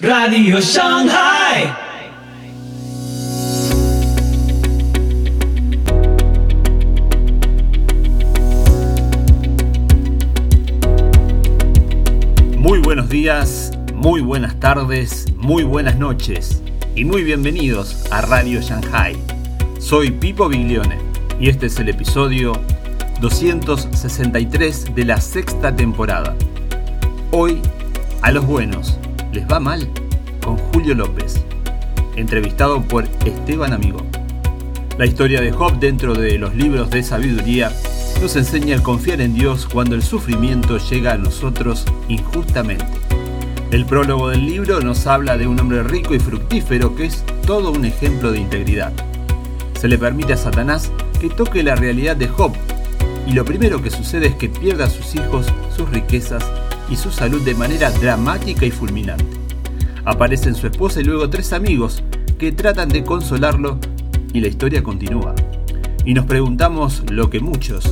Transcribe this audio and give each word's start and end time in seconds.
Radio 0.00 0.60
Shanghai. 0.60 1.72
Muy 12.58 12.80
buenos 12.80 13.08
días, 13.08 13.70
muy 13.94 14.20
buenas 14.20 14.58
tardes, 14.58 15.26
muy 15.36 15.62
buenas 15.62 15.96
noches 15.96 16.60
y 16.96 17.04
muy 17.04 17.22
bienvenidos 17.22 18.04
a 18.10 18.20
Radio 18.22 18.60
Shanghai. 18.60 19.16
Soy 19.78 20.10
Pipo 20.10 20.48
Biglione 20.48 20.98
y 21.38 21.48
este 21.48 21.66
es 21.66 21.78
el 21.78 21.88
episodio 21.88 22.60
263 23.20 24.92
de 24.92 25.04
la 25.04 25.20
sexta 25.20 25.76
temporada. 25.76 26.34
Hoy, 27.30 27.62
a 28.22 28.32
los 28.32 28.44
buenos, 28.44 28.98
¿les 29.34 29.46
va 29.48 29.58
mal? 29.58 29.90
Con 30.44 30.56
Julio 30.56 30.94
López, 30.94 31.44
entrevistado 32.14 32.80
por 32.82 33.04
Esteban 33.26 33.72
Amigo. 33.72 33.98
La 34.96 35.06
historia 35.06 35.40
de 35.40 35.50
Job 35.50 35.80
dentro 35.80 36.14
de 36.14 36.38
los 36.38 36.54
libros 36.54 36.88
de 36.90 37.02
sabiduría 37.02 37.72
nos 38.22 38.36
enseña 38.36 38.76
a 38.76 38.82
confiar 38.82 39.20
en 39.20 39.34
Dios 39.34 39.66
cuando 39.66 39.96
el 39.96 40.04
sufrimiento 40.04 40.78
llega 40.78 41.14
a 41.14 41.18
nosotros 41.18 41.84
injustamente. 42.08 42.86
El 43.72 43.86
prólogo 43.86 44.28
del 44.28 44.46
libro 44.46 44.80
nos 44.80 45.04
habla 45.08 45.36
de 45.36 45.48
un 45.48 45.58
hombre 45.58 45.82
rico 45.82 46.14
y 46.14 46.20
fructífero 46.20 46.94
que 46.94 47.06
es 47.06 47.24
todo 47.44 47.72
un 47.72 47.84
ejemplo 47.84 48.30
de 48.30 48.38
integridad. 48.38 48.92
Se 49.80 49.88
le 49.88 49.98
permite 49.98 50.34
a 50.34 50.36
Satanás 50.36 50.92
que 51.20 51.28
toque 51.28 51.64
la 51.64 51.74
realidad 51.74 52.14
de 52.14 52.28
Job 52.28 52.52
y 53.26 53.32
lo 53.32 53.44
primero 53.44 53.82
que 53.82 53.90
sucede 53.90 54.28
es 54.28 54.36
que 54.36 54.48
pierde 54.48 54.84
a 54.84 54.90
sus 54.90 55.16
hijos, 55.16 55.46
sus 55.76 55.88
riquezas 55.88 56.44
y 56.90 56.96
su 56.96 57.10
salud 57.10 57.40
de 57.42 57.54
manera 57.54 57.90
dramática 57.90 58.66
y 58.66 58.70
fulminante. 58.70 59.24
Aparecen 60.04 60.54
su 60.54 60.66
esposa 60.66 61.00
y 61.00 61.04
luego 61.04 61.30
tres 61.30 61.52
amigos 61.52 62.02
que 62.38 62.52
tratan 62.52 62.88
de 62.88 63.04
consolarlo 63.04 63.78
y 64.32 64.40
la 64.40 64.48
historia 64.48 64.82
continúa. 64.82 65.34
Y 66.04 66.12
nos 66.14 66.26
preguntamos 66.26 67.02
lo 67.10 67.30
que 67.30 67.40
muchos, 67.40 67.84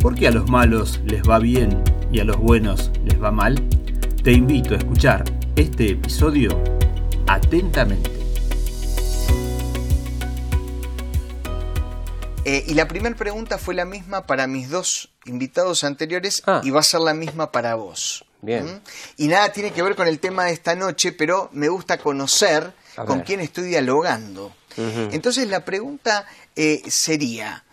¿por 0.00 0.14
qué 0.14 0.28
a 0.28 0.30
los 0.30 0.48
malos 0.48 1.00
les 1.04 1.22
va 1.22 1.38
bien 1.40 1.82
y 2.12 2.20
a 2.20 2.24
los 2.24 2.36
buenos 2.36 2.90
les 3.04 3.20
va 3.20 3.32
mal? 3.32 3.60
Te 4.22 4.32
invito 4.32 4.74
a 4.74 4.78
escuchar 4.78 5.24
este 5.56 5.90
episodio 5.90 6.50
atentamente. 7.26 8.10
Eh, 12.44 12.64
y 12.66 12.74
la 12.74 12.88
primera 12.88 13.14
pregunta 13.14 13.58
fue 13.58 13.74
la 13.74 13.84
misma 13.84 14.26
para 14.26 14.46
mis 14.46 14.70
dos 14.70 15.10
invitados 15.26 15.84
anteriores 15.84 16.42
Ah. 16.46 16.62
y 16.64 16.70
va 16.70 16.80
a 16.80 16.82
ser 16.82 17.00
la 17.00 17.12
misma 17.12 17.52
para 17.52 17.74
vos. 17.74 18.24
Bien. 18.40 18.64
¿Mm? 18.64 18.80
Y 19.16 19.28
nada 19.28 19.52
tiene 19.52 19.72
que 19.72 19.82
ver 19.82 19.96
con 19.96 20.06
el 20.06 20.20
tema 20.20 20.44
de 20.44 20.52
esta 20.52 20.74
noche, 20.74 21.12
pero 21.12 21.48
me 21.52 21.68
gusta 21.68 21.98
conocer 21.98 22.72
con 23.06 23.20
quién 23.20 23.40
estoy 23.40 23.64
dialogando. 23.64 24.52
Entonces 24.76 25.48
la 25.48 25.64
pregunta 25.64 26.24
eh, 26.54 26.82
sería, 26.88 27.64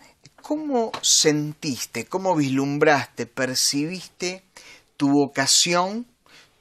¿cómo 0.42 0.90
sentiste, 1.02 2.06
cómo 2.06 2.34
vislumbraste, 2.34 3.26
percibiste 3.26 4.42
tu 4.96 5.10
vocación, 5.10 6.06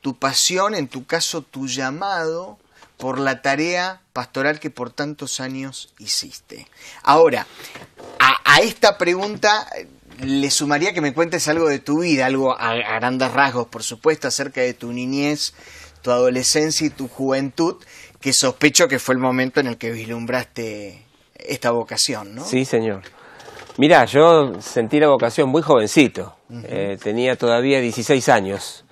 tu 0.02 0.20
pasión, 0.20 0.76
en 0.76 0.88
tu 0.88 1.08
caso 1.08 1.42
tu 1.42 1.68
llamado 1.68 2.60
por 2.98 3.18
la 3.20 3.42
tarea 3.42 4.02
pastoral 4.14 4.60
que 4.60 4.70
por 4.70 4.92
tantos 4.92 5.40
años 5.40 5.96
hiciste? 5.98 6.68
Ahora, 7.02 7.48
a, 8.20 8.56
a 8.56 8.60
esta 8.60 9.00
pregunta 9.00 9.68
le 10.22 10.50
sumaría 10.50 10.94
que 10.94 11.02
me 11.02 11.14
cuentes 11.14 11.48
algo 11.48 11.68
de 11.68 11.80
tu 11.80 12.02
vida, 12.02 12.26
algo 12.26 12.52
a, 12.58 12.72
a 12.72 13.00
grandes 13.00 13.32
rasgos, 13.32 13.68
por 13.68 13.84
supuesto, 13.84 14.28
acerca 14.28 14.62
de 14.62 14.74
tu 14.74 14.92
niñez, 14.92 15.54
tu 16.02 16.12
adolescencia 16.12 16.88
y 16.88 16.90
tu 16.90 17.08
juventud, 17.08 17.76
que 18.22 18.34
sospecho 18.34 18.88
que 18.88 19.00
fue 19.00 19.16
el 19.16 19.22
momento 19.22 19.60
en 19.60 19.68
el 19.68 19.78
que 19.78 19.92
vislumbraste 19.92 21.06
esta 21.36 21.72
vocación, 21.72 22.36
¿no? 22.36 22.44
Sí, 22.44 22.66
señor. 22.66 23.02
Mira, 23.78 24.06
yo 24.06 24.54
sentí 24.62 25.00
la 25.00 25.10
vocación 25.10 25.50
muy 25.50 25.62
jovencito. 25.62 26.36
Eh, 26.64 26.98
tenía 27.02 27.36
todavía 27.36 27.82
16 27.82 28.30
años. 28.30 28.86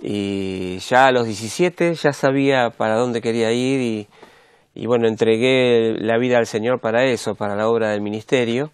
Y 0.00 0.78
ya 0.78 1.06
a 1.06 1.12
los 1.12 1.26
17 1.26 1.94
ya 1.94 2.12
sabía 2.12 2.70
para 2.70 2.96
dónde 2.96 3.20
quería 3.20 3.50
ir 3.52 3.80
y, 3.80 4.08
y 4.74 4.86
bueno, 4.86 5.08
entregué 5.08 5.94
la 5.98 6.18
vida 6.18 6.38
al 6.38 6.46
Señor 6.46 6.80
para 6.80 7.04
eso, 7.06 7.34
para 7.34 7.56
la 7.56 7.68
obra 7.68 7.90
del 7.90 8.02
ministerio. 8.02 8.70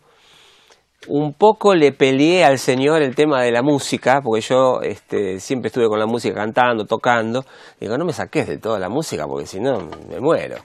Un 1.09 1.33
poco 1.33 1.75
le 1.75 1.93
peleé 1.93 2.45
al 2.45 2.59
Señor 2.59 3.01
el 3.01 3.15
tema 3.15 3.41
de 3.43 3.51
la 3.51 3.63
música, 3.63 4.21
porque 4.23 4.43
yo 4.43 4.81
este, 4.83 5.41
siempre 5.41 5.69
estuve 5.69 5.89
con 5.89 5.99
la 5.99 6.07
música 6.07 6.35
cantando, 6.35 6.85
tocando. 6.85 7.45
Digo, 7.81 7.97
no 7.97 8.05
me 8.05 8.13
saques 8.13 8.47
de 8.47 8.59
toda 8.59 8.79
la 8.79 8.91
música, 8.91 9.27
porque 9.27 9.47
si 9.47 9.61
no 9.61 9.89
me 10.11 10.21
muero. 10.21 10.57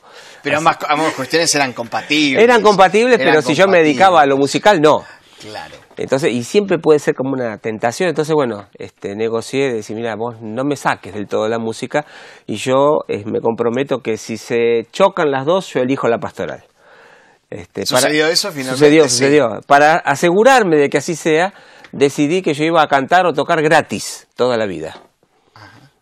Pero 0.44 0.58
ambas, 0.58 0.78
ambas 0.90 1.14
cuestiones 1.14 1.56
eran 1.56 1.72
compatibles. 1.72 2.44
Eran 2.44 2.62
compatibles, 2.62 3.18
Eran 3.18 3.34
pero 3.34 3.42
si 3.42 3.56
yo 3.56 3.68
me 3.68 3.78
dedicaba 3.78 4.22
a 4.22 4.26
lo 4.26 4.36
musical, 4.36 4.82
no. 4.82 5.06
Claro. 5.40 5.76
Entonces, 5.98 6.34
y 6.34 6.44
siempre 6.44 6.80
puede 6.80 7.00
ser 7.00 7.16
como 7.16 7.32
una 7.32 7.58
tentación. 7.58 8.10
Entonces, 8.10 8.36
bueno, 8.36 8.68
este, 8.78 9.16
negocié 9.16 9.68
de 9.68 9.74
decir, 9.76 9.96
mira, 9.96 10.16
vos 10.16 10.36
no 10.42 10.66
me 10.66 10.76
saques 10.76 11.14
del 11.14 11.28
todo 11.28 11.48
la 11.48 11.60
música 11.60 12.06
y 12.46 12.56
yo 12.56 13.00
eh, 13.08 13.24
me 13.26 13.40
comprometo 13.40 14.00
que 14.00 14.18
si 14.18 14.38
se 14.38 14.86
chocan 14.92 15.32
las 15.32 15.46
dos, 15.46 15.74
yo 15.74 15.80
elijo 15.80 16.08
la 16.08 16.20
pastoral. 16.20 16.66
Este, 17.50 17.86
¿Sucedió 17.86 18.28
eso 18.28 18.50
finalmente? 18.52 18.78
Sucedió, 18.80 19.04
Sí. 19.04 19.10
sucedió. 19.10 19.62
Para 19.68 19.96
asegurarme 19.98 20.78
de 20.78 20.90
que 20.90 20.98
así 20.98 21.16
sea, 21.16 21.54
decidí 21.92 22.42
que 22.42 22.54
yo 22.54 22.64
iba 22.66 22.82
a 22.82 22.88
cantar 22.88 23.26
o 23.26 23.34
tocar 23.34 23.62
gratis 23.62 24.28
toda 24.36 24.58
la 24.58 24.66
vida. 24.66 24.98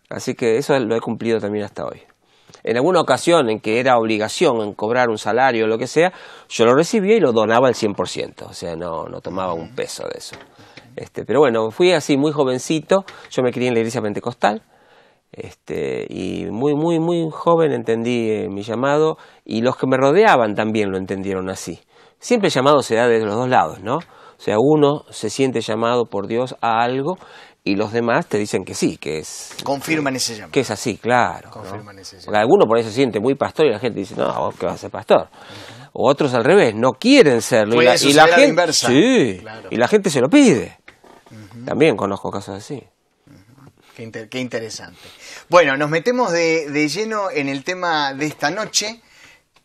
Así 0.10 0.36
que 0.36 0.58
eso 0.58 0.78
lo 0.80 0.96
he 0.96 1.00
cumplido 1.00 1.40
también 1.40 1.66
hasta 1.66 1.86
hoy. 1.86 2.02
En 2.64 2.78
alguna 2.78 3.02
ocasión 3.02 3.50
en 3.50 3.60
que 3.60 3.80
era 3.80 3.98
obligación 3.98 4.62
en 4.62 4.74
cobrar 4.74 5.10
un 5.10 5.18
salario 5.18 5.66
o 5.66 5.68
lo 5.68 5.78
que 5.78 5.88
sea, 5.88 6.14
yo 6.50 6.66
lo 6.66 6.76
recibía 6.76 7.18
y 7.18 7.20
lo 7.20 7.34
donaba 7.34 7.68
al 7.68 7.74
100%, 7.74 8.44
o 8.48 8.54
sea, 8.54 8.76
no, 8.76 9.06
no 9.06 9.20
tomaba 9.20 9.54
un 9.54 9.76
peso 9.76 10.04
de 10.04 10.18
eso. 10.18 10.36
Este, 10.96 11.26
pero 11.26 11.40
bueno, 11.40 11.72
fui 11.72 11.92
así 11.92 12.16
muy 12.16 12.32
jovencito, 12.32 13.04
yo 13.32 13.42
me 13.44 13.52
crié 13.52 13.68
en 13.68 13.74
la 13.74 13.80
iglesia 13.82 14.02
pentecostal, 14.02 14.62
este, 15.34 16.06
y 16.10 16.46
muy, 16.52 16.76
muy, 16.76 17.00
muy 17.00 17.28
joven 17.32 17.72
entendí 17.74 18.30
eh, 18.32 18.48
mi 18.50 18.62
llamado 18.64 19.18
y 19.44 19.62
los 19.62 19.76
que 19.78 19.88
me 19.88 19.98
rodeaban 19.98 20.56
también 20.56 20.92
lo 20.92 20.98
entendieron 20.98 21.50
así. 21.50 21.80
Siempre 22.20 22.48
el 22.48 22.54
llamado 22.54 22.82
se 22.82 22.96
da 22.96 23.08
desde 23.08 23.26
los 23.26 23.36
dos 23.36 23.50
lados, 23.50 23.82
¿no? 23.82 23.96
O 23.98 24.40
sea, 24.44 24.56
uno 24.60 25.04
se 25.10 25.30
siente 25.30 25.62
llamado 25.62 26.06
por 26.06 26.28
Dios 26.28 26.56
a 26.62 26.82
algo 26.84 27.18
y 27.64 27.76
los 27.76 27.92
demás 27.94 28.28
te 28.28 28.38
dicen 28.38 28.66
que 28.66 28.74
sí, 28.74 28.98
que 28.98 29.20
es, 29.20 29.56
Confirman 29.64 30.16
ese 30.16 30.34
llamado. 30.36 30.52
que 30.52 30.60
es 30.62 30.70
así, 30.72 30.98
claro. 30.98 31.48
¿no? 31.48 31.52
Confirman 31.52 32.00
ese 32.00 32.18
Porque 32.24 32.38
alguno 32.38 32.66
por 32.66 32.78
ahí 32.78 32.84
se 32.84 32.92
siente 32.92 33.20
muy 33.20 33.36
pastor 33.36 33.66
y 33.68 33.72
la 33.72 33.80
gente 33.80 34.00
dice, 34.00 34.16
no, 34.18 34.28
vos 34.38 34.56
que 34.56 34.66
vas 34.66 34.76
a 34.76 34.78
ser 34.78 34.92
pastor. 34.92 35.30
O 35.94 36.10
otros 36.10 36.34
al 36.34 36.44
revés, 36.44 36.76
no 36.76 36.92
quieren 36.94 37.42
serlo. 37.42 37.76
Puede 37.76 37.86
y 37.86 37.90
la, 37.90 37.96
y 37.96 37.98
suceder 38.00 38.16
la 38.16 38.24
a 38.24 38.28
la 38.28 38.36
gente, 38.36 38.50
inversa. 38.50 38.88
Sí, 38.88 39.38
Claro. 39.40 39.70
y 39.72 39.76
la 39.78 39.88
gente 39.88 40.10
se 40.10 40.20
lo 40.22 40.28
pide. 40.28 40.78
También 41.66 41.96
conozco 41.96 42.30
casos 42.32 42.56
así. 42.56 42.84
Qué, 43.96 44.04
inter- 44.04 44.30
qué 44.30 44.40
interesante. 44.40 45.00
Bueno, 45.50 45.78
nos 45.78 45.90
metemos 45.90 46.32
de, 46.32 46.70
de 46.70 46.88
lleno 46.90 47.30
en 47.30 47.48
el 47.50 47.64
tema 47.64 48.14
de 48.14 48.26
esta 48.26 48.50
noche. 48.50 49.02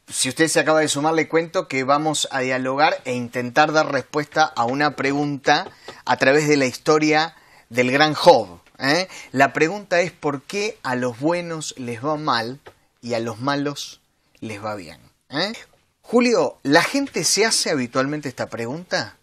Si 0.06 0.28
usted 0.28 0.48
se 0.48 0.60
acaba 0.60 0.80
de 0.80 0.88
sumar, 0.88 1.14
le 1.14 1.28
cuento 1.28 1.68
que 1.68 1.84
vamos 1.84 2.28
a 2.30 2.40
dialogar 2.40 3.00
e 3.04 3.12
intentar 3.14 3.72
dar 3.72 3.92
respuesta 3.92 4.44
a 4.44 4.64
una 4.64 4.96
pregunta 4.96 5.70
a 6.04 6.16
través 6.16 6.48
de 6.48 6.56
la 6.56 6.66
historia 6.66 7.34
del 7.68 7.90
gran 7.90 8.14
Job. 8.14 8.60
¿eh? 8.78 9.08
La 9.32 9.52
pregunta 9.52 10.00
es 10.00 10.12
por 10.12 10.42
qué 10.42 10.78
a 10.82 10.94
los 10.94 11.18
buenos 11.20 11.74
les 11.76 12.02
va 12.04 12.16
mal 12.16 12.60
y 13.02 13.14
a 13.14 13.20
los 13.20 13.40
malos 13.40 14.00
les 14.40 14.64
va 14.64 14.74
bien. 14.76 15.00
¿eh? 15.28 15.52
Julio, 16.00 16.58
¿la 16.62 16.82
gente 16.82 17.22
se 17.24 17.44
hace 17.44 17.70
habitualmente 17.70 18.30
esta 18.30 18.46
pregunta? 18.48 19.17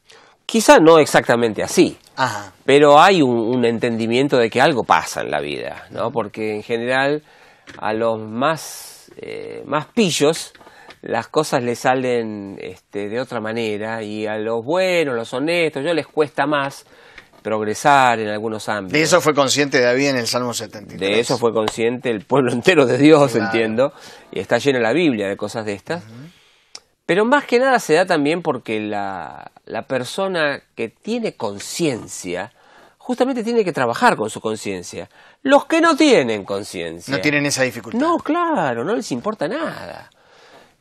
Quizá 0.46 0.80
no 0.80 1.00
exactamente 1.00 1.64
así, 1.64 1.98
Ajá. 2.16 2.54
pero 2.66 3.00
hay 3.02 3.22
un, 3.22 3.32
un 3.38 3.66
entendimiento 3.66 4.38
de 4.38 4.50
que 4.50 4.62
algo 4.62 4.84
pasa 4.84 5.22
en 5.22 5.32
la 5.32 5.40
vida, 5.42 5.88
¿no? 5.92 6.12
Porque 6.12 6.56
en 6.56 6.64
general 6.64 7.24
a 7.80 7.94
los 7.94 8.20
más, 8.20 9.12
eh, 9.18 9.64
más 9.66 9.88
pillos 9.88 10.54
las 11.02 11.28
cosas 11.28 11.64
les 11.64 11.80
salen 11.80 12.58
este, 12.62 13.10
de 13.10 13.20
otra 13.20 13.40
manera 13.40 14.02
y 14.04 14.26
a 14.28 14.38
los 14.38 14.64
buenos, 14.66 15.16
los 15.16 15.34
honestos, 15.34 15.84
yo 15.84 15.94
les 15.94 16.08
cuesta 16.08 16.46
más 16.48 16.86
progresar 17.44 18.20
en 18.20 18.30
algunos 18.30 18.68
ámbitos. 18.70 18.94
De 18.94 19.04
eso 19.04 19.22
fue 19.22 19.36
consciente 19.36 19.80
David 19.80 20.08
en 20.10 20.18
el 20.18 20.26
Salmo 20.28 20.52
73. 20.54 21.00
De 21.00 21.20
eso 21.20 21.38
fue 21.38 21.54
consciente 21.54 22.10
el 22.10 22.22
pueblo 22.26 22.52
entero 22.54 22.86
de 22.88 22.98
Dios, 22.98 23.32
Claro. 23.34 23.46
entiendo, 23.46 23.94
y 24.32 24.40
está 24.40 24.58
llena 24.58 24.80
la 24.80 24.94
Biblia 24.94 25.28
de 25.28 25.38
cosas 25.38 25.64
de 25.66 25.74
estas. 25.74 26.04
Pero 27.06 27.24
más 27.24 27.46
que 27.46 27.60
nada 27.60 27.78
se 27.80 27.94
da 27.94 28.08
también 28.08 28.42
porque 28.42 28.80
la, 28.80 29.52
la 29.66 29.84
persona 29.84 30.62
que 30.76 30.90
tiene 30.90 31.34
conciencia, 31.36 32.52
justamente 32.98 33.44
tiene 33.44 33.64
que 33.64 33.74
trabajar 33.74 34.16
con 34.16 34.30
su 34.30 34.42
conciencia. 34.42 35.10
Los 35.44 35.66
que 35.66 35.82
no 35.82 35.96
tienen 35.96 36.44
conciencia. 36.44 37.16
No 37.16 37.22
tienen 37.22 37.46
esa 37.46 37.64
dificultad. 37.64 38.00
No, 38.00 38.18
claro, 38.18 38.84
no 38.84 38.96
les 38.96 39.12
importa 39.12 39.48
nada. 39.48 40.10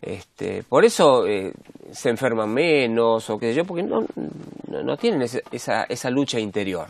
Este, 0.03 0.63
por 0.65 0.85
eso 0.85 1.27
eh, 1.27 1.53
se 1.93 2.11
enferman 2.11 2.51
menos 2.53 3.31
o 3.31 3.39
qué 3.39 3.51
sé 3.51 3.55
yo, 3.55 3.65
porque 3.65 3.83
no, 3.83 4.05
no, 4.69 4.83
no 4.83 4.97
tienen 4.99 5.23
ese- 5.23 5.43
esa, 5.51 5.85
esa 5.85 6.11
lucha 6.11 6.39
interior. 6.39 6.89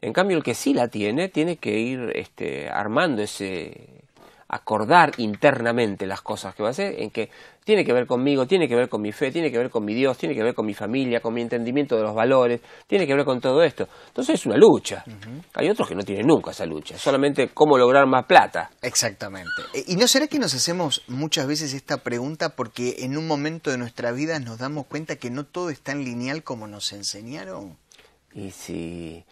En 0.00 0.14
cambio, 0.14 0.38
el 0.38 0.42
que 0.42 0.54
sí 0.54 0.72
la 0.72 0.88
tiene, 0.88 1.28
tiene 1.28 1.56
que 1.56 1.78
ir 1.78 2.12
este, 2.14 2.70
armando 2.70 3.20
ese, 3.20 3.88
acordar 4.48 5.12
internamente 5.18 6.06
las 6.06 6.22
cosas 6.22 6.54
que 6.54 6.62
va 6.62 6.70
a 6.70 6.72
hacer, 6.72 6.94
en 7.00 7.10
que 7.10 7.28
tiene 7.64 7.84
que 7.84 7.92
ver 7.92 8.06
conmigo, 8.06 8.46
tiene 8.46 8.66
que 8.66 8.74
ver 8.74 8.88
con 8.88 9.00
mi 9.02 9.12
fe, 9.12 9.30
tiene 9.30 9.50
que 9.50 9.58
ver 9.58 9.70
con 9.70 9.84
mi 9.84 9.94
Dios, 9.94 10.16
tiene 10.18 10.34
que 10.34 10.42
ver 10.42 10.54
con 10.54 10.66
mi 10.66 10.74
familia, 10.74 11.20
con 11.20 11.32
mi 11.34 11.42
entendimiento 11.42 11.94
de 11.96 12.02
los 12.02 12.14
valores, 12.14 12.60
tiene 12.86 13.06
que 13.06 13.14
ver 13.14 13.24
con 13.24 13.40
todo 13.40 13.62
esto. 13.62 13.88
Entonces 14.08 14.36
es 14.40 14.46
una 14.46 14.56
lucha. 14.56 15.04
Hay 15.54 15.68
otros 15.68 15.86
que 15.88 15.94
no 15.94 16.02
tienen 16.02 16.26
nunca 16.26 16.50
esa 16.50 16.66
lucha, 16.66 16.98
solamente 16.98 17.48
cómo 17.54 17.78
lograr 17.78 18.06
más 18.06 18.24
plata. 18.26 18.70
Exactamente. 18.82 19.50
Eh, 19.74 19.84
¿Y 19.88 19.96
no 19.96 20.08
será 20.08 20.26
que 20.26 20.38
nos 20.38 20.54
hacemos 20.54 21.02
muchas 21.08 21.46
veces 21.46 21.72
esta 21.74 21.98
pregunta 21.98 22.56
porque 22.56 22.96
en 23.00 23.16
un 23.16 23.26
momento 23.26 23.70
de 23.70 23.78
nuestra 23.78 24.10
vida 24.12 24.38
nos 24.40 24.58
damos 24.58 24.86
cuenta 24.86 25.16
que 25.16 25.30
no 25.30 25.44
todo 25.44 25.70
es 25.70 25.80
tan 25.80 26.02
lineal 26.04 26.42
como 26.42 26.66
nos 26.66 26.92
enseñaron? 26.92 27.76
Y 28.34 28.50
si... 28.50 29.24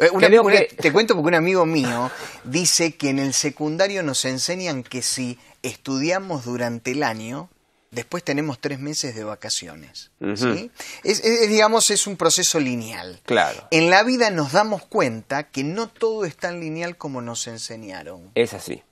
Eh, 0.00 0.10
una- 0.12 0.28
Creo 0.28 0.42
una- 0.42 0.56
que- 0.58 0.76
Te 0.76 0.92
cuento 0.92 1.14
porque 1.14 1.28
un 1.28 1.34
amigo 1.34 1.66
mío 1.66 2.08
dice 2.44 2.96
que 2.96 3.10
en 3.10 3.18
el 3.18 3.32
secundario 3.32 4.02
nos 4.04 4.24
enseñan 4.26 4.84
que 4.84 5.02
si 5.02 5.38
estudiamos 5.62 6.44
durante 6.44 6.92
el 6.92 7.02
año, 7.02 7.48
después 7.90 8.22
tenemos 8.22 8.58
tres 8.60 8.78
meses 8.78 9.14
de 9.14 9.24
vacaciones. 9.24 10.10
Es, 10.20 11.24
es, 11.24 11.48
digamos, 11.48 11.90
es 11.90 12.06
un 12.06 12.16
proceso 12.16 12.60
lineal. 12.60 13.20
Claro. 13.24 13.66
En 13.70 13.90
la 13.90 14.02
vida 14.02 14.30
nos 14.30 14.52
damos 14.52 14.84
cuenta 14.84 15.44
que 15.44 15.64
no 15.64 15.88
todo 15.88 16.24
es 16.24 16.36
tan 16.36 16.60
lineal 16.60 16.96
como 16.96 17.20
nos 17.20 17.46
enseñaron. 17.46 18.30
Es 18.34 18.54
así. 18.54 18.82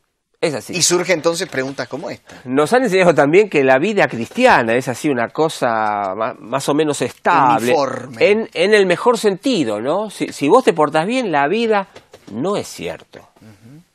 Es 0.40 0.54
así. 0.54 0.74
Y 0.74 0.82
surgen 0.82 1.16
entonces 1.16 1.48
preguntas 1.48 1.88
como 1.88 2.10
esta. 2.10 2.42
Nos 2.44 2.72
han 2.72 2.82
enseñado 2.84 3.14
también 3.14 3.48
que 3.48 3.64
la 3.64 3.78
vida 3.78 4.06
cristiana 4.06 4.74
es 4.76 4.86
así 4.86 5.08
una 5.08 5.28
cosa 5.28 6.14
más 6.38 6.68
o 6.68 6.74
menos 6.74 7.00
estable. 7.00 7.72
Uniforme. 7.72 8.30
En, 8.30 8.50
en 8.52 8.74
el 8.74 8.86
mejor 8.86 9.18
sentido, 9.18 9.80
¿no? 9.80 10.10
Si, 10.10 10.28
si 10.28 10.48
vos 10.48 10.62
te 10.62 10.74
portás 10.74 11.06
bien, 11.06 11.32
la 11.32 11.48
vida 11.48 11.88
no 12.30 12.56
es 12.56 12.68
cierto. 12.68 13.28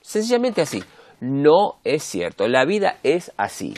Sencillamente 0.01 0.61
así. 0.61 0.83
No 1.21 1.75
es 1.83 2.03
cierto. 2.03 2.47
La 2.47 2.65
vida 2.65 2.97
es 3.03 3.31
así. 3.37 3.75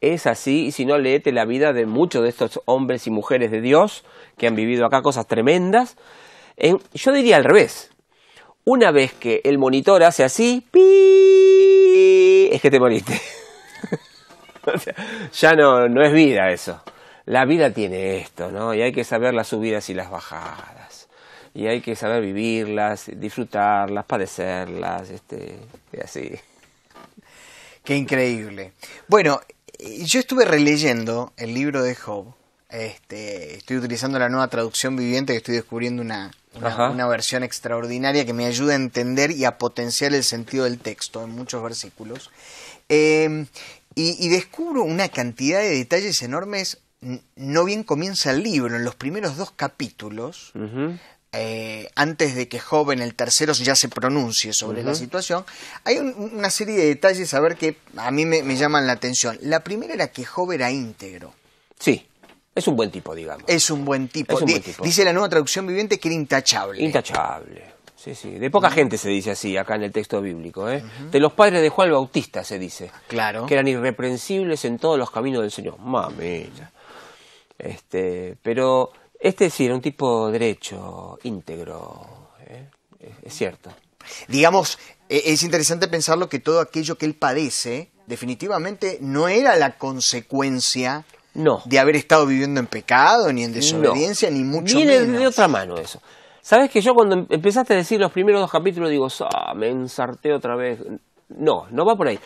Es 0.00 0.28
así, 0.28 0.66
y 0.66 0.72
si 0.72 0.86
no, 0.86 0.96
leete 0.96 1.32
la 1.32 1.44
vida 1.44 1.72
de 1.72 1.84
muchos 1.84 2.22
de 2.22 2.28
estos 2.28 2.60
hombres 2.66 3.08
y 3.08 3.10
mujeres 3.10 3.50
de 3.50 3.60
Dios 3.60 4.04
que 4.36 4.46
han 4.46 4.54
vivido 4.54 4.86
acá 4.86 5.02
cosas 5.02 5.26
tremendas. 5.26 5.96
En- 6.56 6.78
yo 6.94 7.12
diría 7.12 7.36
al 7.36 7.42
revés. 7.44 7.90
Una 8.64 8.92
vez 8.92 9.12
que 9.12 9.40
el 9.44 9.58
monitor 9.58 10.04
hace 10.04 10.22
así, 10.22 10.64
es 12.52 12.62
que 12.62 12.70
te 12.70 12.78
moriste. 12.80 13.20
Ya 15.40 15.54
no, 15.54 15.88
no 15.88 16.02
es 16.04 16.12
vida 16.12 16.50
eso. 16.50 16.82
La 17.24 17.46
vida 17.46 17.70
tiene 17.72 18.18
esto, 18.18 18.50
¿no? 18.50 18.74
Y 18.74 18.82
hay 18.82 18.92
que 18.92 19.02
saber 19.02 19.32
las 19.32 19.48
subidas 19.48 19.88
y 19.88 19.94
las 19.94 20.10
bajadas. 20.10 21.08
Y 21.54 21.66
hay 21.66 21.80
que 21.80 21.96
saber 21.96 22.20
vivirlas, 22.22 23.10
disfrutarlas, 23.16 24.04
padecerlas, 24.04 25.08
este, 25.10 25.58
y 25.92 26.00
así. 26.00 26.32
Qué 27.88 27.96
increíble. 27.96 28.72
Bueno, 29.06 29.40
yo 30.04 30.20
estuve 30.20 30.44
releyendo 30.44 31.32
el 31.38 31.54
libro 31.54 31.82
de 31.82 31.94
Job. 31.94 32.34
Este, 32.68 33.56
estoy 33.56 33.78
utilizando 33.78 34.18
la 34.18 34.28
nueva 34.28 34.48
traducción 34.48 34.94
viviente 34.94 35.32
que 35.32 35.38
estoy 35.38 35.54
descubriendo 35.54 36.02
una, 36.02 36.30
una, 36.52 37.06
versión 37.06 37.44
extraordinaria 37.44 38.26
que 38.26 38.34
me 38.34 38.44
ayuda 38.44 38.74
a 38.74 38.76
entender 38.76 39.30
y 39.30 39.46
a 39.46 39.56
potenciar 39.56 40.12
el 40.12 40.22
sentido 40.22 40.64
del 40.64 40.78
texto 40.80 41.24
en 41.24 41.30
muchos 41.30 41.62
versículos. 41.62 42.30
Eh, 42.90 43.46
y, 43.94 44.22
y 44.22 44.28
descubro 44.28 44.82
una 44.82 45.08
cantidad 45.08 45.60
de 45.60 45.70
detalles 45.70 46.20
enormes. 46.20 46.82
No 47.36 47.64
bien 47.64 47.84
comienza 47.84 48.32
el 48.32 48.42
libro, 48.42 48.76
en 48.76 48.84
los 48.84 48.96
primeros 48.96 49.38
dos 49.38 49.52
capítulos. 49.52 50.52
Eh, 51.40 51.88
antes 51.94 52.34
de 52.34 52.48
que 52.48 52.58
Job 52.58 52.90
en 52.90 53.00
el 53.00 53.14
tercero 53.14 53.52
ya 53.52 53.74
se 53.76 53.88
pronuncie 53.88 54.52
sobre 54.52 54.82
la 54.82 54.94
situación, 54.94 55.44
hay 55.84 55.98
un- 55.98 56.14
una 56.34 56.50
serie 56.50 56.74
de 56.76 56.86
detalles 56.86 57.32
a 57.34 57.40
ver 57.40 57.56
que 57.56 57.76
a 57.96 58.10
mí 58.10 58.24
me, 58.26 58.42
me 58.42 58.56
llaman 58.56 58.86
la 58.86 58.92
atención. 58.94 59.38
La 59.42 59.60
primera 59.64 59.94
era 59.94 60.08
que 60.08 60.24
Job 60.24 60.52
era 60.52 60.70
íntegro. 60.70 61.32
Sí, 61.78 62.06
es 62.54 62.66
un 62.66 62.74
buen 62.76 62.90
tipo, 62.90 63.14
digamos. 63.14 63.44
Es 63.46 63.70
un 63.70 63.84
buen 63.84 64.08
tipo. 64.08 64.34
Es 64.34 64.40
un 64.40 64.46
Di- 64.46 64.52
buen 64.54 64.62
tipo. 64.62 64.84
Dice 64.84 65.04
la 65.04 65.12
nueva 65.12 65.28
traducción 65.28 65.66
viviente 65.66 65.98
que 66.00 66.08
era 66.08 66.14
intachable. 66.16 66.82
Intachable. 66.82 67.64
Sí, 67.96 68.14
sí. 68.14 68.30
De 68.38 68.50
poca 68.50 68.70
gente 68.70 68.96
se 68.96 69.08
dice 69.08 69.32
así 69.32 69.56
acá 69.56 69.74
en 69.74 69.82
el 69.82 69.92
texto 69.92 70.20
bíblico. 70.20 70.68
¿eh? 70.70 70.82
De 71.10 71.18
los 71.20 71.32
padres 71.32 71.60
de 71.62 71.68
Juan 71.68 71.88
el 71.88 71.92
Bautista 71.94 72.44
se 72.44 72.58
dice. 72.58 72.90
Claro. 73.08 73.44
Que 73.46 73.54
eran 73.54 73.66
irreprensibles 73.68 74.64
en 74.64 74.78
todos 74.78 74.98
los 74.98 75.10
caminos 75.10 75.42
del 75.42 75.50
Señor. 75.50 75.78
Mamita. 75.80 76.70
Este, 77.58 78.36
pero 78.42 78.92
este 79.18 79.50
sí 79.50 79.66
era 79.66 79.74
un 79.74 79.80
tipo 79.80 80.30
derecho, 80.30 81.18
íntegro. 81.22 82.30
¿eh? 82.46 82.68
Es, 83.22 83.34
cierto. 83.34 83.70
Digamos, 84.28 84.78
eh, 85.08 85.22
es 85.26 85.42
interesante 85.42 85.88
pensarlo 85.88 86.28
que 86.28 86.38
todo 86.38 86.60
aquello 86.60 86.96
que 86.96 87.06
él 87.06 87.14
padece 87.14 87.90
definitivamente 88.06 88.98
no 89.00 89.28
era 89.28 89.56
la 89.56 89.76
consecuencia 89.78 91.04
No. 91.34 91.62
de 91.66 91.78
haber 91.78 91.96
estado 91.96 92.26
viviendo 92.26 92.58
en 92.60 92.66
pecado, 92.66 93.32
ni 93.32 93.44
en 93.44 93.52
desobediencia, 93.52 94.30
ni 94.30 94.42
mucho 94.44 94.76
Viene 94.76 95.00
menos. 95.00 95.20
de 95.20 95.26
otra 95.26 95.48
mano 95.48 95.76
eso. 95.76 96.00
Sabes 96.40 96.70
que 96.70 96.80
yo 96.80 96.94
cuando 96.94 97.14
em- 97.16 97.26
empezaste 97.28 97.74
a 97.74 97.76
decir 97.76 98.00
los 98.00 98.10
primeros 98.12 98.40
dos 98.40 98.50
capítulos 98.50 98.88
digo, 98.90 99.08
ah, 99.30 99.52
me 99.54 99.68
ensarté 99.68 100.32
otra 100.32 100.56
vez. 100.56 100.80
No, 101.28 101.66
no 101.70 101.84
va 101.84 101.94
por 101.96 102.08
ahí. 102.08 102.18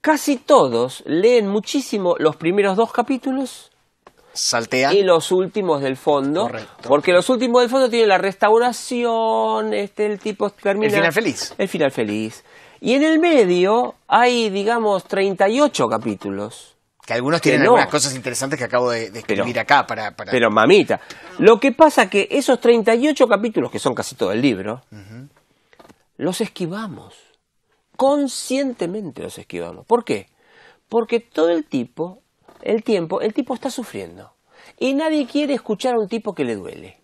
Casi 0.00 0.36
todos 0.36 1.02
leen 1.06 1.46
muchísimo 1.48 2.16
los 2.18 2.34
primeros 2.36 2.76
dos 2.76 2.92
capítulos 2.92 3.70
Saltea. 4.34 4.92
y 4.92 5.02
los 5.02 5.30
últimos 5.32 5.80
del 5.80 5.96
fondo, 5.96 6.42
Correcto. 6.42 6.88
porque 6.88 7.12
los 7.12 7.28
últimos 7.30 7.62
del 7.62 7.70
fondo 7.70 7.88
tienen 7.88 8.08
la 8.08 8.18
restauración, 8.18 9.72
este 9.72 10.06
el 10.06 10.18
tipo 10.18 10.50
termina 10.50 10.86
El 10.88 10.92
final 10.98 11.12
feliz. 11.12 11.54
El 11.56 11.68
final 11.68 11.90
feliz. 11.90 12.44
Y 12.80 12.94
en 12.94 13.02
el 13.04 13.18
medio 13.18 13.94
hay, 14.08 14.50
digamos, 14.50 15.04
38 15.04 15.88
capítulos. 15.88 16.76
Que 17.06 17.12
algunos 17.14 17.40
Que 17.40 17.50
tienen 17.50 17.64
no. 17.66 17.72
algunas 17.72 17.90
cosas 17.90 18.14
interesantes 18.14 18.58
que 18.58 18.64
acabo 18.64 18.90
de, 18.90 19.10
de 19.10 19.18
escribir 19.20 19.44
Pero- 19.54 19.60
acá 19.60 19.86
para, 19.86 20.10
para... 20.16 20.30
Pero 20.30 20.50
mamita, 20.50 21.00
lo 21.38 21.60
que 21.60 21.72
pasa 21.72 22.08
que 22.10 22.28
esos 22.30 22.60
38 22.60 23.26
capítulos, 23.28 23.70
que 23.70 23.78
son 23.78 23.94
casi 23.94 24.14
todo 24.16 24.32
el 24.32 24.40
libro, 24.42 24.82
los 26.16 26.40
esquivamos. 26.40 27.14
Conscientemente 27.96 29.22
los 29.22 29.38
esquivamos. 29.38 29.86
¿Por 29.86 30.04
qué? 30.04 30.26
Porque 30.88 31.20
todo 31.20 31.50
el 31.50 31.64
tipo, 31.64 32.22
el 32.64 32.82
tiempo, 32.82 33.20
el 33.20 33.32
tipo 33.32 33.54
está 33.54 33.70
sufriendo. 33.70 34.32
Y 34.78 34.94
nadie 34.94 35.26
quiere 35.26 35.54
escuchar 35.54 35.94
a 35.94 36.00
un 36.00 36.08
tipo 36.08 36.34
que 36.34 36.44
le 36.44 36.56
duele. 36.56 36.96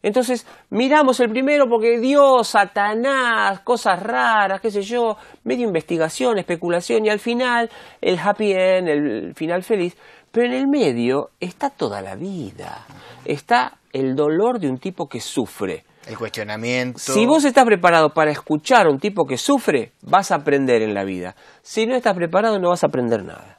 Entonces, 0.00 0.46
miramos 0.70 1.18
el 1.18 1.28
primero 1.28 1.66
porque 1.68 1.98
Dios, 1.98 2.48
Satanás, 2.48 3.60
cosas 3.60 4.00
raras, 4.00 4.60
qué 4.60 4.70
sé 4.70 4.82
yo, 4.82 5.16
medio 5.42 5.66
investigación, 5.66 6.38
especulación, 6.38 7.04
y 7.04 7.08
al 7.08 7.18
final 7.18 7.68
el 8.00 8.16
happy 8.18 8.52
end, 8.52 8.88
el 8.88 9.34
final 9.34 9.64
feliz. 9.64 9.96
Pero 10.30 10.46
en 10.46 10.52
el 10.52 10.68
medio 10.68 11.30
está 11.40 11.70
toda 11.70 12.00
la 12.00 12.14
vida. 12.14 12.86
Está 13.24 13.78
el 13.92 14.14
dolor 14.14 14.60
de 14.60 14.70
un 14.70 14.78
tipo 14.78 15.08
que 15.08 15.20
sufre. 15.20 15.84
El 16.06 16.16
cuestionamiento. 16.16 17.00
Si 17.00 17.26
vos 17.26 17.44
estás 17.44 17.64
preparado 17.64 18.10
para 18.10 18.30
escuchar 18.30 18.86
a 18.86 18.90
un 18.90 19.00
tipo 19.00 19.26
que 19.26 19.36
sufre, 19.36 19.92
vas 20.02 20.30
a 20.30 20.36
aprender 20.36 20.80
en 20.80 20.94
la 20.94 21.04
vida. 21.04 21.34
Si 21.62 21.86
no 21.86 21.96
estás 21.96 22.14
preparado, 22.14 22.60
no 22.60 22.70
vas 22.70 22.84
a 22.84 22.86
aprender 22.86 23.24
nada. 23.24 23.57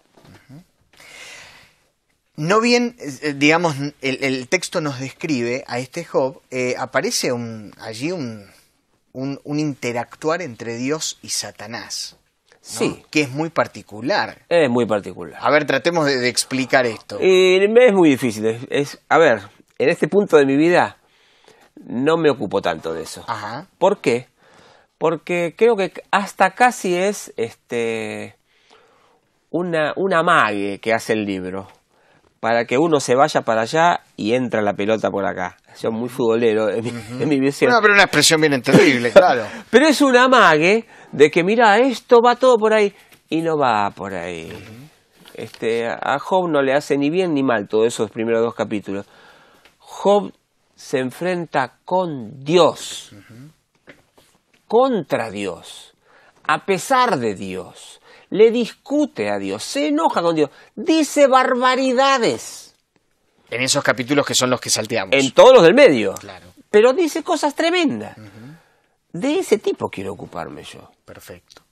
No 2.39 2.61
bien, 2.61 2.95
eh, 2.99 3.33
digamos, 3.35 3.75
el, 4.01 4.23
el 4.23 4.47
texto 4.47 4.79
nos 4.81 4.99
describe 4.99 5.63
a 5.67 5.79
este 5.79 6.05
Job, 6.05 6.41
eh, 6.51 6.75
aparece 6.77 7.31
un, 7.33 7.73
allí 7.79 8.11
un, 8.13 8.45
un, 9.11 9.39
un 9.43 9.59
interactuar 9.59 10.41
entre 10.41 10.77
Dios 10.77 11.19
y 11.21 11.29
Satanás, 11.29 12.15
¿no? 12.51 12.57
Sí, 12.61 13.03
que 13.11 13.21
es 13.21 13.29
muy 13.29 13.49
particular. 13.49 14.45
es 14.47 14.69
muy 14.69 14.85
particular. 14.85 15.37
A 15.41 15.49
ver, 15.51 15.65
tratemos 15.65 16.05
de, 16.05 16.17
de 16.17 16.29
explicar 16.29 16.85
esto. 16.85 17.17
Eh, 17.19 17.59
es 17.63 17.93
muy 17.93 18.09
difícil. 18.11 18.45
Es, 18.45 18.61
es- 18.69 18.99
a 19.09 19.17
ver, 19.17 19.41
en 19.77 19.89
este 19.89 20.07
punto 20.07 20.37
de 20.37 20.45
mi 20.45 20.55
vida 20.55 20.97
no 21.85 22.15
me 22.17 22.29
ocupo 22.29 22.61
tanto 22.61 22.93
de 22.93 23.03
eso. 23.03 23.23
Ajá. 23.27 23.67
¿Por 23.77 23.99
qué? 23.99 24.27
Porque 24.97 25.55
creo 25.57 25.75
que 25.75 25.91
hasta 26.11 26.51
casi 26.51 26.95
es 26.95 27.33
este 27.37 28.35
una, 29.49 29.93
una 29.95 30.23
mague 30.23 30.79
que 30.79 30.93
hace 30.93 31.13
el 31.13 31.25
libro. 31.25 31.67
Para 32.39 32.65
que 32.65 32.77
uno 32.77 32.99
se 32.99 33.15
vaya 33.15 33.41
para 33.41 33.61
allá 33.61 34.01
y 34.15 34.33
entra 34.33 34.61
la 34.61 34.73
pelota 34.73 35.09
por 35.09 35.25
acá. 35.25 35.57
Yo 35.81 35.91
muy 35.91 36.07
futbolero 36.07 36.69
en 36.69 36.83
mi, 36.83 36.89
en 37.23 37.29
mi 37.29 37.39
visión. 37.39 37.69
Bueno, 37.69 37.81
pero 37.81 37.93
una 37.93 38.03
expresión 38.03 38.39
bien 38.39 38.53
entendible, 38.53 39.11
claro. 39.13 39.45
Pero 39.69 39.87
es 39.87 40.01
un 40.01 40.15
amague 40.15 40.85
de 41.11 41.29
que, 41.29 41.43
mira, 41.43 41.77
esto 41.79 42.21
va 42.21 42.35
todo 42.35 42.57
por 42.57 42.73
ahí 42.73 42.93
y 43.29 43.41
no 43.41 43.57
va 43.57 43.89
por 43.91 44.13
ahí. 44.13 44.51
Este, 45.33 45.87
a 45.87 46.19
Job 46.19 46.49
no 46.49 46.61
le 46.61 46.73
hace 46.73 46.97
ni 46.97 47.09
bien 47.09 47.33
ni 47.33 47.43
mal 47.43 47.67
todos 47.67 47.87
esos 47.87 48.11
primeros 48.11 48.41
dos 48.41 48.55
capítulos. 48.55 49.05
Job 49.79 50.33
se 50.75 50.99
enfrenta 50.99 51.79
con 51.85 52.43
Dios, 52.43 53.13
contra 54.67 55.29
Dios, 55.29 55.93
a 56.43 56.65
pesar 56.65 57.19
de 57.19 57.35
Dios, 57.35 57.98
le 58.29 58.51
discute 58.51 59.29
a 59.29 59.39
Dios, 59.39 59.63
se 59.63 59.87
enoja 59.87 60.21
con 60.21 60.35
Dios, 60.35 60.49
dice 60.75 61.27
barbaridades 61.27 62.75
En 63.49 63.61
esos 63.61 63.83
capítulos 63.83 64.25
que 64.25 64.35
son 64.35 64.49
los 64.49 64.61
que 64.61 64.69
salteamos. 64.69 65.15
en 65.15 65.31
todos 65.31 65.53
los 65.53 65.63
del 65.63 65.73
medio, 65.73 66.13
Claro, 66.15 66.53
pero 66.69 66.93
dice 66.93 67.23
cosas 67.23 67.55
tremendas. 67.55 68.15
De 69.11 69.39
ese 69.39 69.57
tipo 69.57 69.89
quiero 69.89 70.13
ocuparme 70.13 70.63
yo. 70.63 70.91
perfecto. 71.05 71.63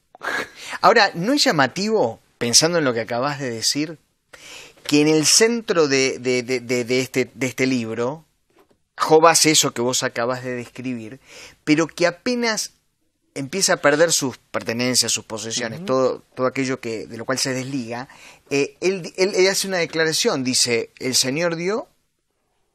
Ahora, 0.81 1.11
¿no 1.13 1.33
es 1.33 1.43
llamativo, 1.43 2.19
pensando 2.39 2.79
en 2.79 2.85
lo 2.85 2.93
que 2.93 3.01
acabas 3.01 3.39
de 3.39 3.51
decir, 3.51 3.99
que 4.83 5.01
en 5.01 5.07
el 5.09 5.25
centro 5.27 5.87
de, 5.87 6.17
de- 6.17 6.41
de- 6.41 6.59
de- 6.61 6.99
este, 6.99 7.29
de 7.35 7.45
este 7.45 7.67
libro, 7.67 8.25
Job 8.97 9.27
hace 9.27 9.51
eso 9.51 9.71
que 9.75 9.81
vos 9.81 10.01
acabas 10.01 10.43
de 10.43 10.55
describir, 10.55 11.19
pero 11.63 11.85
que 11.85 12.07
apenas 12.07 12.71
empieza 13.37 13.73
a 13.73 13.77
perder 13.77 14.11
sus 14.11 14.37
pertenencias, 14.37 15.11
sus 15.11 15.23
posesiones, 15.25 15.85
todo, 15.85 16.23
todo 16.35 16.47
aquello 16.47 16.79
que, 16.79 17.07
de 17.07 17.17
lo 17.17 17.25
cual 17.25 17.37
se 17.39 17.53
desliga, 17.53 18.07
eh, 18.49 18.75
él, 18.81 19.11
él- 19.17 19.33
él 19.35 19.47
hace 19.47 19.67
una 19.67 19.77
declaración, 19.77 20.43
dice, 20.43 20.91
el 20.99 21.15
Señor 21.15 21.55
dio, 21.55 21.87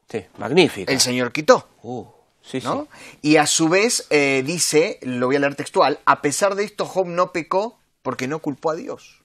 Sí, 0.09 0.23
magnífico. 0.37 0.91
el 0.91 0.99
Señor 0.99 1.31
quitó. 1.31 1.67
Uh, 1.81 2.05
sí, 2.41 2.59
¿no? 2.63 2.87
sí. 2.91 3.17
Y 3.23 3.37
a 3.37 3.47
su 3.47 3.67
vez 3.69 4.05
eh, 4.09 4.43
dice, 4.45 4.99
lo 5.01 5.27
voy 5.27 5.35
a 5.37 5.39
leer 5.39 5.55
textual, 5.55 5.99
a 6.05 6.21
pesar 6.21 6.55
de 6.55 6.63
esto 6.63 6.85
Job 6.85 7.07
no 7.07 7.31
pecó 7.31 7.77
porque 8.01 8.27
no 8.27 8.39
culpó 8.39 8.71
a 8.71 8.75
Dios. 8.75 9.21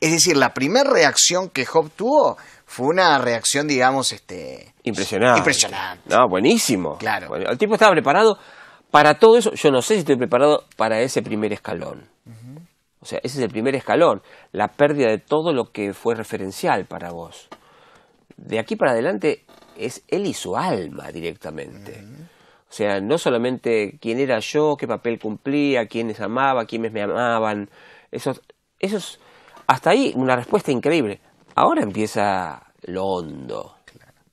Es 0.00 0.10
decir, 0.10 0.36
la 0.36 0.52
primera 0.54 0.90
reacción 0.90 1.50
que 1.50 1.64
Job 1.64 1.90
tuvo 1.94 2.36
fue 2.66 2.86
una 2.88 3.16
reacción, 3.18 3.68
digamos, 3.68 4.10
este... 4.12 4.74
Impresionante. 4.82 5.38
Impresionante. 5.38 6.02
No, 6.08 6.28
buenísimo. 6.28 6.98
Claro. 6.98 7.36
El 7.36 7.56
tipo 7.58 7.74
estaba 7.74 7.92
preparado 7.92 8.38
para 8.90 9.18
todo 9.18 9.36
eso. 9.36 9.52
Yo 9.54 9.70
no 9.70 9.82
sé 9.82 9.94
si 9.94 10.00
estoy 10.00 10.16
preparado 10.16 10.64
para 10.76 11.00
ese 11.00 11.22
primer 11.22 11.52
escalón. 11.52 12.08
O 13.02 13.06
sea, 13.06 13.18
ese 13.22 13.38
es 13.38 13.44
el 13.44 13.50
primer 13.50 13.74
escalón. 13.74 14.22
La 14.52 14.68
pérdida 14.68 15.08
de 15.08 15.18
todo 15.18 15.52
lo 15.52 15.72
que 15.72 15.94
fue 15.94 16.14
referencial 16.14 16.84
para 16.84 17.10
vos. 17.12 17.48
De 18.36 18.58
aquí 18.58 18.76
para 18.76 18.92
adelante 18.92 19.44
es 19.76 20.02
él 20.08 20.26
y 20.26 20.34
su 20.34 20.56
alma 20.56 21.10
directamente. 21.10 22.04
O 22.68 22.72
sea, 22.72 23.00
no 23.00 23.18
solamente 23.18 23.98
quién 24.00 24.18
era 24.20 24.38
yo, 24.38 24.76
qué 24.78 24.86
papel 24.86 25.18
cumplía, 25.18 25.86
quiénes 25.86 26.20
amaba, 26.20 26.66
quiénes 26.66 26.92
me 26.92 27.02
amaban. 27.02 27.70
Esos, 28.12 28.42
esos, 28.78 29.18
hasta 29.66 29.90
ahí 29.90 30.12
una 30.14 30.36
respuesta 30.36 30.70
increíble. 30.70 31.20
Ahora 31.54 31.82
empieza 31.82 32.62
lo 32.82 33.04
hondo. 33.06 33.76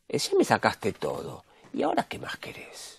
Ya 0.09 0.31
me 0.37 0.43
sacaste 0.43 0.93
todo. 0.93 1.43
¿Y 1.73 1.83
ahora 1.83 2.03
qué 2.03 2.19
más 2.19 2.37
querés? 2.37 2.96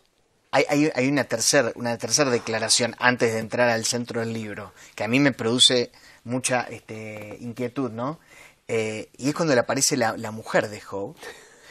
Hay, 0.50 0.64
hay, 0.68 0.90
hay 0.94 1.08
una 1.08 1.24
tercera 1.24 1.72
una 1.74 1.98
tercer 1.98 2.30
declaración 2.30 2.96
antes 2.98 3.32
de 3.34 3.38
entrar 3.38 3.68
al 3.68 3.84
centro 3.84 4.20
del 4.20 4.32
libro, 4.32 4.72
que 4.94 5.04
a 5.04 5.08
mí 5.08 5.20
me 5.20 5.32
produce 5.32 5.90
mucha 6.24 6.62
este, 6.62 7.36
inquietud, 7.40 7.90
¿no? 7.90 8.18
Eh, 8.66 9.10
y 9.16 9.28
es 9.28 9.34
cuando 9.34 9.54
le 9.54 9.60
aparece 9.60 9.96
la, 9.96 10.16
la 10.16 10.30
mujer 10.30 10.68
de 10.68 10.80
Job. 10.80 11.16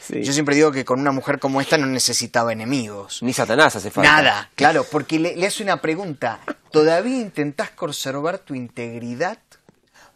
Sí. 0.04 0.22
Yo 0.22 0.32
siempre 0.32 0.54
digo 0.54 0.72
que 0.72 0.84
con 0.84 1.00
una 1.00 1.12
mujer 1.12 1.38
como 1.38 1.60
esta 1.60 1.76
no 1.76 1.86
necesitaba 1.86 2.52
enemigos. 2.52 3.22
Ni 3.22 3.32
Satanás 3.32 3.76
hace 3.76 3.90
falta. 3.90 4.10
Nada, 4.10 4.50
claro, 4.54 4.84
porque 4.84 5.18
le, 5.18 5.36
le 5.36 5.46
hace 5.46 5.62
una 5.62 5.80
pregunta. 5.80 6.40
¿Todavía 6.70 7.18
intentás 7.18 7.70
conservar 7.70 8.38
tu 8.38 8.54
integridad? 8.54 9.38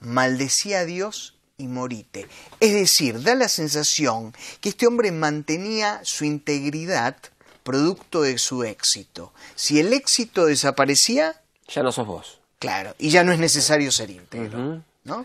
Maldecí 0.00 0.74
a 0.74 0.84
Dios 0.84 1.36
y 1.58 1.68
morite. 1.68 2.26
Es 2.58 2.72
decir, 2.72 3.22
da 3.22 3.34
la 3.34 3.48
sensación 3.48 4.34
que 4.60 4.70
este 4.70 4.86
hombre 4.86 5.12
mantenía 5.12 6.00
su 6.02 6.24
integridad 6.24 7.16
producto 7.62 8.22
de 8.22 8.38
su 8.38 8.64
éxito. 8.64 9.32
Si 9.54 9.80
el 9.80 9.92
éxito 9.92 10.44
desaparecía, 10.46 11.40
Ya 11.68 11.82
no 11.82 11.92
sos 11.92 12.06
vos. 12.06 12.40
claro, 12.58 12.94
y 12.98 13.10
ya 13.10 13.24
no 13.24 13.32
es 13.32 13.38
necesario 13.38 13.90
ser 13.92 14.10
íntegro. 14.10 14.82
¿no? 15.04 15.24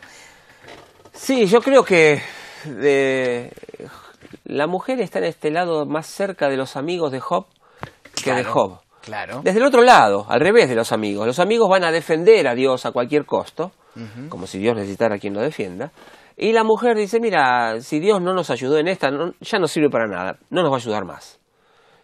Sí, 1.14 1.46
yo 1.48 1.62
creo 1.62 1.84
que 1.84 2.22
de- 2.66 3.52
la 4.46 4.68
mujer 4.68 5.00
está 5.02 5.20
en 5.20 5.26
este 5.26 5.52
lado 5.52 5.86
más 5.86 6.08
cerca 6.08 6.48
de 6.50 6.58
los 6.58 6.76
amigos 6.76 7.12
de 7.12 7.20
Job 7.20 7.46
que 8.16 8.32
de 8.34 8.42
Claro, 8.44 8.52
Job. 8.54 8.80
Claro. 9.02 9.42
Desde 9.44 9.60
el 9.60 9.66
otro 9.66 9.84
lado, 9.84 10.26
al 10.30 10.40
revés 10.42 10.68
de 10.68 10.76
los 10.76 10.92
amigos. 10.92 11.26
Los 11.26 11.40
amigos 11.40 11.70
van 11.70 11.84
a 11.86 11.92
defender 11.92 12.48
a 12.48 12.56
Dios 12.56 12.86
a 12.86 12.92
cualquier 12.92 13.26
costo, 13.26 13.72
como 14.30 14.46
si 14.48 14.60
Dios 14.60 14.76
necesitara 14.76 15.16
a 15.16 15.20
quien 15.20 15.34
lo 15.34 15.42
defienda. 15.42 15.92
Y 16.36 16.52
la 16.52 16.64
mujer 16.64 16.96
dice, 16.98 17.20
mira, 17.20 17.80
si 17.82 18.00
Dios 18.00 18.22
no 18.22 18.34
nos 18.34 18.50
ayudó 18.52 18.78
en 18.78 18.88
esta, 18.90 19.10
no- 19.10 19.34
ya 19.40 19.60
no 19.60 19.68
sirve 19.68 19.90
para 19.90 20.08
nada, 20.08 20.38
no 20.50 20.62
nos 20.62 20.72
va 20.72 20.76
a 20.76 20.80
ayudar 20.80 21.06
más. 21.06 21.40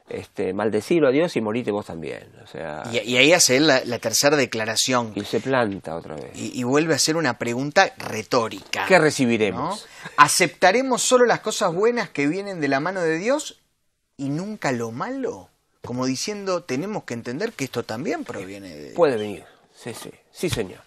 Este, 0.10 0.53
maldecirlo 0.53 1.07
a 1.07 1.12
Dios 1.12 1.36
y 1.38 1.41
morite 1.41 1.72
vos 1.72 1.86
también. 1.86 2.29
O 2.43 2.48
sea, 2.48 2.83
Y, 2.91 3.00
y 3.00 3.17
ahí 3.17 3.31
hace 3.31 3.55
él 3.57 3.67
la, 3.67 3.83
la 3.86 4.00
tercera 4.00 4.36
declaración 4.36 5.13
y 5.15 5.24
se 5.24 5.39
planta 5.39 5.95
otra 5.95 6.15
vez. 6.15 6.31
y, 6.36 6.60
y 6.60 6.63
vuelve 6.63 6.93
a 6.93 6.98
hacer 6.98 7.15
una 7.15 7.38
pregunta 7.38 7.93
retórica. 7.98 8.86
¿Qué 8.86 8.98
¿no? 8.98 9.01
recibiremos? 9.03 9.88
¿Aceptaremos 10.17 11.01
solo 11.01 11.25
las 11.25 11.39
cosas 11.39 11.74
buenas 11.74 12.10
que 12.10 12.27
vienen 12.27 12.60
de 12.60 12.67
la 12.67 12.79
mano 12.81 13.01
de 13.01 13.17
Dios 13.17 13.62
y 14.17 14.29
nunca 14.29 14.72
lo 14.74 14.91
malo? 14.91 15.50
Como 15.81 16.05
diciendo, 16.05 16.63
tenemos 16.63 17.03
que 17.05 17.13
entender 17.13 17.53
que 17.53 17.63
esto 17.65 17.83
también 17.83 18.24
proviene 18.25 18.69
de 18.69 18.81
Dios. 18.83 18.95
Puede 18.95 19.17
venir, 19.17 19.43
sí, 19.74 19.93
sí, 19.93 20.12
sí 20.31 20.50
señor. 20.50 20.81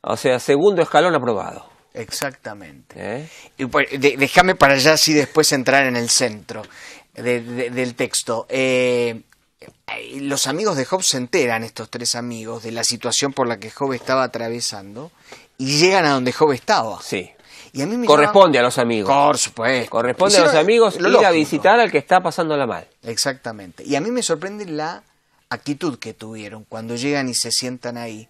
O 0.00 0.16
sea, 0.16 0.38
segundo 0.38 0.82
escalón 0.82 1.14
aprobado. 1.14 1.68
Exactamente. 1.94 2.94
¿eh? 2.98 3.28
Y 3.56 3.66
pues, 3.66 3.88
déjame 3.98 4.54
para 4.54 4.74
allá 4.74 4.92
así 4.94 5.14
después 5.14 5.50
entrar 5.52 5.86
en 5.86 5.96
el 5.96 6.10
centro 6.10 6.62
de- 7.16 7.40
de- 7.40 7.70
del 7.70 7.94
texto. 7.94 8.46
Eh, 8.48 9.22
los 10.20 10.46
amigos 10.46 10.76
de 10.76 10.84
Job 10.84 11.02
se 11.02 11.16
enteran, 11.16 11.64
estos 11.64 11.90
tres 11.90 12.14
amigos, 12.14 12.62
de 12.62 12.72
la 12.72 12.84
situación 12.84 13.32
por 13.32 13.48
la 13.48 13.58
que 13.58 13.70
Job 13.70 13.92
estaba 13.92 14.24
atravesando 14.24 15.10
y 15.58 15.78
llegan 15.78 16.04
a 16.04 16.10
donde 16.10 16.32
Job 16.32 16.52
estaba. 16.52 17.00
Sí. 17.02 17.30
Y 17.72 17.82
a 17.82 17.86
mí 17.86 17.96
me 17.96 18.06
Corresponde 18.06 18.58
a 18.58 18.62
los 18.62 18.78
amigos. 18.78 19.12
Por 19.12 19.36
supuesto. 19.38 19.90
Corresponde 19.90 20.38
a 20.38 20.44
los 20.44 20.54
amigos 20.54 20.98
lo 21.00 21.20
ir 21.20 21.26
a 21.26 21.30
visitar 21.30 21.78
al 21.78 21.90
que 21.90 21.98
está 21.98 22.20
pasándola 22.22 22.66
mal. 22.66 22.88
Exactamente. 23.02 23.84
Y 23.84 23.96
a 23.96 24.00
mí 24.00 24.10
me 24.10 24.22
sorprende 24.22 24.64
la 24.66 25.02
actitud 25.50 25.98
que 25.98 26.14
tuvieron 26.14 26.64
cuando 26.64 26.96
llegan 26.96 27.28
y 27.28 27.34
se 27.34 27.52
sientan 27.52 27.96
ahí, 27.98 28.28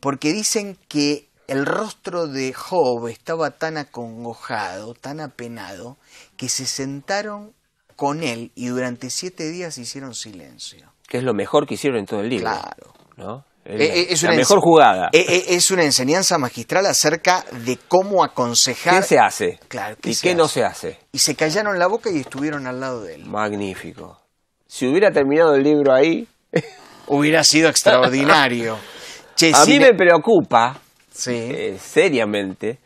porque 0.00 0.32
dicen 0.32 0.76
que 0.88 1.28
el 1.46 1.64
rostro 1.64 2.26
de 2.26 2.52
Job 2.52 3.08
estaba 3.08 3.52
tan 3.52 3.78
acongojado, 3.78 4.94
tan 4.94 5.20
apenado, 5.20 5.96
que 6.36 6.48
se 6.48 6.66
sentaron 6.66 7.52
con 7.98 8.22
él 8.22 8.52
y 8.54 8.68
durante 8.68 9.10
siete 9.10 9.50
días 9.50 9.76
hicieron 9.76 10.14
silencio. 10.14 10.92
Que 11.08 11.18
es 11.18 11.24
lo 11.24 11.34
mejor 11.34 11.66
que 11.66 11.74
hicieron 11.74 11.98
en 11.98 12.06
todo 12.06 12.20
el 12.20 12.28
libro. 12.28 12.48
Claro. 12.48 12.92
¿no? 13.16 13.44
Eh, 13.64 13.74
Es 13.74 13.78
la, 13.78 13.84
eh, 13.96 14.06
es 14.10 14.22
la 14.22 14.28
una 14.28 14.36
mejor 14.38 14.60
jugada. 14.60 15.08
eh, 15.12 15.26
eh, 15.28 15.44
Es 15.48 15.72
una 15.72 15.82
enseñanza 15.82 16.38
magistral 16.38 16.86
acerca 16.86 17.44
de 17.64 17.76
cómo 17.88 18.22
aconsejar. 18.22 18.94
¿Qué 18.94 19.02
se 19.02 19.18
hace? 19.18 19.58
Claro, 19.66 19.96
¿qué 20.00 20.10
¿Y 20.10 20.14
qué 20.14 20.36
no 20.36 20.46
se 20.46 20.62
hace? 20.62 20.96
Y 21.10 21.18
se 21.18 21.34
callaron 21.34 21.76
la 21.80 21.88
boca 21.88 22.08
y 22.08 22.20
estuvieron 22.20 22.68
al 22.68 22.78
lado 22.78 23.02
de 23.02 23.16
él. 23.16 23.26
Magnífico. 23.26 24.20
Si 24.68 24.86
hubiera 24.86 25.10
terminado 25.10 25.56
el 25.56 25.64
libro 25.64 25.92
ahí, 25.92 26.28
Hubiera 27.08 27.42
sido 27.42 27.68
extraordinario. 27.68 28.78
Che, 29.34 29.50
a 29.52 29.64
si 29.64 29.72
mí 29.72 29.80
me 29.80 29.94
preocupa 29.94 30.78
Sí. 31.10 31.32
eh, 31.34 31.76
seriamente 31.80 32.78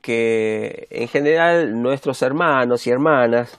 que 0.00 0.86
en 0.90 1.06
general 1.08 1.72
nuestros 1.80 2.20
hermanos 2.22 2.84
y 2.86 2.90
hermanas 2.90 3.56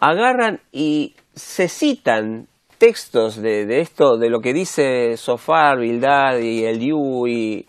agarran 0.00 0.60
y 0.72 1.14
se 1.34 1.68
citan 1.68 2.48
textos 2.78 3.36
de, 3.36 3.66
de 3.66 3.80
esto, 3.80 4.16
de 4.16 4.30
lo 4.30 4.40
que 4.40 4.52
dice 4.54 5.16
Sofar, 5.16 5.78
Bildad 5.78 6.38
y 6.38 6.64
Eliú 6.64 7.26
y, 7.26 7.66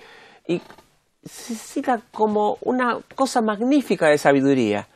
y 0.47 0.61
se 1.23 1.53
cita 1.55 2.01
como 2.11 2.57
una 2.61 2.97
cosa 3.15 3.41
magnífica 3.41 4.07
de 4.07 4.17
sabiduría. 4.17 4.87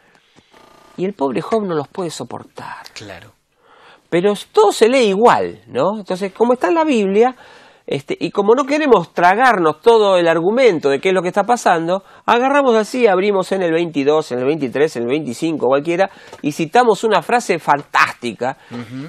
Y 0.97 1.03
el 1.05 1.13
pobre 1.13 1.41
Job 1.41 1.65
no 1.65 1.75
los 1.75 1.89
puede 1.89 2.09
soportar 2.09 2.77
Claro. 2.93 3.33
pero 4.09 4.33
todo 4.53 4.71
se 4.71 4.87
lee 4.87 5.09
igual, 5.09 5.61
¿no? 5.67 5.97
Entonces, 5.99 6.31
como 6.31 6.53
está 6.53 6.69
en 6.69 6.75
la 6.75 6.85
Biblia, 6.85 7.35
este, 7.87 8.17
y 8.19 8.31
como 8.31 8.55
no 8.55 8.65
queremos 8.65 9.13
tragarnos 9.13 9.79
todo 9.81 10.17
el 10.17 10.27
argumento 10.27 10.89
de 10.89 10.99
qué 10.99 11.09
es 11.09 11.13
lo 11.15 11.21
que 11.21 11.27
está 11.27 11.43
pasando, 11.43 12.03
agarramos 12.25 12.75
así, 12.75 13.05
abrimos 13.07 13.51
en 13.51 13.61
el 13.61 13.71
22, 13.71 14.31
en 14.31 14.39
el 14.39 14.45
23, 14.45 14.95
en 14.95 15.03
el 15.03 15.09
25, 15.09 15.67
cualquiera, 15.67 16.09
y 16.41 16.51
citamos 16.51 17.03
una 17.03 17.21
frase 17.21 17.59
fantástica, 17.59 18.57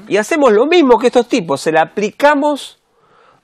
y 0.09 0.17
hacemos 0.19 0.53
lo 0.53 0.67
mismo 0.67 0.99
que 0.99 1.07
estos 1.07 1.27
tipos, 1.29 1.61
se 1.61 1.73
la 1.73 1.83
aplicamos 1.83 2.79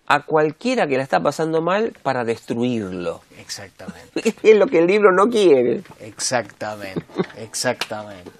a 0.06 0.20
cualquiera 0.20 0.86
que 0.86 0.96
la 0.98 1.02
está 1.02 1.20
pasando 1.20 1.62
mal 1.62 1.92
para 2.02 2.24
destruirlo. 2.24 3.20
Exactamente. 3.38 4.34
es 4.42 4.56
lo 4.58 4.66
que 4.66 4.80
el 4.80 4.86
libro 4.86 5.12
no 5.16 5.30
quiere. 5.30 5.82
Exactamente. 6.00 7.02
Exactamente. 7.38 8.30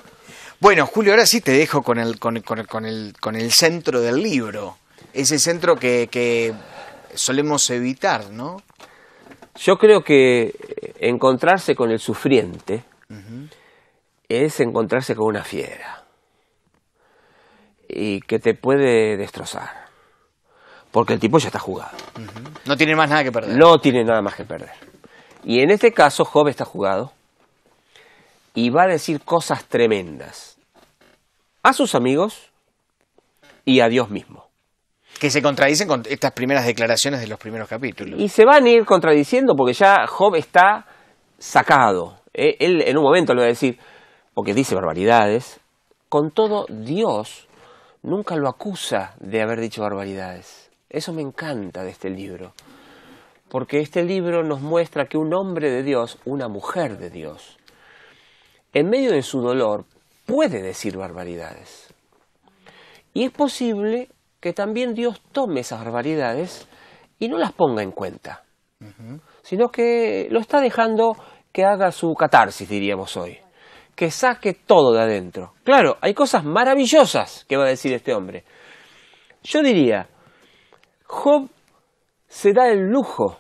Bueno, 0.61 0.87
Julio, 0.87 1.13
ahora 1.13 1.25
sí 1.25 1.41
te 1.41 1.53
dejo 1.53 1.83
con 1.83 1.99
el, 1.99 2.19
con, 2.19 2.41
con- 2.43 2.65
con 2.67 2.85
el, 2.85 3.15
con 3.21 3.35
el 3.37 3.51
centro 3.53 4.01
del 4.01 4.17
libro. 4.23 4.77
Ese 5.15 5.39
centro 5.39 5.77
que, 5.77 6.09
que 6.11 6.53
solemos 7.14 7.69
evitar, 7.71 8.31
¿no? 8.31 8.62
Yo 9.57 9.76
creo 9.76 10.02
que 10.02 10.45
eh, 10.45 10.52
encontrarse 11.00 11.75
con 11.75 11.90
el 11.90 11.99
sufriente 11.99 12.85
es 14.28 14.61
encontrarse 14.61 15.14
con 15.14 15.26
una 15.26 15.45
fiera 15.45 16.04
y 17.88 18.21
que 18.23 18.38
te 18.38 18.54
puede 18.54 19.16
destrozar. 19.16 19.83
Porque 20.90 21.14
el 21.14 21.21
tipo 21.21 21.38
ya 21.38 21.49
está 21.49 21.59
jugado. 21.59 21.90
No 22.66 22.76
tiene 22.76 22.95
más 22.95 23.09
nada 23.11 23.25
que 23.25 23.33
perder. 23.33 23.57
No 23.57 23.78
tiene 23.78 24.04
nada 24.04 24.23
más 24.23 24.35
que 24.35 24.45
perder. 24.45 24.73
Y 25.45 25.61
en 25.61 25.71
este 25.71 25.92
caso, 25.92 26.25
Job 26.25 26.49
está 26.49 26.64
jugado 26.64 27.12
y 28.54 28.71
va 28.71 28.85
a 28.85 28.87
decir 28.87 29.23
cosas 29.23 29.64
tremendas 29.64 30.59
a 31.62 31.73
sus 31.73 31.95
amigos 31.95 32.50
y 33.64 33.81
a 33.81 33.88
Dios 33.88 34.11
mismo. 34.11 34.51
Que 35.21 35.31
se 35.31 35.40
contradicen 35.40 35.87
con 35.87 36.02
estas 36.09 36.33
primeras 36.33 36.66
declaraciones 36.66 37.21
de 37.21 37.28
los 37.28 37.38
primeros 37.38 37.69
capítulos. 37.69 38.21
Y 38.21 38.28
se 38.28 38.45
van 38.45 38.64
a 38.64 38.71
ir 38.71 38.85
contradiciendo 38.85 39.54
porque 39.57 39.73
ya 39.73 40.07
Job 40.07 40.35
está 40.35 40.87
sacado. 41.38 42.21
Eh, 42.35 42.57
Él 42.61 42.83
en 42.83 42.97
un 42.99 43.04
momento 43.04 43.35
le 43.35 43.40
va 43.40 43.47
a 43.47 43.49
decir, 43.49 43.78
porque 44.35 44.54
dice 44.54 44.75
barbaridades, 44.75 45.61
con 46.09 46.31
todo 46.31 46.66
Dios 46.69 47.49
nunca 48.02 48.37
lo 48.37 48.49
acusa 48.49 49.14
de 49.21 49.42
haber 49.42 49.61
dicho 49.61 49.83
barbaridades. 49.83 50.71
Eso 50.90 51.12
me 51.12 51.23
encanta 51.23 51.83
de 51.83 51.90
este 51.90 52.11
libro. 52.11 52.52
Porque 53.49 53.81
este 53.81 54.02
libro 54.02 54.42
nos 54.42 54.61
muestra 54.61 55.07
que 55.07 55.19
un 55.19 55.33
hombre 55.35 55.71
de 55.71 55.83
Dios, 55.83 56.19
una 56.25 56.49
mujer 56.49 56.99
de 56.99 57.11
Dios, 57.11 57.59
en 58.73 58.88
medio 58.88 59.12
de 59.12 59.23
su 59.23 59.40
dolor 59.40 59.85
puede 60.26 60.62
decir 60.62 60.97
barbaridades. 60.97 61.92
Y 63.14 63.25
es 63.25 63.31
posible 63.31 64.09
que 64.43 64.53
también 64.53 64.93
Dios 64.93 65.23
tome 65.31 65.61
esas 65.61 65.85
barbaridades 65.85 66.67
y 67.21 67.29
no 67.29 67.39
las 67.39 67.53
ponga 67.53 67.81
en 67.81 67.93
cuenta, 67.93 68.43
sino 69.43 69.69
que 69.69 70.27
lo 70.33 70.41
está 70.41 70.61
dejando 70.61 71.17
que 71.53 71.65
haga 71.65 71.93
su 71.93 72.13
catarsis, 72.15 72.69
diríamos 72.69 73.17
hoy, 73.17 73.39
que 73.95 74.11
saque 74.11 74.55
todo 74.55 74.93
de 74.93 75.01
adentro. 75.01 75.55
Claro, 75.63 75.97
hay 76.01 76.13
cosas 76.13 76.45
maravillosas 76.45 77.45
que 77.49 77.57
va 77.57 77.67
a 77.67 77.69
decir 77.69 77.93
este 77.93 78.13
hombre. 78.13 78.43
Yo 79.45 79.63
diría, 79.63 80.09
Job 81.07 81.49
se 82.27 82.53
da 82.53 82.67
el 82.67 82.81
lujo 82.81 83.39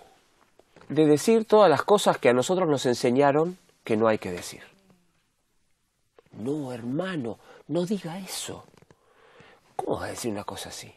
de 0.88 1.04
decir 1.06 1.46
todas 1.46 1.68
las 1.68 1.82
cosas 1.82 2.18
que 2.18 2.28
a 2.28 2.32
nosotros 2.32 2.68
nos 2.68 2.86
enseñaron 2.86 3.58
que 3.82 3.96
no 3.96 4.06
hay 4.06 4.18
que 4.18 4.30
decir. 4.30 4.62
No, 6.30 6.72
hermano, 6.72 7.40
no 7.66 7.84
diga 7.86 8.20
eso. 8.20 8.64
¿Cómo 9.84 9.98
va 9.98 10.06
a 10.06 10.10
decir 10.10 10.32
una 10.32 10.44
cosa 10.44 10.68
así? 10.68 10.92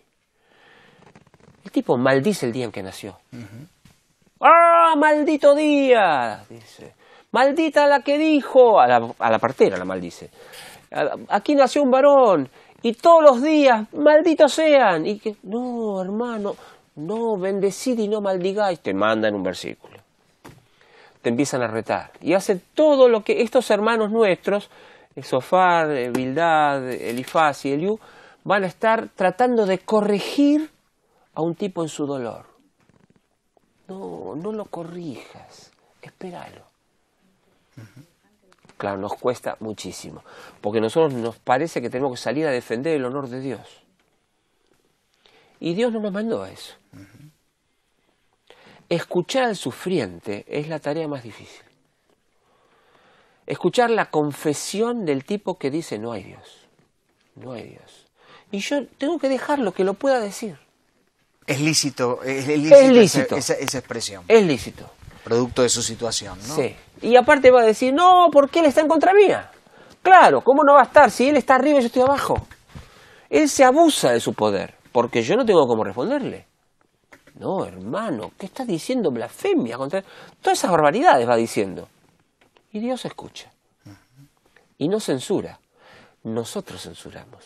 El 1.63 1.71
tipo 1.71 1.97
maldice 1.97 2.45
el 2.45 2.51
día 2.51 2.65
en 2.65 2.71
que 2.71 2.83
nació. 2.83 3.17
¡Ah, 4.39 4.93
maldito 4.97 5.55
día! 5.55 6.43
Dice. 6.49 6.93
Maldita 7.31 7.87
la 7.87 8.01
que 8.01 8.17
dijo. 8.17 8.79
A 8.79 8.87
la, 8.87 9.13
a 9.17 9.31
la 9.31 9.39
partera 9.39 9.77
la 9.77 9.85
maldice. 9.85 10.29
Aquí 11.29 11.55
nació 11.55 11.83
un 11.83 11.91
varón. 11.91 12.49
Y 12.81 12.93
todos 12.93 13.23
los 13.23 13.41
días, 13.41 13.91
malditos 13.93 14.53
sean. 14.53 15.05
Y 15.05 15.17
que, 15.17 15.35
no, 15.43 16.01
hermano, 16.01 16.55
no, 16.95 17.37
bendecid 17.37 17.97
y 17.97 18.07
no 18.07 18.21
maldigáis. 18.21 18.79
Te 18.79 18.93
mandan 18.93 19.33
un 19.33 19.43
versículo 19.43 20.05
te 21.25 21.29
empiezan 21.29 21.63
a 21.63 21.67
retar. 21.67 22.11
Y 22.21 22.33
hace 22.33 22.61
todo 22.75 23.09
lo 23.09 23.23
que 23.23 23.41
estos 23.41 23.71
hermanos 23.71 24.11
nuestros, 24.11 24.69
Sofar, 25.23 26.11
Bildad, 26.11 26.87
Elifaz 26.87 27.65
y 27.65 27.71
Eliú, 27.71 27.99
van 28.45 28.63
a 28.63 28.67
estar 28.67 29.09
tratando 29.09 29.65
de 29.65 29.79
corregir 29.79 30.69
a 31.33 31.41
un 31.41 31.55
tipo 31.55 31.83
en 31.83 31.89
su 31.89 32.05
dolor. 32.05 32.45
No, 33.87 34.35
no 34.35 34.53
lo 34.53 34.65
corrijas, 34.65 35.71
espéralo. 36.01 36.63
Claro, 38.77 38.97
nos 38.97 39.15
cuesta 39.15 39.57
muchísimo, 39.59 40.23
porque 40.61 40.79
nosotros 40.79 41.13
nos 41.13 41.37
parece 41.39 41.81
que 41.81 41.89
tenemos 41.89 42.13
que 42.13 42.23
salir 42.23 42.45
a 42.47 42.51
defender 42.51 42.95
el 42.95 43.05
honor 43.05 43.27
de 43.27 43.41
Dios. 43.41 43.81
Y 45.59 45.73
Dios 45.73 45.91
no 45.91 45.99
nos 45.99 46.13
mandó 46.13 46.43
a 46.43 46.51
eso. 46.51 46.75
Escuchar 48.87 49.45
al 49.45 49.55
sufriente 49.55 50.45
es 50.47 50.67
la 50.67 50.79
tarea 50.79 51.07
más 51.07 51.23
difícil. 51.23 51.63
Escuchar 53.47 53.89
la 53.89 54.11
confesión 54.11 55.05
del 55.05 55.23
tipo 55.23 55.57
que 55.57 55.71
dice 55.71 55.97
no 55.97 56.11
hay 56.11 56.23
Dios. 56.23 56.67
No 57.35 57.53
hay 57.53 57.69
Dios. 57.69 58.04
Y 58.51 58.59
yo 58.59 58.85
tengo 58.97 59.19
que 59.19 59.29
dejarlo 59.29 59.73
que 59.73 59.83
lo 59.83 59.93
pueda 59.95 60.19
decir. 60.19 60.57
Es 61.47 61.59
lícito, 61.61 62.23
es 62.23 62.47
lícito, 62.47 62.75
Es 62.75 62.91
lícito. 62.91 63.35
Esa, 63.35 63.53
esa- 63.53 63.63
esa 63.63 63.77
expresión, 63.79 64.23
Es 64.27 64.43
lícito. 64.43 64.89
producto 65.23 65.61
de 65.61 65.69
su 65.69 65.81
situación, 65.83 66.37
¿no? 66.47 66.55
Sí. 66.55 66.75
Y 67.01 67.15
aparte 67.17 67.51
va 67.51 67.61
a 67.61 67.65
decir, 67.65 67.93
no, 67.93 68.29
porque 68.31 68.59
él 68.59 68.65
está 68.65 68.81
en 68.81 68.87
contra 68.87 69.13
mía. 69.13 69.51
Claro, 70.01 70.41
¿cómo 70.41 70.63
no 70.63 70.73
va 70.73 70.81
a 70.81 70.85
estar? 70.85 71.11
Si 71.11 71.27
él 71.29 71.37
está 71.37 71.55
arriba 71.55 71.79
y 71.79 71.81
yo 71.81 71.87
estoy 71.87 72.01
abajo. 72.03 72.47
Él 73.29 73.49
se 73.49 73.63
abusa 73.63 74.11
de 74.11 74.19
su 74.19 74.33
poder, 74.33 74.75
porque 74.91 75.21
yo 75.23 75.35
no 75.35 75.45
tengo 75.45 75.67
cómo 75.67 75.83
responderle. 75.83 76.45
No, 77.35 77.65
hermano, 77.65 78.31
¿qué 78.37 78.45
estás 78.45 78.65
diciendo? 78.67 79.11
Blasfemia 79.11 79.77
contra... 79.77 80.03
Todas 80.41 80.57
esas 80.59 80.71
barbaridades 80.71 81.27
va 81.27 81.35
diciendo. 81.35 81.89
Y 82.71 82.79
Dios 82.79 83.03
escucha. 83.05 83.51
Y 84.77 84.87
no 84.87 84.99
censura. 84.99 85.59
Nosotros 86.23 86.81
censuramos. 86.83 87.43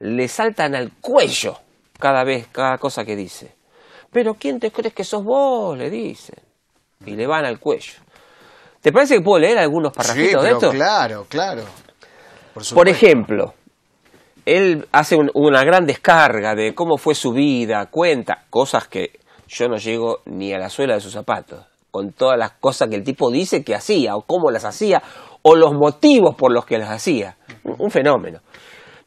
Le 0.00 0.28
saltan 0.28 0.74
al 0.74 0.92
cuello 1.00 1.58
cada 1.98 2.24
vez, 2.24 2.46
cada 2.50 2.78
cosa 2.78 3.04
que 3.04 3.16
dice. 3.16 3.54
Pero 4.10 4.34
¿quién 4.34 4.58
te 4.58 4.70
crees 4.72 4.94
que 4.94 5.04
sos 5.04 5.22
vos? 5.22 5.76
Le 5.78 5.88
dicen. 5.90 6.38
Y 7.06 7.12
le 7.16 7.26
van 7.26 7.44
al 7.44 7.58
cuello. 7.60 7.94
¿Te 8.80 8.92
parece 8.92 9.16
que 9.16 9.20
puedo 9.20 9.38
leer 9.38 9.58
algunos 9.58 9.92
Sí, 9.92 9.96
parrafitos 9.98 10.42
de 10.42 10.50
esto? 10.50 10.70
claro, 10.70 11.26
claro. 11.28 11.62
Por, 12.54 12.62
Por 12.74 12.88
ejemplo, 12.88 13.54
él 14.46 14.88
hace 14.92 15.16
un- 15.16 15.30
una 15.34 15.62
gran 15.64 15.86
descarga 15.86 16.54
de 16.54 16.74
cómo 16.74 16.96
fue 16.96 17.14
su 17.14 17.32
vida, 17.32 17.86
cuenta 17.90 18.44
cosas 18.50 18.88
que 18.88 19.20
yo 19.48 19.68
no 19.68 19.76
llego 19.76 20.20
ni 20.24 20.52
a 20.52 20.58
la 20.58 20.68
suela 20.70 20.94
de 20.94 21.00
sus 21.00 21.12
zapatos, 21.12 21.64
con 21.90 22.12
todas 22.12 22.38
las 22.38 22.52
cosas 22.52 22.88
que 22.88 22.96
el 22.96 23.04
tipo 23.04 23.30
dice 23.30 23.62
que 23.62 23.74
hacía, 23.74 24.16
o 24.16 24.22
cómo 24.22 24.50
las 24.50 24.64
hacía, 24.64 25.02
o 25.42 25.54
los 25.56 25.72
motivos 25.74 26.34
por 26.36 26.52
los 26.52 26.64
que 26.64 26.78
las 26.78 26.90
hacía. 26.90 27.36
Un 27.64 27.90
fenómeno. 27.90 28.40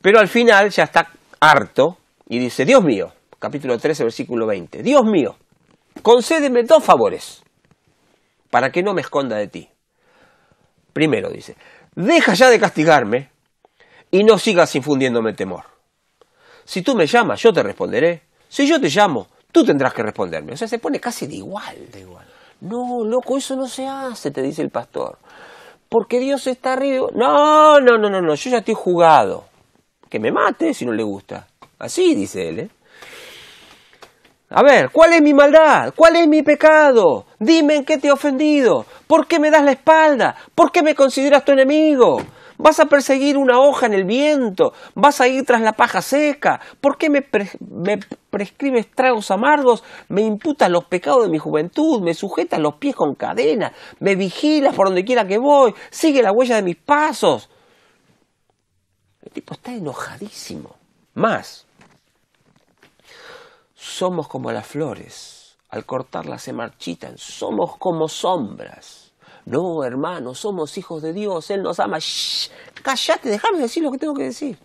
Pero 0.03 0.19
al 0.19 0.27
final 0.27 0.69
ya 0.69 0.83
está 0.83 1.09
harto 1.39 1.97
y 2.27 2.37
dice, 2.37 2.65
Dios 2.65 2.83
mío, 2.83 3.13
capítulo 3.39 3.77
13, 3.77 4.03
versículo 4.03 4.45
20, 4.45 4.83
Dios 4.83 5.05
mío, 5.05 5.37
concédeme 6.01 6.63
dos 6.63 6.83
favores 6.83 7.41
para 8.49 8.69
que 8.69 8.83
no 8.83 8.93
me 8.93 8.99
esconda 8.99 9.37
de 9.37 9.47
ti. 9.47 9.69
Primero 10.91 11.29
dice, 11.29 11.55
deja 11.95 12.33
ya 12.33 12.49
de 12.49 12.59
castigarme 12.59 13.29
y 14.11 14.25
no 14.25 14.37
sigas 14.37 14.75
infundiéndome 14.75 15.31
temor. 15.31 15.63
Si 16.65 16.81
tú 16.81 16.95
me 16.95 17.07
llamas, 17.07 17.41
yo 17.41 17.53
te 17.53 17.63
responderé. 17.63 18.23
Si 18.49 18.67
yo 18.67 18.81
te 18.81 18.89
llamo, 18.89 19.27
tú 19.53 19.63
tendrás 19.63 19.93
que 19.93 20.03
responderme. 20.03 20.51
O 20.51 20.57
sea, 20.57 20.67
se 20.67 20.79
pone 20.79 20.99
casi 20.99 21.27
de 21.27 21.35
igual. 21.35 21.77
Da 21.93 21.99
igual. 21.99 22.27
No, 22.59 23.05
loco, 23.05 23.37
eso 23.37 23.55
no 23.55 23.69
se 23.69 23.87
hace, 23.87 24.31
te 24.31 24.41
dice 24.41 24.63
el 24.63 24.69
pastor. 24.69 25.17
Porque 25.87 26.19
Dios 26.19 26.45
está 26.47 26.73
arriba. 26.73 27.07
No, 27.15 27.79
no, 27.79 27.97
no, 27.97 28.09
no, 28.09 28.21
no, 28.21 28.35
yo 28.35 28.49
ya 28.49 28.57
estoy 28.57 28.73
jugado. 28.73 29.52
Que 30.13 30.19
me 30.19 30.31
mate 30.31 30.75
si 30.75 30.85
no 30.85 30.91
le 30.91 31.01
gusta. 31.01 31.47
Así 31.79 32.13
dice 32.13 32.47
él, 32.47 32.59
¿eh? 32.59 32.69
A 34.51 34.61
ver, 34.61 34.91
¿cuál 34.91 35.11
es 35.13 35.23
mi 35.23 35.33
maldad? 35.33 35.91
¿Cuál 35.95 36.17
es 36.17 36.27
mi 36.27 36.43
pecado? 36.43 37.25
Dime 37.39 37.77
en 37.77 37.83
qué 37.83 37.97
te 37.97 38.09
he 38.09 38.11
ofendido. 38.11 38.85
¿Por 39.07 39.25
qué 39.25 39.39
me 39.39 39.49
das 39.49 39.63
la 39.63 39.71
espalda? 39.71 40.35
¿Por 40.53 40.71
qué 40.71 40.83
me 40.83 40.93
consideras 40.93 41.43
tu 41.43 41.53
enemigo? 41.53 42.21
¿Vas 42.59 42.79
a 42.79 42.85
perseguir 42.85 43.37
una 43.37 43.59
hoja 43.59 43.87
en 43.87 43.93
el 43.93 44.05
viento? 44.05 44.73
¿Vas 44.93 45.19
a 45.19 45.27
ir 45.27 45.45
tras 45.45 45.61
la 45.61 45.73
paja 45.73 46.03
seca? 46.03 46.59
¿Por 46.79 46.99
qué 46.99 47.09
me, 47.09 47.25
me 47.59 47.99
prescribes 48.29 48.91
tragos 48.91 49.31
amargos? 49.31 49.83
¿Me 50.09 50.21
imputas 50.21 50.69
los 50.69 50.85
pecados 50.85 51.23
de 51.23 51.31
mi 51.31 51.39
juventud? 51.39 52.03
¿Me 52.03 52.13
sujetas 52.13 52.59
los 52.59 52.75
pies 52.75 52.95
con 52.95 53.15
cadenas? 53.15 53.71
¿Me 53.99 54.15
vigilas 54.15 54.75
por 54.75 54.85
donde 54.85 55.05
quiera 55.05 55.25
que 55.25 55.39
voy? 55.39 55.73
¿Sigue 55.89 56.21
la 56.21 56.31
huella 56.31 56.57
de 56.57 56.61
mis 56.61 56.75
pasos? 56.77 57.49
Tipo 59.33 59.55
está 59.55 59.73
enojadísimo. 59.73 60.75
Más, 61.15 61.65
somos 63.75 64.27
como 64.27 64.51
las 64.51 64.65
flores, 64.65 65.57
al 65.69 65.85
cortarlas 65.85 66.43
se 66.43 66.53
marchitan, 66.53 67.17
somos 67.17 67.77
como 67.77 68.07
sombras. 68.07 69.11
No, 69.45 69.83
hermano, 69.83 70.33
somos 70.35 70.77
hijos 70.77 71.01
de 71.01 71.13
Dios, 71.13 71.49
Él 71.51 71.63
nos 71.63 71.79
ama. 71.79 71.97
Shh, 71.99 72.49
cállate, 72.81 73.29
déjame 73.29 73.59
decir 73.59 73.83
lo 73.83 73.91
que 73.91 73.97
tengo 73.97 74.13
que 74.13 74.23
decir. 74.23 74.57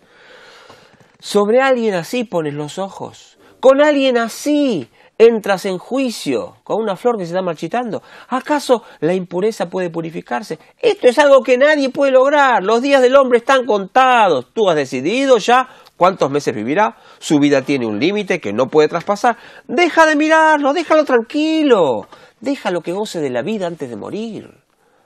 Sobre 1.19 1.61
alguien 1.61 1.95
así 1.95 2.23
pones 2.23 2.53
los 2.53 2.77
ojos, 2.77 3.37
con 3.59 3.81
alguien 3.81 4.17
así 4.17 4.89
entras 5.19 5.65
en 5.65 5.77
juicio, 5.77 6.55
con 6.63 6.81
una 6.81 6.95
flor 6.95 7.17
que 7.17 7.25
se 7.25 7.31
está 7.31 7.41
marchitando. 7.41 8.01
¿Acaso 8.29 8.83
la 9.01 9.13
impureza 9.13 9.69
puede 9.69 9.89
purificarse? 9.89 10.57
Esto 10.81 11.07
es 11.07 11.19
algo 11.19 11.43
que 11.43 11.57
nadie 11.57 11.89
puede 11.89 12.13
lograr. 12.13 12.63
Los 12.63 12.81
días 12.81 13.01
del 13.01 13.15
hombre 13.17 13.37
están 13.37 13.65
contados. 13.65 14.47
Tú 14.53 14.69
has 14.69 14.77
decidido 14.77 15.37
ya 15.37 15.67
cuántos 15.97 16.31
meses 16.31 16.55
vivirá. 16.55 16.95
Su 17.19 17.37
vida 17.37 17.61
tiene 17.61 17.85
un 17.85 17.99
límite 17.99 18.39
que 18.39 18.53
no 18.53 18.67
puede 18.67 18.87
traspasar. 18.87 19.37
Deja 19.67 20.05
de 20.05 20.15
mirarlo, 20.15 20.71
déjalo 20.71 21.03
tranquilo. 21.03 22.07
Déjalo 22.39 22.79
que 22.79 22.93
goce 22.93 23.19
de 23.19 23.29
la 23.29 23.41
vida 23.41 23.67
antes 23.67 23.89
de 23.89 23.97
morir. 23.97 24.49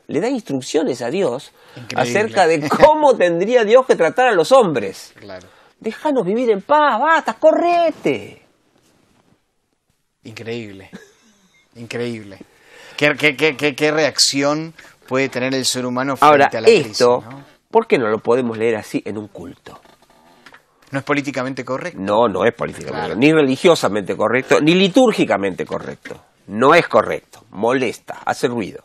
Le 0.06 0.22
da 0.22 0.30
instrucciones 0.30 1.02
a 1.02 1.10
Dios 1.10 1.54
Increíble. 1.76 2.02
acerca 2.02 2.46
de 2.46 2.70
cómo 2.70 3.16
tendría 3.16 3.64
Dios 3.64 3.88
que 3.88 3.96
tratar 3.96 4.28
a 4.28 4.34
los 4.34 4.52
hombres. 4.52 5.12
Claro. 5.20 5.48
Déjanos 5.80 6.24
vivir 6.24 6.52
en 6.52 6.62
paz, 6.62 7.00
basta, 7.00 7.34
correte. 7.34 8.43
Increíble. 10.24 10.90
Increíble. 11.76 12.40
¿Qué, 12.98 13.14
qué, 13.16 13.36
qué, 13.36 13.58
qué, 13.58 13.76
qué 13.76 13.92
reacción 13.92 14.74
puede 15.08 15.30
tener 15.30 15.54
el 15.54 15.66
ser 15.66 15.86
humano 15.86 16.16
frente 16.16 16.26
Ahora, 16.32 16.50
a 16.54 16.62
la 16.62 16.68
esto, 16.70 17.20
crisis? 17.22 17.34
¿no? 17.38 17.44
¿por 17.72 17.88
qué 17.88 17.98
no 17.98 18.08
lo 18.08 18.20
podemos 18.20 18.58
leer 18.58 18.76
así 18.76 19.02
en 19.06 19.18
un 19.18 19.28
culto? 19.30 19.82
No 20.92 21.00
es 21.00 21.06
políticamente 21.06 21.66
correcto. 21.66 22.00
No, 22.00 22.28
no 22.28 22.46
es 22.46 22.54
políticamente, 22.54 23.00
Claro. 23.08 23.16
ni 23.16 23.34
religiosamente 23.34 24.16
correcto, 24.16 24.62
ni 24.62 24.76
litúrgicamente 24.76 25.66
correcto. 25.66 26.24
No 26.48 26.76
es 26.76 26.88
correcto, 26.88 27.46
molesta, 27.50 28.20
hace 28.26 28.48
ruido. 28.48 28.84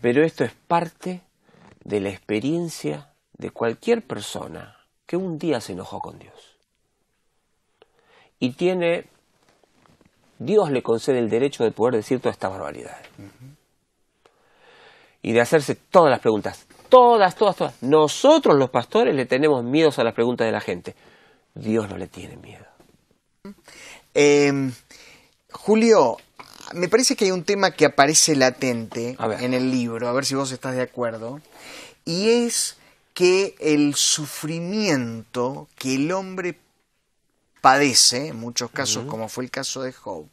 Pero 0.00 0.22
esto 0.24 0.44
es 0.44 0.52
parte 0.68 1.22
de 1.82 2.00
la 2.00 2.10
experiencia 2.10 3.08
de 3.36 3.50
cualquier 3.50 4.06
persona 4.06 4.76
que 5.06 5.16
un 5.16 5.38
día 5.38 5.60
se 5.60 5.72
enojó 5.72 5.98
con 5.98 6.18
Dios. 6.20 6.56
Y 8.38 8.52
tiene, 8.52 9.06
Dios 10.40 10.70
le 10.70 10.82
concede 10.82 11.18
el 11.18 11.28
derecho 11.28 11.64
de 11.64 11.70
poder 11.70 11.94
decir 11.96 12.18
todas 12.18 12.34
estas 12.34 12.50
barbaridades. 12.50 13.06
Y 15.22 15.32
de 15.32 15.40
hacerse 15.42 15.74
todas 15.74 16.10
las 16.10 16.20
preguntas. 16.20 16.66
Todas, 16.88 17.36
todas, 17.36 17.56
todas. 17.56 17.82
Nosotros 17.82 18.56
los 18.56 18.70
pastores 18.70 19.14
le 19.14 19.26
tenemos 19.26 19.62
miedo 19.62 19.90
a 19.94 20.02
las 20.02 20.14
preguntas 20.14 20.46
de 20.46 20.52
la 20.52 20.62
gente. 20.62 20.96
Dios 21.54 21.90
no 21.90 21.98
le 21.98 22.06
tiene 22.06 22.38
miedo. 22.38 22.64
Eh, 24.14 24.70
Julio, 25.52 26.16
me 26.72 26.88
parece 26.88 27.16
que 27.16 27.26
hay 27.26 27.32
un 27.32 27.44
tema 27.44 27.72
que 27.72 27.84
aparece 27.84 28.34
latente 28.34 29.18
en 29.40 29.52
el 29.52 29.70
libro, 29.70 30.08
a 30.08 30.12
ver 30.12 30.24
si 30.24 30.34
vos 30.34 30.52
estás 30.52 30.74
de 30.74 30.82
acuerdo, 30.82 31.40
y 32.06 32.30
es 32.30 32.78
que 33.12 33.56
el 33.60 33.94
sufrimiento 33.94 35.68
que 35.76 35.96
el 35.96 36.12
hombre 36.12 36.58
padece, 37.60 38.28
en 38.28 38.36
muchos 38.36 38.70
casos, 38.70 39.04
como 39.06 39.28
fue 39.28 39.44
el 39.44 39.50
caso 39.50 39.82
de 39.82 39.92
Job, 39.92 40.26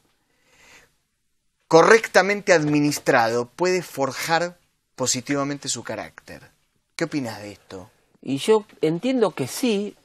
correctamente 1.68 2.54
administrado, 2.54 3.50
puede 3.50 3.82
forjar 3.82 4.58
positivamente 4.96 5.70
su 5.70 5.84
carácter. 5.84 6.52
¿Qué 6.96 7.06
opinas 7.06 7.42
de 7.42 7.52
esto? 7.52 7.92
Y 8.22 8.38
yo 8.38 8.66
entiendo 8.82 9.32
que 9.32 9.48
sí, 9.48 9.96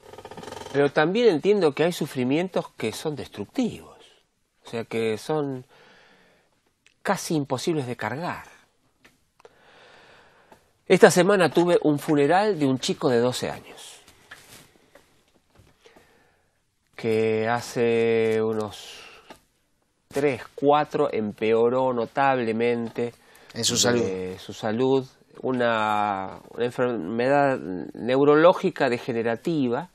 pero 0.72 0.92
también 0.92 1.28
entiendo 1.28 1.74
que 1.74 1.84
hay 1.84 1.92
sufrimientos 1.92 2.66
que 2.76 2.92
son 2.92 3.16
destructivos. 3.16 3.98
O 4.64 4.70
sea, 4.70 4.84
que 4.84 5.18
son 5.18 5.66
casi 7.02 7.34
imposibles 7.34 7.86
de 7.86 7.96
cargar. 7.96 8.44
Esta 10.86 11.10
semana 11.10 11.50
tuve 11.50 11.78
un 11.82 11.98
funeral 11.98 12.58
de 12.58 12.66
un 12.66 12.78
chico 12.78 13.08
de 13.08 13.18
12 13.18 13.50
años. 13.50 13.91
Que 17.02 17.48
hace 17.48 18.40
unos 18.40 19.00
3, 20.06 20.40
4 20.54 21.08
empeoró 21.12 21.92
notablemente 21.92 23.12
En 23.54 23.64
su 23.64 23.74
de 23.74 23.80
salud. 23.80 24.38
su 24.38 24.52
salud, 24.52 25.04
una, 25.40 26.38
una 26.54 26.64
enfermedad 26.64 27.58
neurológica 27.58 28.88
degenerativa. 28.88 29.88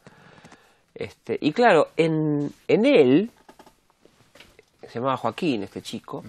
Este, 0.93 1.37
y 1.39 1.53
claro, 1.53 1.91
en, 1.95 2.51
en 2.67 2.85
él, 2.85 3.31
se 4.81 4.99
llamaba 4.99 5.15
Joaquín, 5.15 5.63
este 5.63 5.81
chico, 5.81 6.25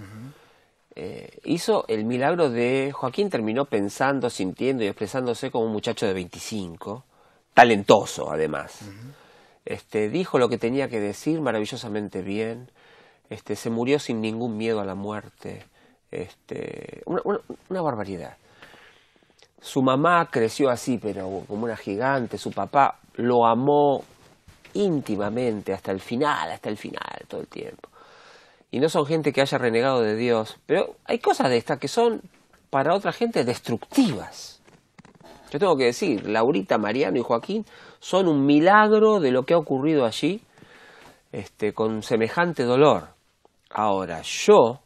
eh, 0.95 1.41
hizo 1.43 1.87
el 1.89 2.05
milagro 2.05 2.51
de. 2.51 2.93
Joaquín 2.93 3.29
terminó 3.31 3.65
pensando, 3.65 4.31
sintiendo 4.31 4.85
y 4.85 4.87
expresándose 4.87 5.51
como 5.51 5.65
un 5.65 5.73
muchacho 5.73 6.07
de 6.07 6.13
25, 6.13 7.05
talentoso 7.53 8.31
además. 8.31 8.89
Este, 9.69 10.09
dijo 10.09 10.39
lo 10.39 10.49
que 10.49 10.57
tenía 10.57 10.89
que 10.89 10.99
decir 10.99 11.41
maravillosamente 11.43 12.23
bien, 12.23 12.71
este, 13.29 13.55
se 13.55 13.69
murió 13.69 13.99
sin 13.99 14.21
ningún 14.23 14.57
miedo 14.57 14.81
a 14.81 14.85
la 14.87 14.95
muerte, 14.95 15.65
este, 16.11 17.03
una, 17.05 17.21
una- 17.25 17.41
una 17.69 17.83
barbaridad. 17.83 18.37
Su 19.61 19.83
mamá 19.83 20.29
creció 20.31 20.71
así, 20.71 20.99
pero 20.99 21.43
como 21.47 21.65
una 21.65 21.77
gigante, 21.77 22.39
su 22.39 22.51
papá 22.51 22.99
lo 23.17 23.45
amó 23.47 24.03
íntimamente 24.73 25.73
hasta 25.75 25.93
el 25.93 26.01
final, 26.01 26.51
hasta 26.53 26.71
el 26.71 26.77
final, 26.79 27.25
todo 27.29 27.41
el 27.43 27.49
tiempo. 27.49 27.91
Y 28.71 28.81
no 28.81 28.89
son 28.89 29.05
gente 29.05 29.33
que 29.33 29.41
haya 29.43 29.59
renegado 29.59 30.01
de 30.01 30.15
Dios, 30.17 30.57
pero 30.67 30.97
hay 31.05 31.19
cosas 31.19 31.51
de 31.51 31.57
estas 31.59 31.79
que 31.79 31.89
son 31.89 32.23
para 32.71 32.95
otra 32.95 33.13
gente 33.13 33.45
destructivas. 33.45 34.58
Yo 35.51 35.59
tengo 35.59 35.77
que 35.77 35.85
decir, 35.87 36.29
Laurita, 36.29 36.79
Mariano 36.79 37.19
y 37.19 37.23
Joaquín 37.23 37.65
son 38.01 38.29
un 38.29 38.45
milagro 38.45 39.21
de 39.21 39.31
lo 39.31 39.45
que 39.45 39.55
ha 39.55 39.59
ocurrido 39.59 40.05
allí 40.05 40.43
este, 41.33 41.73
con 41.73 42.03
semejante 42.03 42.65
dolor. 42.65 43.09
Ahora, 43.71 44.23
yo, 44.23 44.81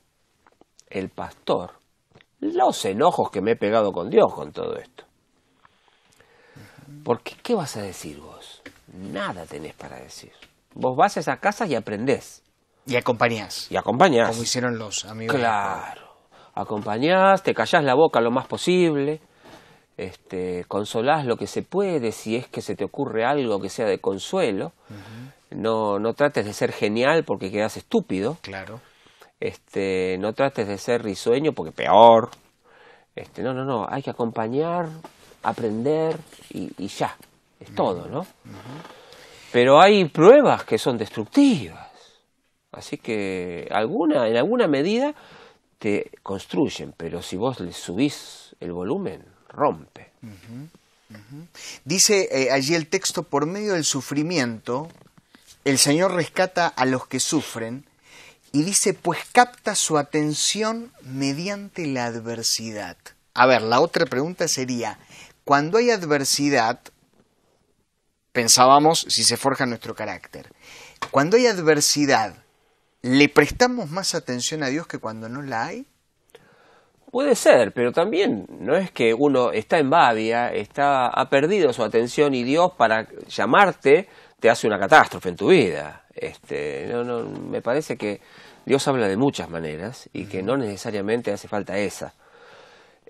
el 0.88 1.08
pastor, 1.08 1.72
los 2.40 2.84
enojos 2.84 3.30
que 3.30 3.40
me 3.40 3.52
he 3.52 3.56
pegado 3.56 3.92
con 3.92 4.10
Dios 4.10 4.32
con 4.34 4.52
todo 4.52 4.76
esto. 4.76 5.04
Porque, 7.04 7.34
¿qué 7.42 7.54
vas 7.54 7.76
a 7.76 7.82
decir 7.82 8.20
vos? 8.20 8.62
Nada 8.92 9.46
tenés 9.46 9.74
para 9.74 9.96
decir. 9.96 10.32
Vos 10.74 10.96
vas 10.96 11.16
a 11.16 11.20
esa 11.20 11.36
casa 11.38 11.66
y 11.66 11.74
aprendés. 11.74 12.42
Y 12.86 12.96
acompañás, 12.96 13.70
Y 13.70 13.76
acompañás. 13.76 14.30
como 14.30 14.42
hicieron 14.42 14.78
los 14.78 15.04
amigos. 15.04 15.36
Claro. 15.36 16.02
Acompañás, 16.54 17.42
te 17.42 17.54
callás 17.54 17.84
la 17.84 17.94
boca 17.94 18.20
lo 18.20 18.30
más 18.30 18.46
posible, 18.46 19.20
este, 19.96 20.64
consolás 20.68 21.26
lo 21.26 21.36
que 21.36 21.46
se 21.46 21.62
puede, 21.62 22.12
si 22.12 22.36
es 22.36 22.48
que 22.48 22.62
se 22.62 22.74
te 22.74 22.84
ocurre 22.84 23.24
algo 23.24 23.60
que 23.60 23.68
sea 23.68 23.86
de 23.86 23.98
consuelo. 23.98 24.72
no, 25.50 25.98
no 25.98 26.14
trates 26.14 26.46
de 26.46 26.52
ser 26.52 26.72
genial 26.72 27.24
porque 27.24 27.50
quedas 27.50 27.76
estúpido. 27.76 28.38
Claro. 28.42 28.80
Este, 29.40 30.16
no 30.18 30.32
trates 30.32 30.68
de 30.68 30.78
ser 30.78 31.02
risueño 31.02 31.52
porque 31.52 31.72
peor. 31.72 32.30
Este, 33.14 33.42
no, 33.42 33.52
no, 33.52 33.64
no. 33.64 33.86
Hay 33.88 34.02
que 34.02 34.10
acompañar, 34.10 34.88
aprender 35.42 36.16
y, 36.50 36.70
y 36.78 36.88
ya. 36.88 37.16
Es 37.60 37.74
todo, 37.74 38.08
¿no? 38.08 38.26
Pero 39.52 39.80
hay 39.80 40.04
pruebas 40.06 40.64
que 40.64 40.78
son 40.78 40.96
destructivas. 40.96 41.92
Así 42.72 42.96
que 42.96 43.68
alguna, 43.70 44.26
en 44.26 44.36
alguna 44.36 44.66
medida 44.66 45.14
te 45.78 46.10
construyen, 46.22 46.94
pero 46.96 47.22
si 47.22 47.36
vos 47.36 47.60
le 47.60 47.72
subís 47.72 48.56
el 48.60 48.72
volumen, 48.72 49.24
rompe. 49.52 50.10
Dice 51.84 52.28
eh, 52.32 52.50
allí 52.50 52.74
el 52.74 52.86
texto, 52.86 53.22
por 53.22 53.46
medio 53.46 53.74
del 53.74 53.84
sufrimiento, 53.84 54.88
el 55.64 55.78
Señor 55.78 56.14
rescata 56.14 56.66
a 56.66 56.86
los 56.86 57.06
que 57.06 57.20
sufren 57.20 57.84
y 58.52 58.64
dice, 58.64 58.94
pues 58.94 59.20
capta 59.32 59.74
su 59.74 59.98
atención 59.98 60.92
mediante 61.02 61.86
la 61.86 62.06
adversidad. 62.06 62.96
A 63.34 63.46
ver, 63.46 63.62
la 63.62 63.80
otra 63.80 64.04
pregunta 64.06 64.46
sería, 64.48 64.98
cuando 65.44 65.78
hay 65.78 65.90
adversidad, 65.90 66.80
pensábamos 68.32 69.06
si 69.08 69.24
se 69.24 69.36
forja 69.36 69.66
nuestro 69.66 69.94
carácter. 69.94 70.52
Cuando 71.10 71.36
hay 71.36 71.46
adversidad, 71.46 72.34
¿le 73.00 73.28
prestamos 73.28 73.90
más 73.90 74.14
atención 74.14 74.62
a 74.62 74.68
Dios 74.68 74.86
que 74.86 74.98
cuando 74.98 75.28
no 75.28 75.42
la 75.42 75.66
hay? 75.66 75.86
Puede 77.12 77.34
ser, 77.34 77.72
pero 77.72 77.92
también 77.92 78.46
no 78.58 78.74
es 78.74 78.90
que 78.90 79.12
uno 79.12 79.52
está 79.52 79.78
en 79.78 79.90
Badia, 79.90 80.50
está, 80.50 81.08
ha 81.08 81.28
perdido 81.28 81.74
su 81.74 81.84
atención 81.84 82.34
y 82.34 82.42
Dios 82.42 82.72
para 82.72 83.06
llamarte 83.28 84.08
te 84.40 84.48
hace 84.48 84.66
una 84.66 84.78
catástrofe 84.78 85.28
en 85.28 85.36
tu 85.36 85.48
vida. 85.48 86.06
Este, 86.14 86.86
no, 86.90 87.04
no, 87.04 87.24
me 87.24 87.60
parece 87.60 87.98
que 87.98 88.22
Dios 88.64 88.88
habla 88.88 89.08
de 89.08 89.18
muchas 89.18 89.50
maneras 89.50 90.08
y 90.14 90.24
que 90.24 90.42
no 90.42 90.56
necesariamente 90.56 91.30
hace 91.30 91.48
falta 91.48 91.76
esa. 91.76 92.14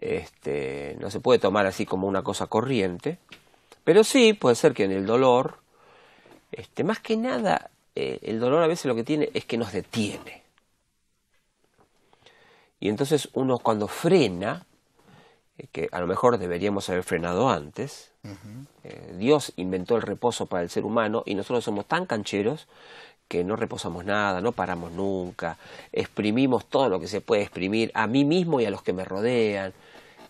Este, 0.00 0.96
no 0.98 1.08
se 1.08 1.20
puede 1.20 1.38
tomar 1.38 1.66
así 1.66 1.86
como 1.86 2.08
una 2.08 2.22
cosa 2.22 2.48
corriente, 2.48 3.18
pero 3.84 4.02
sí 4.02 4.32
puede 4.32 4.56
ser 4.56 4.74
que 4.74 4.82
en 4.82 4.90
el 4.90 5.06
dolor, 5.06 5.58
este, 6.50 6.82
más 6.82 6.98
que 6.98 7.16
nada, 7.16 7.70
eh, 7.94 8.18
el 8.22 8.40
dolor 8.40 8.64
a 8.64 8.66
veces 8.66 8.86
lo 8.86 8.96
que 8.96 9.04
tiene 9.04 9.30
es 9.32 9.44
que 9.44 9.58
nos 9.58 9.70
detiene. 9.70 10.41
Y 12.82 12.88
entonces 12.88 13.28
uno 13.34 13.60
cuando 13.60 13.86
frena, 13.86 14.66
eh, 15.56 15.68
que 15.70 15.88
a 15.92 16.00
lo 16.00 16.08
mejor 16.08 16.36
deberíamos 16.36 16.88
haber 16.88 17.04
frenado 17.04 17.48
antes, 17.48 18.10
eh, 18.82 19.14
Dios 19.16 19.52
inventó 19.54 19.94
el 19.94 20.02
reposo 20.02 20.46
para 20.46 20.64
el 20.64 20.68
ser 20.68 20.84
humano 20.84 21.22
y 21.24 21.36
nosotros 21.36 21.62
somos 21.62 21.86
tan 21.86 22.06
cancheros 22.06 22.66
que 23.28 23.44
no 23.44 23.54
reposamos 23.54 24.04
nada, 24.04 24.40
no 24.40 24.50
paramos 24.50 24.90
nunca, 24.90 25.58
exprimimos 25.92 26.66
todo 26.66 26.88
lo 26.88 26.98
que 26.98 27.06
se 27.06 27.20
puede 27.20 27.42
exprimir 27.42 27.92
a 27.94 28.08
mí 28.08 28.24
mismo 28.24 28.60
y 28.60 28.64
a 28.64 28.70
los 28.72 28.82
que 28.82 28.92
me 28.92 29.04
rodean. 29.04 29.72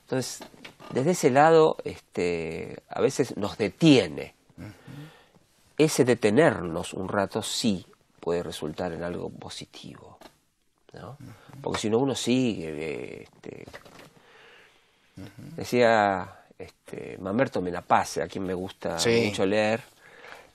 Entonces, 0.02 0.46
desde 0.92 1.12
ese 1.12 1.30
lado, 1.30 1.78
este, 1.84 2.82
a 2.90 3.00
veces 3.00 3.38
nos 3.38 3.56
detiene. 3.56 4.34
Ese 5.78 6.04
detenernos 6.04 6.92
un 6.92 7.08
rato 7.08 7.42
sí 7.42 7.86
puede 8.20 8.42
resultar 8.42 8.92
en 8.92 9.04
algo 9.04 9.30
positivo. 9.30 10.12
¿No? 10.92 11.16
Porque 11.62 11.78
si 11.81 11.90
no 11.90 11.98
uno 11.98 12.14
sigue, 12.14 13.22
este, 13.22 13.64
decía 15.57 16.38
este, 16.59 17.16
Mamerto 17.18 17.61
Menapace, 17.61 18.22
a 18.22 18.26
quien 18.26 18.44
me 18.44 18.55
gusta 18.55 18.98
Sí. 18.98 19.26
mucho 19.26 19.44
leer, 19.46 19.81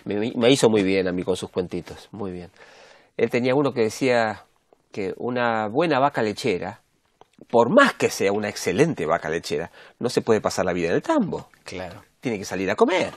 me, 0.06 0.32
me 0.36 0.50
hizo 0.52 0.70
muy 0.70 0.84
bien 0.84 1.08
a 1.08 1.12
mí 1.12 1.24
con 1.24 1.36
sus 1.36 1.50
cuentitos, 1.50 2.08
muy 2.12 2.32
bien. 2.32 2.50
Él 3.18 3.30
tenía 3.30 3.56
uno 3.56 3.74
que 3.74 3.82
decía 3.82 4.44
que 4.92 5.14
una 5.18 5.68
buena 5.68 6.00
vaca 6.00 6.22
lechera, 6.22 6.82
por 7.50 7.70
más 7.70 7.94
que 7.94 8.10
sea 8.10 8.32
una 8.32 8.50
excelente 8.50 9.06
vaca 9.06 9.30
lechera, 9.30 9.72
no 10.00 10.10
se 10.10 10.22
puede 10.22 10.42
pasar 10.42 10.66
la 10.66 10.74
vida 10.74 10.90
en 10.90 10.96
el 10.96 11.02
tambo, 11.02 11.50
Claro. 11.64 12.04
tiene 12.20 12.38
que 12.38 12.46
salir 12.46 12.70
a 12.72 12.76
comer. 12.76 13.14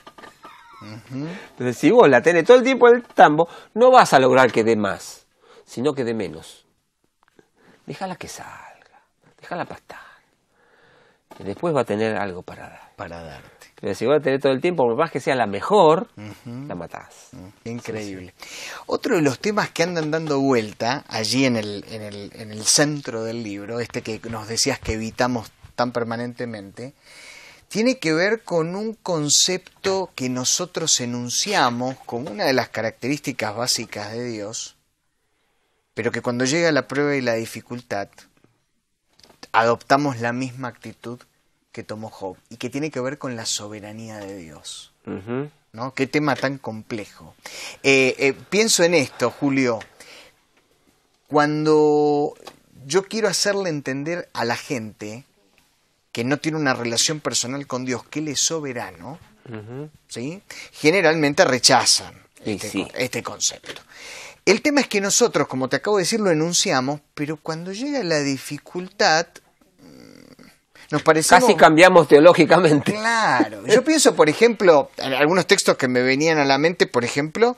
Entonces, 1.12 1.76
si 1.76 1.90
vos 1.90 2.09
la 2.09 2.22
tenés 2.22 2.44
todo 2.44 2.56
el 2.56 2.64
tiempo 2.64 2.88
en 2.88 2.96
el 2.96 3.02
tambo, 3.04 3.48
no 3.74 3.90
vas 3.90 4.14
a 4.14 4.18
lograr 4.18 4.50
que 4.50 4.64
dé 4.64 4.76
más, 4.76 5.26
sino 5.64 5.92
que 5.92 6.04
dé 6.04 6.14
menos. 6.14 6.66
Déjala 7.90 8.14
que 8.14 8.29
salga, 8.29 9.03
déjala 9.40 9.64
pastar. 9.64 9.98
Y 11.40 11.42
después 11.42 11.74
va 11.74 11.81
a 11.81 11.85
tener 11.85 12.16
algo 12.16 12.40
para 12.40 12.68
dar. 12.68 12.92
Para 12.94 13.20
darte. 13.20 13.66
Pero 13.81 13.96
si 13.96 14.07
vas 14.07 14.20
a 14.20 14.22
tener 14.22 14.40
todo 14.40 14.53
el 14.53 14.61
tiempo, 14.61 14.85
por 14.85 14.94
más 14.94 15.11
que 15.11 15.18
sea 15.18 15.35
la 15.35 15.48
mejor, 15.48 16.07
la 16.44 16.76
matás. 16.76 17.31
Increíble. 17.64 18.33
Otro 18.87 19.16
de 19.16 19.22
los 19.22 19.40
temas 19.40 19.70
que 19.70 19.83
andan 19.83 20.12
dando 20.12 20.38
vuelta 20.38 21.05
allí 21.09 21.46
en 21.46 21.57
el, 21.57 21.85
en, 21.90 22.03
el, 22.03 22.31
en 22.37 22.53
el 22.53 22.64
centro 22.64 23.24
del 23.24 23.42
libro, 23.42 23.81
este 23.81 24.03
que 24.03 24.20
nos 24.31 24.46
decías 24.46 24.79
que 24.79 24.92
evitamos 24.92 25.50
tan 25.74 25.90
permanentemente, 25.90 26.94
tiene 27.66 27.98
que 27.98 28.12
ver 28.12 28.44
con 28.44 28.76
un 28.76 28.94
concepto 28.94 30.12
que 30.14 30.29
nosotros 30.29 31.00
enunciamos 31.00 31.96
como 32.07 32.31
una 32.31 32.44
de 32.44 32.53
las 32.53 32.68
características 32.68 33.57
básicas 33.57 34.12
de 34.12 34.22
Dios, 34.26 34.76
pero 36.00 36.12
que 36.12 36.22
cuando 36.22 36.46
llega 36.46 36.72
la 36.72 36.88
prueba 36.88 37.14
y 37.14 37.20
la 37.20 37.34
dificultad, 37.34 38.08
adoptamos 39.52 40.18
la 40.18 40.32
misma 40.32 40.68
actitud 40.68 41.20
que 41.72 41.82
tomó 41.82 42.08
Job 42.08 42.38
y 42.48 42.56
que 42.56 42.70
tiene 42.70 42.90
que 42.90 43.00
ver 43.00 43.18
con 43.18 43.36
la 43.36 43.44
soberanía 43.44 44.16
de 44.16 44.38
Dios. 44.38 44.94
¿no? 45.74 45.92
Qué 45.92 46.06
tema 46.06 46.36
tan 46.36 46.56
complejo. 46.56 47.34
Eh, 47.82 48.14
eh, 48.18 48.32
pienso 48.48 48.82
en 48.82 48.94
esto, 48.94 49.30
Julio. 49.30 49.78
Cuando 51.26 52.32
yo 52.86 53.02
quiero 53.02 53.28
hacerle 53.28 53.68
entender 53.68 54.30
a 54.32 54.46
la 54.46 54.56
gente 54.56 55.26
que 56.12 56.24
no 56.24 56.38
tiene 56.38 56.56
una 56.56 56.72
relación 56.72 57.20
personal 57.20 57.66
con 57.66 57.84
Dios, 57.84 58.04
que 58.04 58.20
Él 58.20 58.28
es 58.28 58.40
soberano. 58.40 59.18
¿sí? 60.08 60.40
generalmente 60.72 61.44
rechazan 61.44 62.14
este, 62.42 62.70
sí. 62.70 62.88
este 62.94 63.22
concepto. 63.22 63.82
El 64.44 64.62
tema 64.62 64.81
es 64.81 64.88
que 64.88 65.00
nosotros, 65.00 65.46
como 65.48 65.68
te 65.68 65.76
acabo 65.76 65.96
de 65.96 66.03
decir, 66.03 66.20
lo 66.20 66.31
enunciamos, 66.31 67.00
pero 67.14 67.37
cuando 67.37 67.72
llega 67.72 68.03
la 68.03 68.20
dificultad, 68.20 69.26
mm, 69.81 70.42
nos 70.90 71.03
parecemos... 71.03 71.44
Casi 71.44 71.57
cambiamos 71.57 72.09
teológicamente. 72.09 72.92
Claro. 72.92 73.66
Yo 73.68 73.85
pienso, 73.85 74.14
por 74.14 74.29
ejemplo, 74.29 74.90
en 74.96 75.12
algunos 75.12 75.46
textos 75.46 75.76
que 75.76 75.88
me 75.88 76.03
venían 76.03 76.38
a 76.38 76.44
la 76.44 76.59
mente, 76.59 76.87
por 76.87 77.05
ejemplo, 77.05 77.57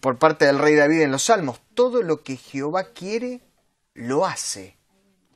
por 0.00 0.18
parte 0.18 0.46
del 0.46 0.58
rey 0.58 0.74
David 0.74 1.02
en 1.02 1.12
los 1.12 1.24
Salmos, 1.24 1.60
todo 1.74 2.02
lo 2.02 2.22
que 2.22 2.36
Jehová 2.36 2.84
quiere, 2.84 3.40
lo 3.94 4.26
hace. 4.26 4.76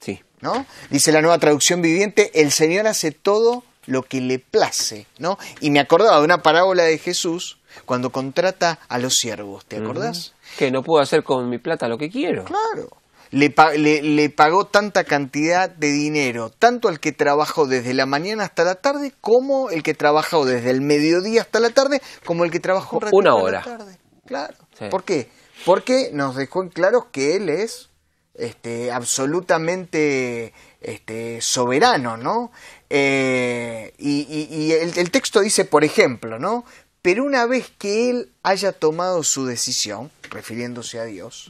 Sí. 0.00 0.22
¿no? 0.40 0.66
Dice 0.90 1.10
la 1.12 1.22
nueva 1.22 1.38
traducción 1.38 1.80
viviente, 1.80 2.30
el 2.34 2.52
Señor 2.52 2.86
hace 2.86 3.12
todo 3.12 3.64
lo 3.86 4.02
que 4.02 4.20
le 4.20 4.38
place, 4.38 5.06
¿no? 5.18 5.38
Y 5.60 5.70
me 5.70 5.80
acordaba 5.80 6.18
de 6.18 6.24
una 6.24 6.42
parábola 6.42 6.84
de 6.84 6.98
Jesús 6.98 7.58
cuando 7.86 8.10
contrata 8.10 8.78
a 8.88 8.98
los 8.98 9.16
siervos, 9.16 9.64
¿te 9.66 9.78
acordás? 9.78 10.33
Que 10.58 10.70
no 10.70 10.82
puedo 10.82 11.02
hacer 11.02 11.22
con 11.24 11.48
mi 11.48 11.58
plata 11.58 11.88
lo 11.88 11.98
que 11.98 12.08
quiero. 12.10 12.44
Claro. 12.44 12.88
Le, 13.30 13.52
le- 13.78 14.02
le 14.02 14.30
pagó 14.30 14.66
tanta 14.66 15.02
cantidad 15.02 15.68
de 15.68 15.88
dinero, 15.90 16.50
tanto 16.50 16.88
al 16.88 17.00
que 17.00 17.10
trabajó 17.10 17.66
desde 17.66 17.92
la 17.92 18.06
mañana 18.06 18.44
hasta 18.44 18.62
la 18.62 18.76
tarde, 18.76 19.12
como 19.20 19.70
el 19.70 19.82
que 19.82 19.94
trabajó 19.94 20.44
desde 20.44 20.70
el 20.70 20.80
mediodía 20.82 21.40
hasta 21.42 21.58
la 21.58 21.70
tarde, 21.70 22.00
como 22.24 22.44
el 22.44 22.52
que 22.52 22.60
trabajó 22.60 22.98
un 22.98 23.08
Una 23.12 23.30
a 23.30 23.34
la 23.34 23.42
hora. 23.42 23.62
tarde. 23.62 23.98
Claro. 24.26 24.54
Sí. 24.78 24.84
¿Por 24.90 25.02
qué? 25.02 25.28
Porque 25.64 26.10
nos 26.12 26.36
dejó 26.36 26.62
en 26.62 26.68
claro 26.68 27.08
que 27.10 27.34
él 27.34 27.48
es 27.48 27.90
este, 28.34 28.92
absolutamente 28.92 30.52
este, 30.80 31.40
soberano, 31.40 32.16
¿no? 32.16 32.52
Eh, 32.90 33.92
y 33.98 34.26
y- 34.28 34.48
y 34.54 34.72
el, 34.72 34.96
el 34.96 35.10
texto 35.10 35.40
dice, 35.40 35.64
por 35.64 35.82
ejemplo, 35.84 36.38
¿no? 36.38 36.64
Pero 37.04 37.22
una 37.22 37.44
vez 37.44 37.70
que 37.78 38.08
él 38.08 38.32
haya 38.42 38.72
tomado 38.72 39.24
su 39.24 39.44
decisión, 39.44 40.10
refiriéndose 40.30 40.98
a 40.98 41.04
Dios. 41.04 41.48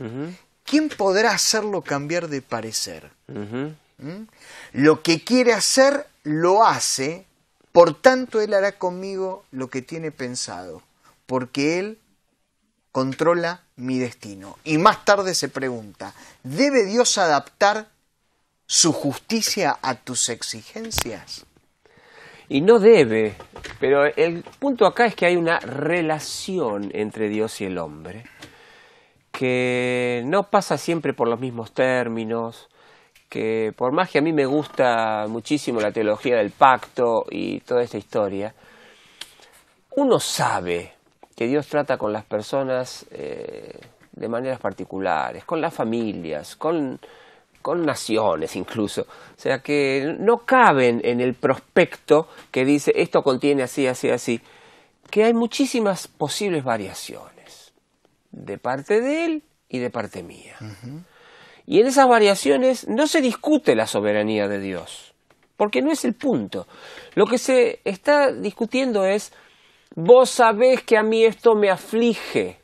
¿quién 0.64 0.88
podrá 0.88 1.30
hacerlo 1.30 1.82
cambiar 1.82 2.26
de 2.26 2.42
parecer? 2.42 3.12
¿Mm? 3.28 4.24
Lo 4.72 5.00
que 5.04 5.22
quiere 5.22 5.52
hacer, 5.52 6.08
lo 6.24 6.66
hace, 6.66 7.24
por 7.70 7.94
tanto 7.94 8.40
él 8.40 8.52
hará 8.52 8.78
conmigo 8.78 9.44
lo 9.52 9.70
que 9.70 9.80
tiene 9.80 10.10
pensado, 10.10 10.82
porque 11.26 11.78
él 11.78 11.98
controla 12.90 13.62
mi 13.76 14.00
destino. 14.00 14.58
Y 14.64 14.78
más 14.78 15.04
tarde 15.04 15.36
se 15.36 15.48
pregunta, 15.48 16.14
¿debe 16.42 16.84
Dios 16.84 17.16
adaptar 17.16 17.88
su 18.66 18.92
justicia 18.92 19.78
a 19.82 19.94
tus 19.94 20.30
exigencias? 20.30 21.44
Y 22.48 22.60
no 22.60 22.78
debe, 22.78 23.34
pero 23.80 24.04
el 24.04 24.42
punto 24.58 24.86
acá 24.86 25.06
es 25.06 25.14
que 25.14 25.26
hay 25.26 25.36
una 25.36 25.58
relación 25.60 26.90
entre 26.92 27.28
Dios 27.28 27.60
y 27.60 27.64
el 27.64 27.78
hombre 27.78 28.24
que 29.32 30.22
no 30.26 30.44
pasa 30.44 30.78
siempre 30.78 31.12
por 31.12 31.28
los 31.28 31.40
mismos 31.40 31.72
términos, 31.72 32.68
que 33.28 33.72
por 33.76 33.92
más 33.92 34.08
que 34.08 34.18
a 34.18 34.22
mí 34.22 34.32
me 34.32 34.46
gusta 34.46 35.26
muchísimo 35.28 35.80
la 35.80 35.90
teología 35.90 36.36
del 36.36 36.52
pacto 36.52 37.24
y 37.30 37.58
toda 37.60 37.82
esta 37.82 37.98
historia, 37.98 38.54
uno 39.96 40.20
sabe 40.20 40.92
que 41.34 41.48
Dios 41.48 41.66
trata 41.66 41.98
con 41.98 42.12
las 42.12 42.24
personas 42.24 43.06
eh, 43.10 43.80
de 44.12 44.28
maneras 44.28 44.60
particulares, 44.60 45.44
con 45.44 45.60
las 45.60 45.74
familias, 45.74 46.54
con, 46.54 47.00
con 47.64 47.86
naciones 47.86 48.56
incluso. 48.56 49.06
O 49.06 49.40
sea 49.40 49.60
que 49.60 50.14
no 50.20 50.44
caben 50.44 51.00
en 51.02 51.22
el 51.22 51.32
prospecto 51.32 52.28
que 52.50 52.62
dice 52.62 52.92
esto 52.94 53.22
contiene 53.22 53.62
así, 53.62 53.86
así, 53.86 54.10
así, 54.10 54.42
que 55.10 55.24
hay 55.24 55.32
muchísimas 55.32 56.06
posibles 56.06 56.62
variaciones 56.62 57.72
de 58.32 58.58
parte 58.58 59.00
de 59.00 59.24
él 59.24 59.42
y 59.70 59.78
de 59.78 59.88
parte 59.88 60.22
mía. 60.22 60.58
Y 61.64 61.80
en 61.80 61.86
esas 61.86 62.06
variaciones 62.06 62.86
no 62.86 63.06
se 63.06 63.22
discute 63.22 63.74
la 63.74 63.86
soberanía 63.86 64.46
de 64.46 64.58
Dios, 64.60 65.14
porque 65.56 65.80
no 65.80 65.90
es 65.90 66.04
el 66.04 66.12
punto. 66.12 66.66
Lo 67.14 67.24
que 67.24 67.38
se 67.38 67.80
está 67.86 68.30
discutiendo 68.30 69.06
es, 69.06 69.32
vos 69.96 70.28
sabés 70.28 70.82
que 70.82 70.98
a 70.98 71.02
mí 71.02 71.24
esto 71.24 71.54
me 71.54 71.70
aflige. 71.70 72.58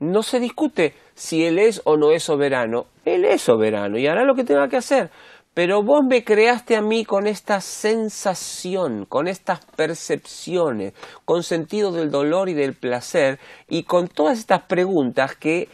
No 0.00 0.22
se 0.22 0.38
discute 0.38 0.92
si 1.14 1.46
Él 1.46 1.58
es 1.58 1.80
o 1.84 1.96
no 1.96 2.12
es 2.12 2.24
soberano. 2.24 2.88
Él 3.06 3.24
es 3.24 3.40
soberano 3.40 3.96
y 3.98 4.06
hará 4.06 4.24
lo 4.24 4.34
que 4.34 4.44
tenga 4.44 4.68
que 4.68 4.76
hacer. 4.76 5.10
Pero 5.54 5.82
vos 5.82 6.04
me 6.06 6.22
creaste 6.22 6.76
a 6.76 6.82
mí 6.82 7.04
con 7.06 7.26
esta 7.26 7.62
sensación, 7.62 9.06
con 9.06 9.28
estas 9.28 9.64
percepciones, 9.64 10.92
con 11.24 11.42
sentido 11.42 11.92
del 11.92 12.10
dolor 12.10 12.50
y 12.50 12.54
del 12.54 12.74
placer 12.74 13.38
y 13.68 13.84
con 13.84 14.08
todas 14.08 14.38
estas 14.38 14.64
preguntas 14.64 15.36
que 15.36 15.68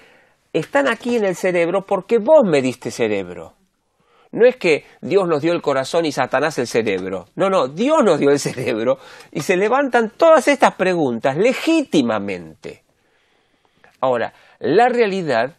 están 0.52 0.86
aquí 0.86 1.16
en 1.16 1.24
el 1.24 1.34
cerebro 1.34 1.84
porque 1.86 2.18
vos 2.18 2.42
me 2.44 2.62
diste 2.62 2.92
cerebro. 2.92 3.54
No 4.30 4.46
es 4.46 4.56
que 4.56 4.84
Dios 5.00 5.26
nos 5.26 5.42
dio 5.42 5.52
el 5.52 5.62
corazón 5.62 6.04
y 6.04 6.12
Satanás 6.12 6.58
el 6.58 6.66
cerebro. 6.66 7.26
No, 7.34 7.48
no, 7.48 7.66
Dios 7.66 8.04
nos 8.04 8.18
dio 8.20 8.30
el 8.30 8.38
cerebro 8.38 8.98
y 9.30 9.40
se 9.40 9.56
levantan 9.56 10.10
todas 10.16 10.48
estas 10.48 10.74
preguntas 10.74 11.36
legítimamente. 11.36 12.84
Ahora, 14.00 14.34
la 14.60 14.88
realidad 14.88 15.56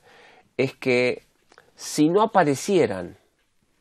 es 0.55 0.75
que 0.75 1.22
si 1.83 2.07
no 2.07 2.21
aparecieran 2.21 3.17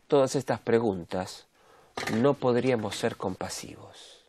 todas 0.08 0.34
estas 0.34 0.58
preguntas, 0.58 1.46
no 2.14 2.34
podríamos 2.34 2.96
ser 2.96 3.16
compasivos. 3.16 4.24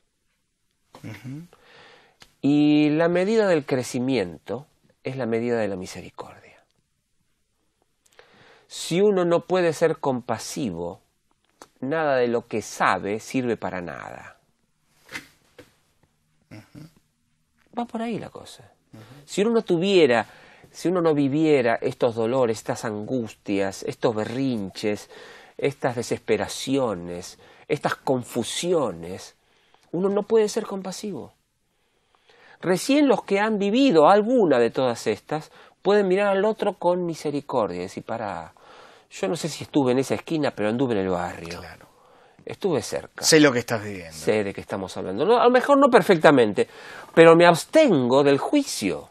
Y 2.40 2.92
la 2.92 3.08
medida 3.08 3.48
del 3.48 3.66
crecimiento 3.66 4.68
es 5.04 5.18
la 5.18 5.26
medida 5.26 5.58
de 5.58 5.68
la 5.68 5.76
misericordia. 5.76 6.64
Si 8.68 9.02
uno 9.02 9.26
no 9.26 9.46
puede 9.46 9.74
ser 9.74 9.98
compasivo, 9.98 11.02
nada 11.80 12.18
de 12.18 12.28
lo 12.28 12.46
que 12.48 12.62
sabe 12.62 13.20
sirve 13.20 13.58
para 13.58 13.82
nada. 13.82 14.38
Va 17.78 17.86
por 17.86 18.04
ahí 18.04 18.20
la 18.20 18.30
cosa. 18.30 18.72
Si 19.26 19.42
uno 19.42 19.50
no 19.50 19.64
tuviera, 19.64 20.28
si 20.74 20.90
uno 20.90 21.02
no 21.02 21.14
viviera 21.14 21.78
estos 21.82 22.16
dolores, 22.16 22.58
estas 22.58 22.84
angustias, 22.84 23.84
estos 23.84 24.16
berrinches, 24.16 25.10
estas 25.58 25.96
desesperaciones, 25.96 27.38
estas 27.68 27.96
confusiones, 27.96 29.36
uno 29.92 30.10
no 30.10 30.24
puede 30.24 30.50
ser 30.50 30.66
compasivo. 30.66 31.34
Recién 32.60 33.08
los 33.08 33.24
que 33.24 33.40
han 33.40 33.60
vivido 33.60 34.10
alguna 34.10 34.58
de 34.58 34.72
todas 34.72 35.06
estas 35.06 35.52
pueden 35.84 36.08
mirar 36.08 36.30
al 36.30 36.44
otro 36.44 36.74
con 36.74 37.06
misericordia 37.06 37.78
y 37.78 37.82
decir, 37.84 38.04
para, 38.04 38.54
yo 39.12 39.28
no 39.28 39.36
sé 39.36 39.50
si 39.50 39.66
estuve 39.66 39.92
en 39.92 40.00
esa 40.00 40.16
esquina, 40.16 40.52
pero 40.52 40.70
anduve 40.70 40.94
en 40.94 41.02
el 41.02 41.10
barrio. 41.10 41.60
Claro. 41.60 41.86
Estuve 42.46 42.82
cerca. 42.82 43.24
Sé 43.24 43.40
lo 43.40 43.52
que 43.54 43.60
estás 43.60 43.84
viviendo. 43.84 44.14
Sé 44.14 44.44
de 44.44 44.54
qué 44.54 44.62
estamos 44.62 44.98
hablando. 44.98 45.26
No, 45.26 45.40
a 45.40 45.46
lo 45.46 45.52
mejor 45.52 45.78
no 45.78 45.90
perfectamente, 45.90 46.68
pero 47.14 47.36
me 47.36 47.46
abstengo 47.46 48.24
del 48.24 48.38
juicio. 48.38 49.10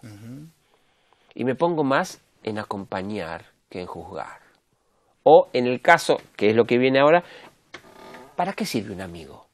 Y 1.34 1.44
me 1.44 1.54
pongo 1.54 1.84
más 1.84 2.20
en 2.42 2.58
acompañar 2.58 3.46
que 3.68 3.80
en 3.80 3.86
juzgar. 3.86 4.40
O 5.22 5.48
en 5.52 5.66
el 5.66 5.80
caso, 5.80 6.16
que 6.36 6.50
es 6.50 6.56
lo 6.56 6.64
que 6.64 6.78
viene 6.78 7.00
ahora, 7.00 7.22
¿para 8.36 8.52
qué 8.52 8.66
sirve 8.66 8.92
un 8.92 9.00
amigo? 9.00 9.46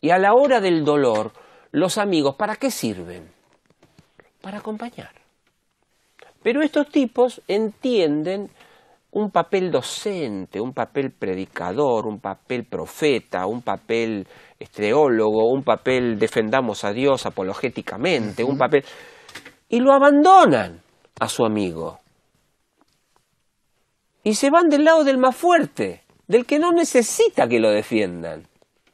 Y 0.00 0.10
a 0.10 0.18
la 0.18 0.34
hora 0.34 0.60
del 0.60 0.84
dolor, 0.84 1.32
los 1.72 1.98
amigos, 1.98 2.36
¿para 2.36 2.56
qué 2.56 2.70
sirven? 2.70 3.30
Para 4.40 4.58
acompañar. 4.58 5.12
Pero 6.42 6.62
estos 6.62 6.88
tipos 6.88 7.42
entienden 7.48 8.50
un 9.12 9.30
papel 9.30 9.70
docente, 9.70 10.60
un 10.60 10.72
papel 10.72 11.10
predicador, 11.10 12.06
un 12.06 12.20
papel 12.20 12.64
profeta, 12.64 13.46
un 13.46 13.62
papel 13.62 14.26
esteólogo, 14.58 15.50
un 15.50 15.64
papel 15.64 16.18
defendamos 16.18 16.84
a 16.84 16.92
Dios 16.92 17.26
apologéticamente, 17.26 18.44
un 18.44 18.56
papel... 18.56 18.84
Y 19.70 19.80
lo 19.80 19.94
abandonan 19.94 20.82
a 21.18 21.28
su 21.28 21.46
amigo. 21.46 22.00
Y 24.22 24.34
se 24.34 24.50
van 24.50 24.68
del 24.68 24.84
lado 24.84 25.04
del 25.04 25.16
más 25.16 25.34
fuerte, 25.34 26.04
del 26.26 26.44
que 26.44 26.58
no 26.58 26.72
necesita 26.72 27.48
que 27.48 27.58
lo 27.58 27.70
defiendan. 27.70 28.46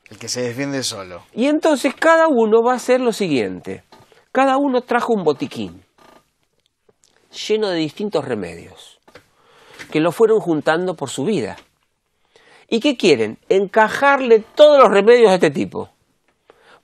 El 0.09 0.19
que 0.19 0.29
se 0.29 0.43
defiende 0.43 0.85
solo. 0.85 1.25
Y 1.35 1.47
entonces 1.47 1.95
cada 1.97 2.29
uno 2.29 2.63
va 2.63 2.75
a 2.75 2.77
hacer 2.77 3.01
lo 3.01 3.13
siguiente. 3.13 3.83
Cada 4.31 4.57
uno 4.57 4.83
trajo 4.83 5.13
un 5.13 5.25
botiquín 5.25 5.83
lleno 7.49 7.69
de 7.69 7.79
distintos 7.79 8.25
remedios 8.25 8.99
que 9.91 10.01
lo 10.01 10.13
fueron 10.13 10.41
juntando 10.41 10.95
por 10.95 11.11
su 11.11 11.25
vida. 11.25 11.57
¿Y 12.69 12.81
qué 12.81 12.97
quieren? 12.97 13.39
Encajarle 13.49 14.41
todos 14.55 14.79
los 14.79 14.91
remedios 14.91 15.31
de 15.31 15.35
este 15.35 15.51
tipo. 15.51 15.91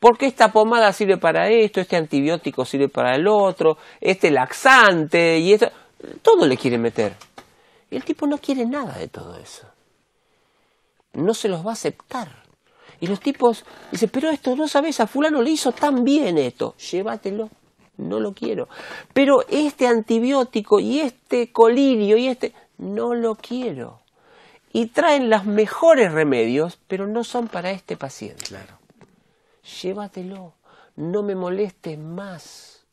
Porque 0.03 0.27
esta 0.27 0.51
pomada 0.51 0.93
sirve 0.93 1.17
para 1.17 1.49
esto, 1.49 1.81
este 1.81 1.95
antibiótico 1.95 2.65
sirve 2.65 2.89
para 2.89 3.15
el 3.15 3.29
otro, 3.29 3.79
este 4.01 4.33
laxante 4.33 5.39
y 5.39 5.53
esto. 5.53 5.71
Todo 6.23 6.45
le 6.45 6.57
quieren 6.57 6.83
meter. 6.83 7.15
Y 7.89 7.95
el 7.95 8.03
tipo 8.03 8.27
no 8.27 8.39
quiere 8.39 8.67
nada 8.67 8.99
de 8.99 9.07
todo 9.07 9.39
eso. 9.39 9.65
No 11.13 11.35
se 11.35 11.49
los 11.49 11.65
va 11.65 11.71
a 11.71 11.75
aceptar. 11.75 12.43
Y 12.99 13.07
los 13.07 13.21
tipos 13.21 13.65
dicen, 13.93 14.11
pero 14.13 14.31
esto 14.31 14.57
no 14.57 14.67
sabes, 14.67 14.99
a 14.99 15.07
fulano 15.07 15.41
le 15.41 15.51
hizo 15.51 15.71
tan 15.71 16.03
bien 16.03 16.37
esto, 16.37 16.75
llévatelo, 16.79 17.49
no 17.99 18.19
lo 18.19 18.33
quiero. 18.33 18.69
Pero 19.13 19.45
este 19.49 19.87
antibiótico 19.87 20.81
y 20.81 20.99
este 20.99 21.53
colirio 21.53 22.17
y 22.17 22.27
este, 22.27 22.53
no 22.79 23.15
lo 23.15 23.37
quiero. 23.37 24.01
Y 24.73 24.87
traen 24.87 25.31
los 25.31 25.45
mejores 25.45 26.11
remedios, 26.11 26.81
pero 26.89 27.07
no 27.07 27.23
son 27.23 27.47
para 27.47 27.71
este 27.71 27.97
paciente. 27.97 28.47
Claro. 28.47 28.82
Llévatelo, 29.63 30.55
no 30.97 31.23
me 31.23 31.35
molestes 31.35 31.99
más. 31.99 32.85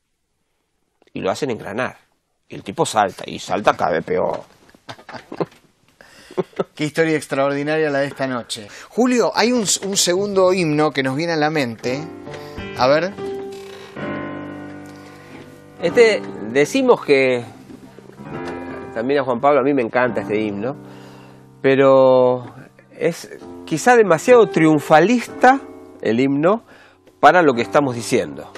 Y 1.14 1.22
lo 1.22 1.32
hacen 1.32 1.52
engranar. 1.52 1.98
Y 2.48 2.56
el 2.56 2.64
tipo 2.64 2.86
salta, 2.86 3.24
y 3.28 3.40
salta 3.40 3.76
cada 3.76 3.92
vez 3.92 4.06
peor. 4.06 4.44
Qué 6.76 6.86
historia 6.86 7.18
extraordinaria 7.18 7.90
la 7.90 8.00
de 8.00 8.08
esta 8.08 8.28
noche. 8.28 8.68
Julio, 8.90 9.32
hay 9.36 9.52
un, 9.52 9.66
un 9.86 9.98
segundo 9.98 10.54
himno 10.54 10.92
que 10.92 11.04
nos 11.04 11.16
viene 11.16 11.34
a 11.34 11.38
la 11.38 11.50
mente. 11.50 12.02
A 12.78 12.88
ver, 12.88 13.14
Este, 15.82 16.22
decimos 16.52 17.06
que 17.06 17.44
también 18.94 19.22
a 19.22 19.24
Juan 19.24 19.40
Pablo 19.40 19.62
a 19.62 19.64
mí 19.64 19.74
me 19.74 19.82
encanta 19.82 20.22
este 20.22 20.42
himno, 20.42 20.76
pero 21.62 22.54
es 22.92 23.30
quizá 23.66 23.96
demasiado 23.96 24.50
triunfalista 24.50 25.62
el 26.02 26.20
himno 26.20 26.64
para 27.20 27.42
lo 27.42 27.54
que 27.54 27.62
estamos 27.62 27.96
diciendo. 27.96 28.52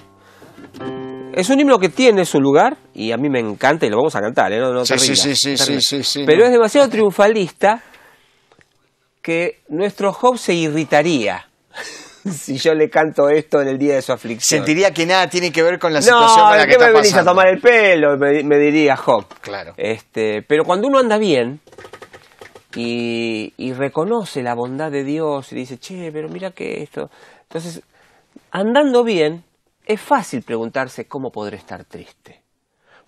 Es 1.34 1.49
un 1.49 1.60
himno 1.60 1.80
que 1.80 1.89
tiene 1.89 2.25
su 2.25 2.39
lugar 2.41 2.77
y 2.93 3.12
a 3.12 3.17
mí 3.17 3.30
me 3.30 3.39
encanta 3.39 3.86
y 3.86 3.89
lo 3.89 3.97
vamos 3.97 4.15
a 4.15 4.19
cantar, 4.21 4.51
¿eh? 4.51 4.60
No, 4.60 4.86
Sí, 4.86 4.97
sí, 4.99 5.08
rindas, 5.13 5.39
sí, 5.39 5.58
sí, 5.58 5.82
sí, 5.82 6.04
sí, 6.04 6.23
Pero 6.25 6.39
no. 6.39 6.45
es 6.45 6.51
demasiado 6.51 6.89
triunfalista 6.89 7.82
que 9.21 9.62
nuestro 9.69 10.12
Job 10.12 10.38
se 10.38 10.54
irritaría 10.54 11.47
si 12.30 12.58
yo 12.58 12.73
le 12.73 12.89
canto 12.89 13.30
esto 13.30 13.62
en 13.62 13.69
el 13.69 13.77
día 13.77 13.95
de 13.95 14.01
su 14.01 14.12
aflicción. 14.12 14.60
sentiría 14.60 14.91
que 14.91 15.06
nada 15.06 15.27
tiene 15.30 15.51
que 15.51 15.63
ver 15.63 15.80
con 15.80 15.93
la 15.93 16.01
situación 16.01 16.47
con 16.47 16.58
la 16.58 16.63
¿de 16.63 16.67
que 16.67 16.73
qué 16.73 16.80
me 16.80 16.86
está 16.88 16.99
venís 16.99 17.15
a 17.15 17.23
tomar 17.23 17.47
el 17.47 17.62
pelo? 17.62 18.17
Me, 18.17 18.43
me 18.43 18.58
diría 18.58 18.97
Job. 18.97 19.25
Claro. 19.41 19.73
Este, 19.77 20.41
pero 20.47 20.63
cuando 20.65 20.88
uno 20.88 20.99
anda 20.99 21.17
bien 21.17 21.62
y, 22.76 23.54
y 23.58 23.74
reconoce 23.74 24.42
la 24.44 24.54
bondad 24.56 24.92
de 24.92 25.04
Dios 25.04 25.52
y 25.52 25.56
dice, 25.56 25.78
che, 25.80 26.12
pero 26.12 26.30
mira 26.30 26.52
que 26.52 26.82
esto. 26.84 27.10
Entonces, 27.44 27.82
andando 28.52 29.04
bien, 29.04 29.44
es 29.86 30.00
fácil 30.02 30.42
preguntarse 30.44 31.06
cómo 31.06 31.32
podré 31.32 31.58
estar 31.58 31.84
triste. 31.86 32.42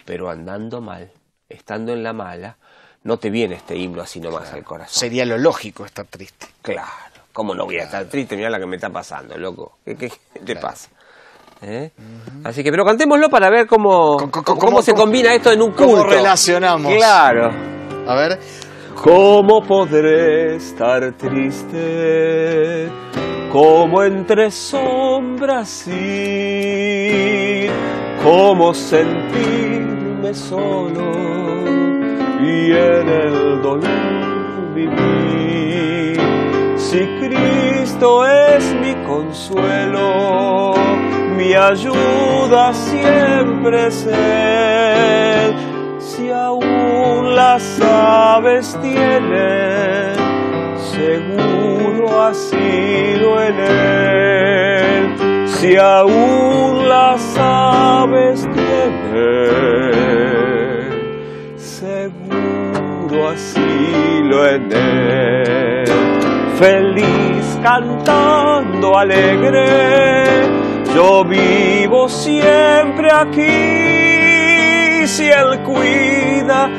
Pero 0.05 0.29
andando 0.29 0.81
mal, 0.81 1.09
estando 1.49 1.93
en 1.93 2.03
la 2.03 2.11
mala, 2.13 2.57
no 3.03 3.17
te 3.17 3.29
viene 3.29 3.55
este 3.55 3.75
himno 3.77 4.01
así 4.01 4.19
nomás 4.19 4.51
al 4.53 4.63
corazón. 4.63 4.99
Sería 4.99 5.25
lo 5.25 5.37
lógico 5.37 5.85
estar 5.85 6.05
triste. 6.05 6.47
Claro, 6.61 6.89
¿cómo 7.31 7.55
no 7.55 7.65
voy 7.65 7.77
a 7.77 7.83
estar 7.83 8.05
triste? 8.05 8.35
Mira 8.35 8.49
la 8.49 8.59
que 8.59 8.65
me 8.65 8.75
está 8.75 8.89
pasando, 8.89 9.37
loco. 9.37 9.77
¿Qué, 9.85 9.95
qué- 9.95 10.11
qué 10.33 10.39
te 10.41 10.55
pasa? 10.57 10.89
¿Eh? 11.61 11.91
Así 12.43 12.61
que, 12.61 12.71
pero 12.71 12.83
cantémoslo 12.83 13.29
para 13.29 13.49
ver 13.49 13.65
cómo, 13.67 14.17
cómo, 14.17 14.31
cómo- 14.59 14.81
se 14.81 14.91
cómo- 14.91 15.03
combina 15.03 15.33
esto 15.33 15.49
en 15.53 15.61
un 15.61 15.71
cómo 15.71 15.91
culto. 15.91 16.07
relacionamos. 16.09 16.93
Claro. 16.93 17.51
A 18.05 18.15
ver, 18.15 18.37
¿Cómo 18.95 19.61
podré 19.61 20.55
estar 20.55 21.11
triste? 21.13 22.89
Como 23.51 24.03
entre 24.03 24.49
sombras 24.49 25.87
ir, 25.87 27.69
cómo 28.23 28.73
sentirme 28.73 30.33
solo 30.33 31.11
y 32.41 32.71
en 32.71 33.09
el 33.09 33.61
dolor 33.61 34.73
vivir. 34.73 36.19
Si 36.77 36.99
Cristo 37.19 38.25
es 38.25 38.73
mi 38.75 38.93
consuelo, 39.05 40.73
mi 41.35 41.53
ayuda 41.53 42.73
siempre 42.73 43.87
es. 43.87 44.03
Si 46.05 46.29
aún 46.29 47.33
las 47.33 47.79
aves 47.81 48.77
tienen 48.81 50.15
seguro 50.77 52.23
asilo 52.23 53.41
en 53.41 53.55
Él. 53.57 55.47
Si 55.47 55.77
aún 55.77 56.89
las 56.89 57.37
aves 57.39 58.45
tienen 58.53 59.53
seguro 61.55 63.29
asilo 63.29 64.45
en 64.45 64.71
Él. 64.73 65.85
Feliz 66.57 67.59
cantando 67.63 68.97
alegre, 68.97 70.49
yo 70.93 71.23
vivo 71.23 72.09
siempre 72.09 73.09
aquí. 73.09 74.02
Si 75.05 75.29
Él 75.29 75.61
cuida 75.63 76.69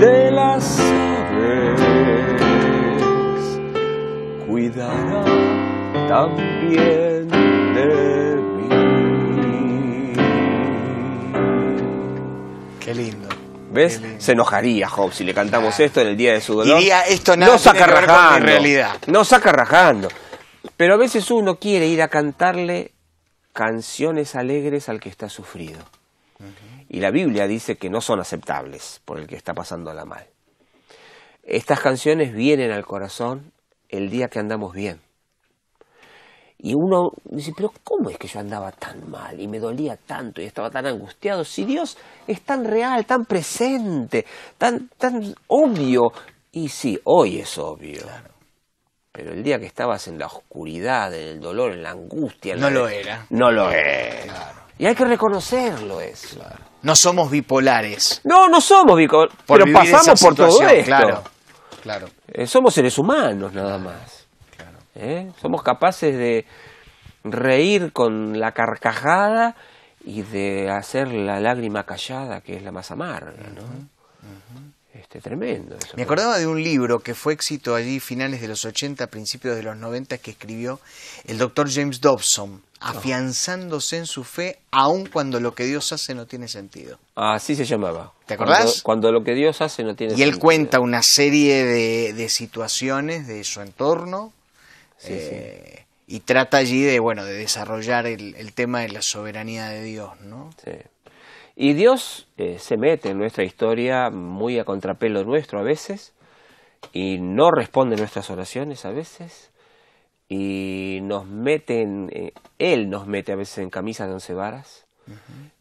de 0.00 0.30
las 0.30 0.80
aves, 0.80 1.80
cuidará 4.46 5.24
también 6.08 7.28
de 7.28 8.36
mí. 8.56 8.68
qué 12.80 12.94
lindo. 12.94 13.28
¿Ves? 13.70 13.98
Qué 13.98 14.06
lindo. 14.06 14.20
Se 14.20 14.32
enojaría 14.32 14.88
Job 14.88 15.12
si 15.12 15.22
le 15.24 15.34
cantamos 15.34 15.78
esto 15.78 16.00
en 16.00 16.08
el 16.08 16.16
día 16.16 16.32
de 16.32 16.40
su 16.40 16.54
dolor. 16.54 16.78
Diría, 16.78 17.02
esto 17.02 17.36
nada 17.36 17.52
no 17.52 17.58
saca 17.58 17.86
rajando. 17.86 18.46
realidad. 18.46 18.96
No 19.06 19.24
saca 19.24 19.52
rajando. 19.52 20.08
Pero 20.76 20.94
a 20.94 20.96
veces 20.96 21.30
uno 21.30 21.56
quiere 21.56 21.86
ir 21.86 22.02
a 22.02 22.08
cantarle 22.08 22.92
canciones 23.52 24.34
alegres 24.34 24.88
al 24.88 24.98
que 24.98 25.10
está 25.10 25.28
sufrido. 25.28 25.78
Y 26.92 26.98
la 26.98 27.12
Biblia 27.12 27.46
dice 27.46 27.76
que 27.76 27.88
no 27.88 28.00
son 28.00 28.18
aceptables 28.18 29.00
por 29.04 29.20
el 29.20 29.28
que 29.28 29.36
está 29.36 29.54
pasándola 29.54 30.04
mal. 30.04 30.26
Estas 31.44 31.78
canciones 31.78 32.34
vienen 32.34 32.72
al 32.72 32.84
corazón 32.84 33.52
el 33.88 34.10
día 34.10 34.26
que 34.26 34.40
andamos 34.40 34.74
bien. 34.74 35.00
Y 36.58 36.74
uno 36.74 37.12
dice, 37.24 37.52
pero 37.56 37.72
¿cómo 37.84 38.10
es 38.10 38.18
que 38.18 38.26
yo 38.26 38.40
andaba 38.40 38.72
tan 38.72 39.08
mal 39.08 39.40
y 39.40 39.46
me 39.46 39.60
dolía 39.60 39.96
tanto 39.96 40.42
y 40.42 40.46
estaba 40.46 40.68
tan 40.68 40.84
angustiado? 40.86 41.44
Si 41.44 41.64
Dios 41.64 41.96
es 42.26 42.42
tan 42.42 42.64
real, 42.64 43.06
tan 43.06 43.24
presente, 43.24 44.26
tan, 44.58 44.88
tan 44.98 45.32
obvio. 45.46 46.12
Y 46.50 46.68
sí, 46.68 47.00
hoy 47.04 47.38
es 47.38 47.56
obvio. 47.56 48.02
Pero 49.12 49.32
el 49.32 49.44
día 49.44 49.60
que 49.60 49.66
estabas 49.66 50.08
en 50.08 50.18
la 50.18 50.26
oscuridad, 50.26 51.14
en 51.14 51.28
el 51.28 51.40
dolor, 51.40 51.70
en 51.72 51.84
la 51.84 51.90
angustia... 51.92 52.54
en 52.54 52.60
No 52.60 52.68
la- 52.68 52.80
lo 52.80 52.88
era. 52.88 53.26
No 53.30 53.50
lo 53.52 53.70
es. 53.70 54.26
Y 54.76 54.86
hay 54.86 54.94
que 54.96 55.04
reconocerlo 55.04 56.00
eso. 56.00 56.40
No 56.82 56.96
somos 56.96 57.30
bipolares. 57.30 58.20
No, 58.24 58.48
no 58.48 58.60
somos 58.60 58.96
Por 59.08 59.30
pero 59.46 59.72
pasamos 59.72 60.20
por 60.20 60.34
todo 60.34 60.62
esto. 60.62 60.84
Claro, 60.84 61.22
claro. 61.82 62.08
Eh, 62.28 62.46
somos 62.46 62.74
seres 62.74 62.96
humanos 62.98 63.52
nada 63.52 63.78
más. 63.78 64.26
¿Eh? 64.94 65.30
Somos 65.40 65.62
capaces 65.62 66.16
de 66.16 66.46
reír 67.24 67.92
con 67.92 68.38
la 68.38 68.52
carcajada 68.52 69.56
y 70.04 70.22
de 70.22 70.70
hacer 70.70 71.08
la 71.08 71.40
lágrima 71.40 71.84
callada, 71.84 72.40
que 72.40 72.56
es 72.56 72.62
la 72.62 72.72
más 72.72 72.90
amarga. 72.90 73.48
¿no? 73.54 73.62
Este, 75.10 75.20
tremendo 75.20 75.76
eso. 75.76 75.96
Me 75.96 76.04
acordaba 76.04 76.38
de 76.38 76.46
un 76.46 76.62
libro 76.62 77.00
que 77.00 77.16
fue 77.16 77.32
éxito 77.32 77.74
allí 77.74 77.98
finales 77.98 78.40
de 78.40 78.46
los 78.46 78.64
80, 78.64 79.08
principios 79.08 79.56
de 79.56 79.64
los 79.64 79.76
90, 79.76 80.18
que 80.18 80.30
escribió 80.30 80.78
el 81.24 81.36
doctor 81.36 81.68
James 81.68 82.00
Dobson, 82.00 82.62
afianzándose 82.78 83.96
en 83.96 84.06
su 84.06 84.22
fe 84.22 84.60
aun 84.70 85.06
cuando 85.06 85.40
lo 85.40 85.52
que 85.56 85.64
Dios 85.64 85.92
hace 85.92 86.14
no 86.14 86.26
tiene 86.26 86.46
sentido. 86.46 87.00
Así 87.16 87.56
se 87.56 87.64
llamaba. 87.64 88.12
¿Te 88.26 88.34
acordás? 88.34 88.82
Cuando, 88.82 89.10
cuando 89.10 89.12
lo 89.12 89.24
que 89.24 89.34
Dios 89.34 89.60
hace 89.60 89.82
no 89.82 89.96
tiene 89.96 90.12
Y 90.12 90.22
él 90.22 90.30
sentido. 90.30 90.40
cuenta 90.40 90.78
una 90.78 91.02
serie 91.02 91.64
de, 91.64 92.12
de 92.12 92.28
situaciones 92.28 93.26
de 93.26 93.42
su 93.42 93.60
entorno 93.62 94.32
Sí, 94.96 95.08
eh, 95.12 95.86
y 96.06 96.20
trata 96.20 96.58
allí 96.58 96.82
de, 96.82 97.00
bueno, 97.00 97.24
de 97.24 97.32
desarrollar 97.32 98.06
el, 98.06 98.34
el 98.36 98.52
tema 98.52 98.80
de 98.82 98.90
la 98.90 99.02
soberanía 99.02 99.70
de 99.70 99.82
Dios, 99.82 100.20
¿no? 100.20 100.50
Sí. 100.62 100.72
Y 101.62 101.74
Dios 101.74 102.26
eh, 102.38 102.56
se 102.58 102.78
mete 102.78 103.10
en 103.10 103.18
nuestra 103.18 103.44
historia 103.44 104.08
muy 104.08 104.58
a 104.58 104.64
contrapelo 104.64 105.24
nuestro 105.24 105.58
a 105.58 105.62
veces 105.62 106.14
y 106.94 107.18
no 107.18 107.50
responde 107.50 107.96
nuestras 107.96 108.30
oraciones 108.30 108.86
a 108.86 108.92
veces 108.92 109.50
y 110.26 111.00
nos 111.02 111.26
mete 111.26 111.82
en, 111.82 112.08
eh, 112.14 112.32
Él 112.58 112.88
nos 112.88 113.06
mete 113.06 113.32
a 113.32 113.36
veces 113.36 113.58
en 113.58 113.68
camisas 113.68 114.08
de 114.08 114.14
once 114.14 114.32
varas 114.32 114.86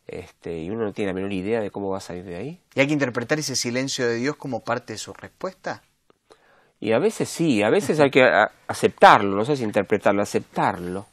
este, 0.08 0.58
y 0.58 0.70
uno 0.70 0.86
no 0.86 0.94
tiene 0.94 1.12
la 1.12 1.16
menor 1.16 1.34
idea 1.34 1.60
de 1.60 1.70
cómo 1.70 1.90
va 1.90 1.98
a 1.98 2.02
salir 2.02 2.24
de 2.24 2.38
ahí. 2.38 2.62
Y 2.76 2.80
hay 2.80 2.88
que 2.88 2.94
interpretar 2.94 3.38
ese 3.38 3.58
silencio 3.58 4.08
de 4.08 4.16
Dios 4.16 4.38
como 4.38 4.62
parte 4.62 4.94
de 4.94 5.00
su 5.00 5.12
respuesta. 5.12 5.84
Y 6.80 6.94
a 6.94 7.00
veces 7.00 7.28
sí, 7.28 7.62
a 7.62 7.70
veces 7.70 8.00
hay 8.00 8.10
que 8.10 8.24
a- 8.24 8.52
aceptarlo, 8.70 9.36
no 9.36 9.44
sé 9.44 9.58
si 9.58 9.66
interpretarlo, 9.66 10.22
aceptarlo. 10.22 11.08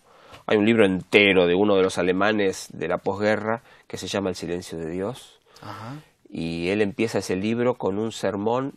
Hay 0.46 0.58
un 0.58 0.64
libro 0.64 0.86
entero 0.86 1.44
de 1.48 1.56
uno 1.56 1.74
de 1.74 1.82
los 1.82 1.98
alemanes 1.98 2.68
de 2.72 2.86
la 2.86 2.98
posguerra 2.98 3.62
que 3.86 3.98
se 3.98 4.08
llama 4.08 4.30
El 4.30 4.36
silencio 4.36 4.78
de 4.78 4.90
Dios. 4.90 5.38
Ajá. 5.60 5.96
Y 6.28 6.68
él 6.68 6.82
empieza 6.82 7.18
ese 7.18 7.36
libro 7.36 7.74
con 7.74 7.98
un 7.98 8.12
sermón 8.12 8.74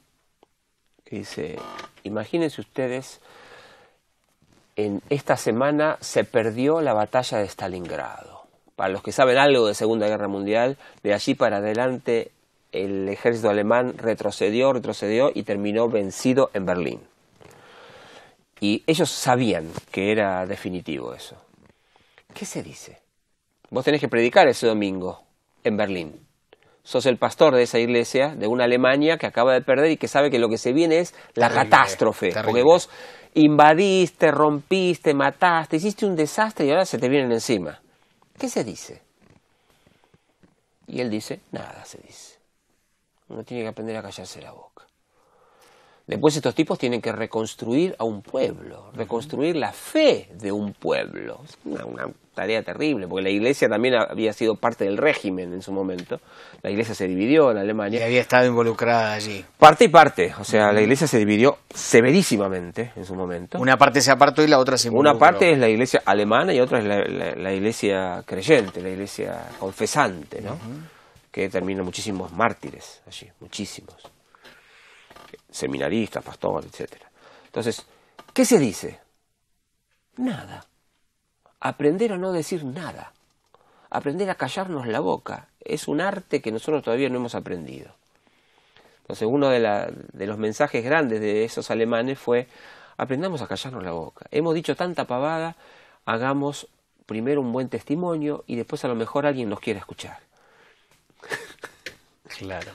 que 1.04 1.18
dice, 1.18 1.58
imagínense 2.04 2.62
ustedes, 2.62 3.20
en 4.76 5.02
esta 5.10 5.36
semana 5.36 5.98
se 6.00 6.24
perdió 6.24 6.82
la 6.82 6.94
batalla 6.94 7.40
de 7.40 7.46
Stalingrado. 7.46 8.44
Para 8.76 8.94
los 8.94 9.04
que 9.04 9.12
saben 9.12 9.38
algo 9.38 9.68
de 9.68 9.74
Segunda 9.74 10.08
Guerra 10.08 10.28
Mundial, 10.28 10.78
de 11.04 11.14
allí 11.14 11.34
para 11.34 11.58
adelante 11.58 12.32
el 12.72 13.10
ejército 13.10 13.50
alemán 13.50 13.98
retrocedió, 13.98 14.72
retrocedió 14.72 15.32
y 15.34 15.44
terminó 15.44 15.90
vencido 15.90 16.52
en 16.54 16.66
Berlín. 16.66 17.02
Y 18.62 18.84
ellos 18.88 19.10
sabían 19.10 19.72
que 19.92 20.12
era 20.12 20.46
definitivo 20.46 21.14
eso. 21.14 21.36
¿Qué 22.34 22.46
se 22.46 22.62
dice? 22.62 23.02
Vos 23.72 23.86
tenés 23.86 24.02
que 24.02 24.08
predicar 24.08 24.48
ese 24.48 24.68
domingo 24.68 25.22
en 25.64 25.78
Berlín. 25.78 26.26
Sos 26.84 27.06
el 27.06 27.18
pastor 27.18 27.54
de 27.56 27.64
esa 27.64 27.78
iglesia, 27.78 28.34
de 28.36 28.48
una 28.48 28.64
Alemania 28.64 29.18
que 29.18 29.28
acaba 29.28 29.54
de 29.54 29.62
perder 29.62 29.92
y 29.92 29.98
que 29.98 30.08
sabe 30.08 30.32
que 30.32 30.40
lo 30.40 30.50
que 30.50 30.58
se 30.58 30.74
viene 30.74 31.00
es 31.00 31.14
la 31.36 31.50
Terrible, 31.50 31.70
catástrofe. 31.70 32.30
terrible. 32.30 32.46
Porque 32.46 32.64
vos 32.64 32.90
invadiste, 33.36 34.32
rompiste, 34.32 35.14
mataste, 35.14 35.78
hiciste 35.78 36.06
un 36.06 36.16
desastre 36.16 36.66
y 36.66 36.72
ahora 36.72 36.86
se 36.86 36.98
te 36.98 37.10
vienen 37.10 37.32
encima. 37.32 37.80
¿Qué 38.40 38.50
se 38.50 38.64
dice? 38.64 39.02
Y 40.88 41.02
él 41.02 41.10
dice, 41.12 41.42
nada 41.52 41.86
se 41.86 42.00
dice. 42.00 42.40
Uno 43.28 43.44
tiene 43.44 43.62
que 43.64 43.70
aprender 43.70 43.96
a 43.98 44.02
callarse 44.02 44.42
la 44.42 44.52
boca. 44.52 44.86
Después 46.08 46.36
estos 46.36 46.56
tipos 46.56 46.80
tienen 46.80 47.02
que 47.02 47.12
reconstruir 47.12 47.96
a 48.00 48.04
un 48.04 48.24
pueblo, 48.24 48.90
reconstruir 48.94 49.56
la 49.56 49.72
fe 49.72 50.28
de 50.34 50.52
un 50.52 50.74
pueblo. 50.74 51.42
Una 51.66 52.08
tarea 52.40 52.64
terrible, 52.64 53.06
porque 53.08 53.24
la 53.24 53.30
iglesia 53.32 53.68
también 53.68 53.96
había 53.96 54.32
sido 54.32 54.56
parte 54.56 54.86
del 54.86 54.98
régimen 54.98 55.52
en 55.52 55.62
su 55.62 55.74
momento. 55.74 56.22
La 56.62 56.70
iglesia 56.70 56.96
se 56.96 57.06
dividió 57.06 57.52
en 57.52 57.58
Y 57.58 57.60
Alemania. 57.60 58.06
había 58.06 58.22
estado 58.22 58.46
involucrada 58.48 59.14
allí. 59.14 59.44
Parte 59.58 59.84
y 59.86 59.88
parte, 59.90 60.34
o 60.40 60.44
sea, 60.46 60.72
la 60.72 60.80
iglesia 60.82 61.06
se 61.06 61.18
dividió 61.18 61.58
severísimamente 61.74 62.94
en 62.96 63.06
su 63.06 63.14
momento. 63.16 63.60
Una 63.60 63.76
parte 63.78 64.00
se 64.02 64.10
apartó 64.12 64.42
y 64.42 64.48
la 64.48 64.58
otra 64.60 64.78
se 64.78 64.88
involucró. 64.88 65.12
Una 65.12 65.20
parte 65.20 65.52
es 65.52 65.58
la 65.60 65.68
iglesia 65.68 66.02
alemana 66.06 66.54
y 66.54 66.62
otra 66.62 66.80
es 66.80 66.86
la, 66.86 67.04
la- 67.04 67.36
la 67.36 67.54
iglesia 67.54 68.24
creyente, 68.26 68.82
la 68.82 68.90
iglesia 68.90 69.50
confesante, 69.60 70.42
¿no? 70.42 70.58
Que 71.32 71.50
termina 71.50 71.84
muchísimos 71.84 72.32
mártires 72.32 73.02
allí, 73.06 73.28
muchísimos. 73.42 73.96
Seminaristas, 75.52 76.24
pastores, 76.24 76.70
etcétera. 76.72 77.10
Entonces, 77.48 77.86
¿qué 78.34 78.46
se 78.46 78.60
dice? 78.60 79.00
Nada. 80.18 80.66
Aprender 81.60 82.14
a 82.14 82.18
no 82.18 82.32
decir 82.32 82.64
nada. 82.64 83.14
Aprender 83.90 84.30
a 84.30 84.36
callarnos 84.36 84.88
la 84.88 85.00
boca. 85.00 85.48
Es 85.60 85.88
un 85.88 86.00
arte 86.02 86.42
que 86.42 86.52
nosotros 86.52 86.84
todavía 86.84 87.10
no 87.10 87.18
hemos 87.18 87.36
aprendido. 87.36 87.92
Entonces, 89.02 89.28
uno 89.28 89.50
de, 89.50 89.60
la- 89.60 89.90
de 90.14 90.28
los 90.28 90.38
mensajes 90.38 90.84
grandes 90.84 91.20
de 91.20 91.44
esos 91.44 91.72
alemanes 91.72 92.20
fue, 92.20 92.48
aprendamos 92.98 93.42
a 93.42 93.48
callarnos 93.48 93.84
la 93.84 93.92
boca. 93.92 94.28
Hemos 94.32 94.54
dicho 94.54 94.76
tanta 94.76 95.06
pavada, 95.06 95.56
hagamos 96.06 96.68
primero 97.08 97.42
un 97.42 97.52
buen 97.52 97.70
testimonio 97.70 98.44
y 98.46 98.56
después 98.56 98.86
a 98.86 98.88
lo 98.88 98.96
mejor 98.96 99.26
alguien 99.26 99.50
nos 99.50 99.60
quiere 99.60 99.80
escuchar. 99.80 100.20
Claro. 102.38 102.72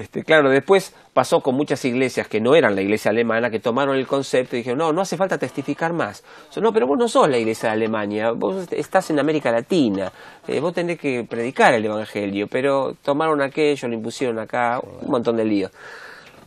Este, 0.00 0.24
claro, 0.24 0.48
después 0.48 0.94
pasó 1.12 1.40
con 1.40 1.54
muchas 1.56 1.84
iglesias 1.84 2.26
que 2.26 2.40
no 2.40 2.54
eran 2.54 2.74
la 2.74 2.80
iglesia 2.80 3.10
alemana, 3.10 3.50
que 3.50 3.60
tomaron 3.60 3.96
el 3.96 4.06
concepto 4.06 4.56
y 4.56 4.60
dijeron, 4.60 4.78
no, 4.78 4.94
no 4.94 5.02
hace 5.02 5.18
falta 5.18 5.36
testificar 5.36 5.92
más. 5.92 6.24
So, 6.48 6.62
no, 6.62 6.72
pero 6.72 6.86
vos 6.86 6.96
no 6.98 7.06
sos 7.06 7.28
la 7.28 7.36
iglesia 7.36 7.68
de 7.68 7.74
Alemania, 7.74 8.30
vos 8.34 8.66
estás 8.72 9.10
en 9.10 9.20
América 9.20 9.52
Latina, 9.52 10.10
eh, 10.48 10.58
vos 10.58 10.72
tenés 10.72 10.98
que 10.98 11.24
predicar 11.28 11.74
el 11.74 11.84
Evangelio, 11.84 12.46
pero 12.50 12.94
tomaron 13.02 13.42
aquello, 13.42 13.88
lo 13.88 13.94
impusieron 13.94 14.38
acá, 14.38 14.80
un 14.80 15.10
montón 15.10 15.36
de 15.36 15.44
líos. 15.44 15.70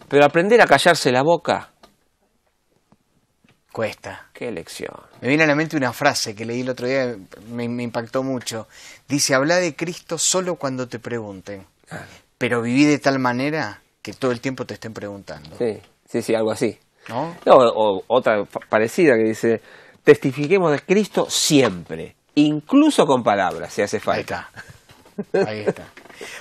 Pero 0.08 0.26
aprender 0.26 0.60
a 0.60 0.66
callarse 0.66 1.12
la 1.12 1.22
boca, 1.22 1.70
Cuesta. 3.72 4.30
qué 4.34 4.52
lección. 4.52 4.96
Me 5.22 5.28
viene 5.28 5.44
a 5.44 5.48
la 5.48 5.56
mente 5.56 5.78
una 5.78 5.94
frase 5.94 6.34
que 6.34 6.44
leí 6.44 6.62
el 6.62 6.70
otro 6.70 6.88
día, 6.88 7.16
me, 7.52 7.70
me 7.70 7.84
impactó 7.84 8.24
mucho. 8.24 8.68
Dice, 9.08 9.36
habla 9.36 9.58
de 9.58 9.76
Cristo 9.76 10.18
solo 10.18 10.56
cuando 10.56 10.88
te 10.88 10.98
pregunten, 10.98 11.68
pero 12.44 12.62
viví 12.62 12.84
de 12.84 13.00
tal 13.00 13.20
manera 13.20 13.80
que 14.02 14.12
todo 14.12 14.34
el 14.34 14.42
tiempo 14.42 14.66
te 14.66 14.74
estén 14.74 14.94
preguntando. 14.94 15.56
Sí, 15.58 15.78
sí, 16.06 16.22
sí, 16.22 16.36
algo 16.36 16.52
así. 16.52 16.78
¿No? 17.08 17.34
No, 17.46 17.56
o 17.56 18.04
otra 18.08 18.44
parecida 18.68 19.16
que 19.16 19.24
dice, 19.30 19.62
testifiquemos 20.04 20.70
de 20.74 20.80
Cristo 20.82 21.26
siempre, 21.30 22.18
incluso 22.36 23.06
con 23.06 23.24
palabras, 23.24 23.72
si 23.72 23.82
hace 23.82 23.96
Ahí 23.96 24.02
falta. 24.02 24.50
está. 25.18 25.50
Ahí 25.50 25.62
está. 25.62 25.86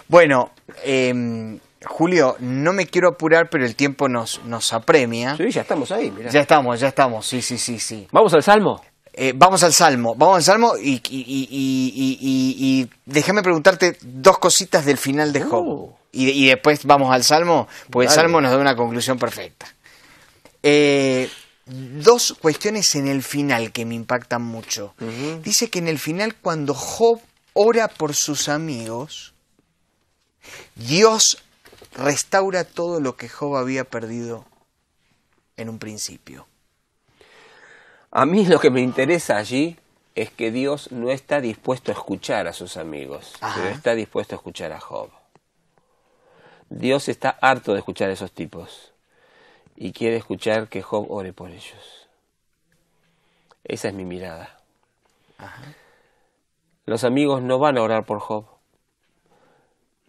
Bueno, 0.08 0.50
em, 0.82 1.60
Julio, 1.86 2.34
no 2.40 2.72
me 2.72 2.88
quiero 2.88 3.10
apurar, 3.10 3.48
pero 3.48 3.64
el 3.64 3.76
tiempo 3.76 4.08
nos, 4.08 4.44
nos 4.44 4.72
apremia. 4.72 5.36
Sí, 5.36 5.52
ya 5.52 5.60
estamos 5.60 5.92
ahí, 5.92 6.10
mirá. 6.10 6.30
Ya 6.30 6.40
estamos, 6.40 6.80
ya 6.80 6.88
estamos, 6.88 7.24
sí, 7.24 7.40
sí, 7.40 7.58
sí, 7.58 7.78
sí. 7.78 8.08
¿Vamos 8.10 8.34
al 8.34 8.42
Salmo? 8.42 8.82
Eh, 9.14 9.34
vamos 9.36 9.62
al 9.62 9.74
Salmo, 9.74 10.14
vamos 10.14 10.36
al 10.36 10.42
Salmo 10.42 10.74
y, 10.78 11.00
déjame 13.04 13.42
preguntarte 13.42 13.98
dos 14.00 14.38
cositas 14.38 14.86
del 14.86 14.96
final 14.96 15.32
de 15.32 15.42
Job. 15.42 15.64
Oh. 15.66 15.98
Y, 16.12 16.46
después 16.46 16.84
vamos 16.84 17.12
al 17.12 17.24
Salmo, 17.24 17.68
porque 17.90 18.08
el. 18.08 18.12
Salmo 18.12 18.40
nos 18.40 18.50
da 18.50 18.58
una 18.58 18.76
conclusión 18.76 19.18
perfecta. 19.18 19.66
Eh, 20.62 21.28
dos 21.66 22.36
cuestiones 22.40 22.94
en 22.94 23.08
el 23.08 23.22
final 23.22 23.72
que 23.72 23.84
me 23.84 23.94
impactan 23.94 24.42
mucho. 24.42 24.94
Dice 25.42 25.68
que 25.68 25.78
en 25.78 25.88
el 25.88 25.98
final 25.98 26.34
cuando 26.36 26.74
Job 26.74 27.20
ora 27.54 27.88
por 27.88 28.14
sus 28.14 28.48
amigos, 28.48 29.34
Dios 30.74 31.38
restaura 31.94 32.64
todo 32.64 33.00
lo 33.00 33.16
que 33.16 33.28
Job 33.28 33.56
había 33.56 33.84
perdido 33.84 34.46
en 35.56 35.68
un 35.68 35.78
principio. 35.78 36.46
A 38.12 38.26
mí 38.26 38.44
lo 38.44 38.60
que 38.60 38.70
me 38.70 38.82
interesa 38.82 39.38
allí 39.38 39.78
es 40.14 40.30
que 40.30 40.50
Dios 40.50 40.92
no 40.92 41.10
está 41.10 41.40
dispuesto 41.40 41.90
a 41.90 41.94
escuchar 41.94 42.46
a 42.46 42.52
sus 42.52 42.76
amigos, 42.76 43.32
Ajá. 43.40 43.54
pero 43.56 43.74
está 43.74 43.94
dispuesto 43.94 44.34
a 44.34 44.36
escuchar 44.36 44.70
a 44.72 44.80
Job. 44.80 45.10
Dios 46.68 47.08
está 47.08 47.30
harto 47.40 47.72
de 47.72 47.78
escuchar 47.78 48.10
a 48.10 48.12
esos 48.12 48.30
tipos 48.30 48.92
y 49.76 49.92
quiere 49.92 50.16
escuchar 50.16 50.68
que 50.68 50.82
Job 50.82 51.10
ore 51.10 51.32
por 51.32 51.50
ellos. 51.50 52.08
Esa 53.64 53.88
es 53.88 53.94
mi 53.94 54.04
mirada. 54.04 54.58
Los 56.84 57.04
amigos 57.04 57.40
no 57.40 57.58
van 57.58 57.78
a 57.78 57.82
orar 57.82 58.04
por 58.04 58.20
Job. 58.20 58.44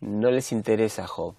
No 0.02 0.30
les 0.30 0.52
interesa 0.52 1.06
a 1.06 1.08
Job. 1.08 1.36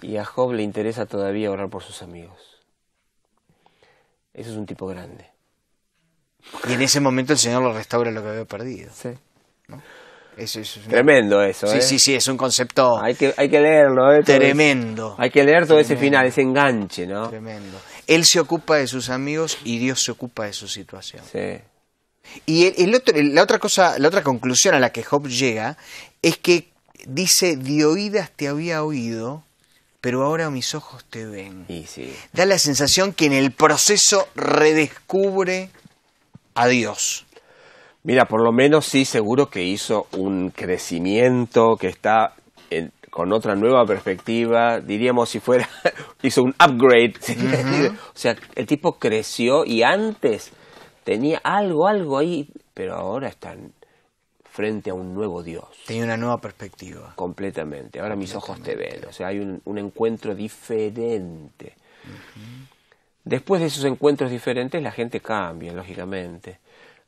Y 0.00 0.16
a 0.16 0.24
Job 0.24 0.52
le 0.52 0.62
interesa 0.62 1.04
todavía 1.04 1.50
orar 1.50 1.68
por 1.68 1.82
sus 1.82 2.02
amigos. 2.02 2.53
Eso 4.34 4.50
es 4.50 4.56
un 4.56 4.66
tipo 4.66 4.86
grande. 4.86 5.26
Y 6.68 6.72
en 6.74 6.82
ese 6.82 7.00
momento 7.00 7.32
el 7.32 7.38
Señor 7.38 7.62
lo 7.62 7.72
restaura 7.72 8.10
lo 8.10 8.22
que 8.22 8.28
había 8.28 8.44
perdido. 8.44 8.90
Sí. 8.92 9.10
Eso, 10.36 10.58
eso 10.60 10.80
es 10.80 10.86
una- 10.86 10.88
Tremendo 10.88 11.40
eso, 11.42 11.68
Sí, 11.68 11.78
¿eh? 11.78 11.80
sí, 11.80 11.98
sí, 12.00 12.14
es 12.16 12.26
un 12.26 12.36
concepto 12.36 13.00
Hay 13.00 13.14
que, 13.14 13.32
hay 13.36 13.48
que 13.48 13.60
leerlo, 13.60 14.12
¿eh? 14.12 14.22
Tremendo. 14.24 15.14
Hay 15.16 15.30
que 15.30 15.44
leer 15.44 15.64
todo 15.66 15.78
ese 15.78 15.96
final, 15.96 16.26
ese 16.26 16.42
enganche, 16.42 17.06
¿no? 17.06 17.28
Tremendo. 17.28 17.78
Él 18.08 18.24
se 18.24 18.40
ocupa 18.40 18.76
de 18.76 18.88
sus 18.88 19.10
amigos 19.10 19.56
y 19.64 19.78
Dios 19.78 20.02
se 20.02 20.10
ocupa 20.10 20.44
de 20.46 20.52
su 20.52 20.66
situación. 20.66 21.22
Sí. 21.30 21.60
Y 22.46 22.66
el, 22.66 22.74
el 22.88 22.94
otro- 22.96 23.14
la 23.16 23.42
otra 23.44 23.60
cosa, 23.60 23.96
la 24.00 24.08
otra 24.08 24.24
conclusión 24.24 24.74
a 24.74 24.80
la 24.80 24.90
que 24.90 25.04
Job 25.04 25.28
llega 25.28 25.76
es 26.20 26.36
que 26.38 26.68
dice, 27.06 27.56
de 27.56 27.84
oídas 27.84 28.32
te 28.34 28.48
había 28.48 28.82
oído, 28.82 29.44
pero 30.04 30.22
ahora 30.22 30.50
mis 30.50 30.74
ojos 30.74 31.02
te 31.06 31.24
ven. 31.24 31.64
Y 31.66 31.84
sí. 31.86 32.14
Da 32.34 32.44
la 32.44 32.58
sensación 32.58 33.14
que 33.14 33.24
en 33.24 33.32
el 33.32 33.52
proceso 33.52 34.28
redescubre 34.34 35.70
a 36.54 36.66
Dios. 36.66 37.24
Mira, 38.02 38.26
por 38.26 38.42
lo 38.44 38.52
menos 38.52 38.84
sí, 38.84 39.06
seguro 39.06 39.46
que 39.48 39.62
hizo 39.62 40.06
un 40.12 40.50
crecimiento, 40.50 41.76
que 41.80 41.88
está 41.88 42.34
en- 42.68 42.92
con 43.08 43.32
otra 43.32 43.54
nueva 43.54 43.86
perspectiva, 43.86 44.78
diríamos 44.80 45.30
si 45.30 45.40
fuera, 45.40 45.66
hizo 46.22 46.42
un 46.42 46.50
upgrade. 46.62 47.14
O 47.96 48.12
sea, 48.18 48.36
el 48.56 48.66
tipo 48.66 48.98
creció 48.98 49.64
y 49.64 49.82
antes 49.84 50.52
tenía 51.04 51.40
algo, 51.42 51.88
algo 51.88 52.18
ahí, 52.18 52.46
pero 52.74 52.94
ahora 52.96 53.28
están 53.28 53.72
frente 54.54 54.90
a 54.90 54.94
un 54.94 55.12
nuevo 55.12 55.42
Dios, 55.42 55.66
Tenía 55.84 56.04
una 56.04 56.16
nueva 56.16 56.38
perspectiva. 56.38 57.12
completamente. 57.16 57.98
Ahora 57.98 58.14
mis 58.14 58.36
ojos 58.36 58.62
te 58.62 58.76
ven, 58.76 59.04
o 59.08 59.12
sea, 59.12 59.26
hay 59.26 59.40
un, 59.40 59.60
un 59.64 59.78
encuentro 59.78 60.32
diferente. 60.32 61.74
Después 63.24 63.60
de 63.60 63.66
esos 63.66 63.84
encuentros 63.84 64.30
diferentes, 64.30 64.80
la 64.80 64.92
gente 64.92 65.18
cambia, 65.20 65.72
lógicamente. 65.72 66.60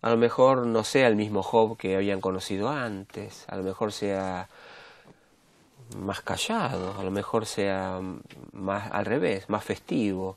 A 0.03 0.11
lo 0.11 0.16
mejor 0.16 0.66
no 0.66 0.82
sea 0.82 1.07
el 1.07 1.14
mismo 1.14 1.44
Job 1.44 1.76
que 1.76 1.94
habían 1.94 2.20
conocido 2.20 2.68
antes, 2.68 3.44
a 3.49 3.57
lo 3.57 3.62
mejor 3.62 3.92
sea 3.92 4.49
más 5.97 6.22
callado, 6.22 6.99
a 6.99 7.05
lo 7.05 7.12
mejor 7.12 7.47
sea 7.47 8.01
más 8.53 8.90
al 8.90 9.05
revés, 9.05 9.49
más 9.49 9.62
festivo. 9.64 10.36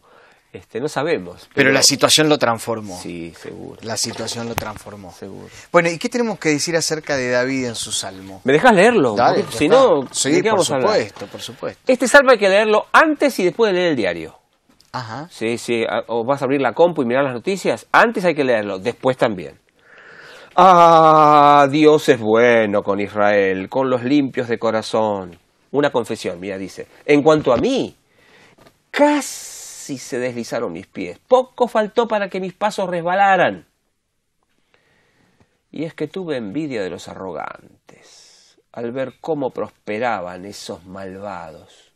Este, 0.52 0.80
no 0.80 0.88
sabemos. 0.88 1.48
Pero 1.54 1.72
la 1.72 1.84
situación 1.84 2.28
lo 2.28 2.40
transformó. 2.40 3.00
Sí, 3.00 3.34
seguro, 3.40 3.80
La 3.84 3.96
situación 3.98 4.50
lo 4.50 4.56
transformó. 4.56 5.12
seguro. 5.12 5.48
Bueno, 5.72 5.90
¿y 5.90 6.00
qué 6.00 6.10
tenemos 6.10 6.40
que 6.40 6.50
decir 6.50 6.76
acerca 6.76 7.16
de 7.16 7.30
David 7.30 7.68
en 7.68 7.76
su 7.76 7.92
salmo? 7.92 8.42
¿Me 8.46 8.54
dejas 8.54 8.74
leerlo? 8.74 9.14
Dale, 9.16 9.46
si 9.52 9.66
está. 9.66 9.78
no, 9.78 10.08
sí, 10.12 10.32
¿de 10.32 10.38
qué 10.42 10.50
por 10.50 10.58
vamos 10.58 10.72
a 10.72 10.76
hablar? 10.76 10.90
supuesto, 10.94 11.28
por 11.28 11.42
supuesto. 11.42 11.82
Este 11.86 12.08
salmo 12.08 12.32
hay 12.32 12.40
que 12.40 12.50
leerlo 12.50 12.88
antes 12.92 13.38
y 13.40 13.44
después 13.44 13.72
de 13.72 13.78
leer 13.80 13.90
el 13.92 13.96
diario. 13.96 14.40
Ajá. 14.92 15.28
Sí, 15.30 15.60
sí, 15.60 15.84
o 16.08 16.26
vas 16.26 16.42
a 16.42 16.46
abrir 16.46 16.62
la 16.62 16.74
compu 16.74 17.04
y 17.04 17.06
mirar 17.06 17.24
las 17.26 17.34
noticias, 17.34 17.86
antes 17.92 18.26
hay 18.26 18.34
que 18.34 18.44
leerlo, 18.44 18.80
después 18.80 19.18
también. 19.18 19.60
Ah, 20.56 21.68
Dios 21.70 22.10
es 22.10 22.20
bueno 22.20 22.82
con 22.82 23.00
Israel, 23.00 23.70
con 23.70 23.90
los 23.90 24.04
limpios 24.04 24.48
de 24.48 24.58
corazón. 24.58 25.38
Una 25.72 25.92
confesión, 25.92 26.40
mira, 26.40 26.58
dice, 26.58 26.88
en 27.06 27.22
cuanto 27.22 27.54
a 27.54 27.58
mí, 27.58 27.96
casi 28.90 29.49
se 29.98 30.20
deslizaron 30.20 30.74
mis 30.74 30.88
pies, 30.88 31.20
poco 31.20 31.68
faltó 31.68 32.08
para 32.08 32.30
que 32.30 32.40
mis 32.40 32.54
pasos 32.54 32.90
resbalaran. 32.90 33.66
Y 35.72 35.84
es 35.84 35.94
que 35.94 36.08
tuve 36.08 36.38
envidia 36.38 36.82
de 36.82 36.90
los 36.90 37.08
arrogantes, 37.08 38.60
al 38.72 38.92
ver 38.92 39.16
cómo 39.22 39.52
prosperaban 39.52 40.46
esos 40.46 40.86
malvados. 40.86 41.92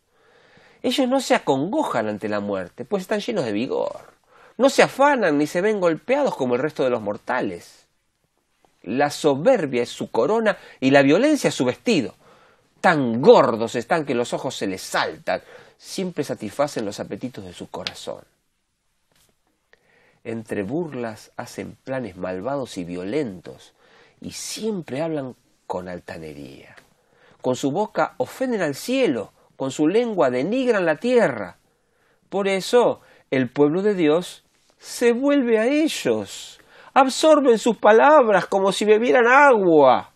Ellos 0.84 1.08
no 1.08 1.22
se 1.22 1.34
acongojan 1.34 2.08
ante 2.08 2.28
la 2.28 2.41
muerte, 2.41 2.84
pues 2.84 3.02
están 3.02 3.22
llenos 3.22 3.46
de 3.46 3.54
vigor. 3.54 4.14
No 4.58 4.70
se 4.70 4.84
afanan 4.84 5.38
ni 5.38 5.48
se 5.48 5.62
ven 5.62 5.80
golpeados 5.80 6.36
como 6.36 6.56
el 6.56 6.62
resto 6.62 6.84
de 6.84 6.89
los 6.89 7.02
mortales. 7.02 7.88
La 8.84 9.10
soberbia 9.10 9.82
es 9.82 9.89
su 9.89 10.12
corona 10.12 10.58
y 10.80 10.91
la 10.91 11.02
violencia 11.02 11.48
es 11.48 11.56
su 11.56 11.66
vestido. 11.66 12.16
Tan 12.82 13.22
gordos 13.22 13.76
están 13.76 14.06
que 14.06 14.14
los 14.14 14.34
ojos 14.34 14.56
se 14.56 14.68
les 14.68 14.82
saltan. 14.82 15.41
Siempre 15.78 16.24
satisfacen 16.24 16.86
los 16.86 17.00
apetitos 17.00 17.44
de 17.44 17.54
su 17.54 17.70
corazón. 17.70 18.24
Entre 20.24 20.64
burlas 20.64 21.32
hacen 21.36 21.76
planes 21.84 22.16
malvados 22.16 22.78
y 22.78 22.86
violentos 22.86 23.74
y 24.22 24.32
siempre 24.32 25.02
hablan 25.02 25.36
con 25.68 25.90
altanería. 25.90 26.76
Con 27.42 27.56
su 27.56 27.72
boca 27.72 28.14
ofenden 28.18 28.62
al 28.62 28.76
cielo, 28.76 29.34
con 29.58 29.72
su 29.72 29.88
lengua 29.88 30.30
denigran 30.30 30.86
la 30.86 30.96
tierra. 30.96 31.58
Por 32.30 32.48
eso 32.48 33.02
el 33.32 33.50
pueblo 33.50 33.82
de 33.82 33.96
Dios 33.96 34.44
se 34.80 35.12
vuelve 35.12 35.60
a 35.60 35.66
ellos, 35.66 36.60
absorben 36.94 37.58
sus 37.58 37.78
palabras 37.78 38.46
como 38.46 38.72
si 38.72 38.86
bebieran 38.86 39.28
agua. 39.28 40.12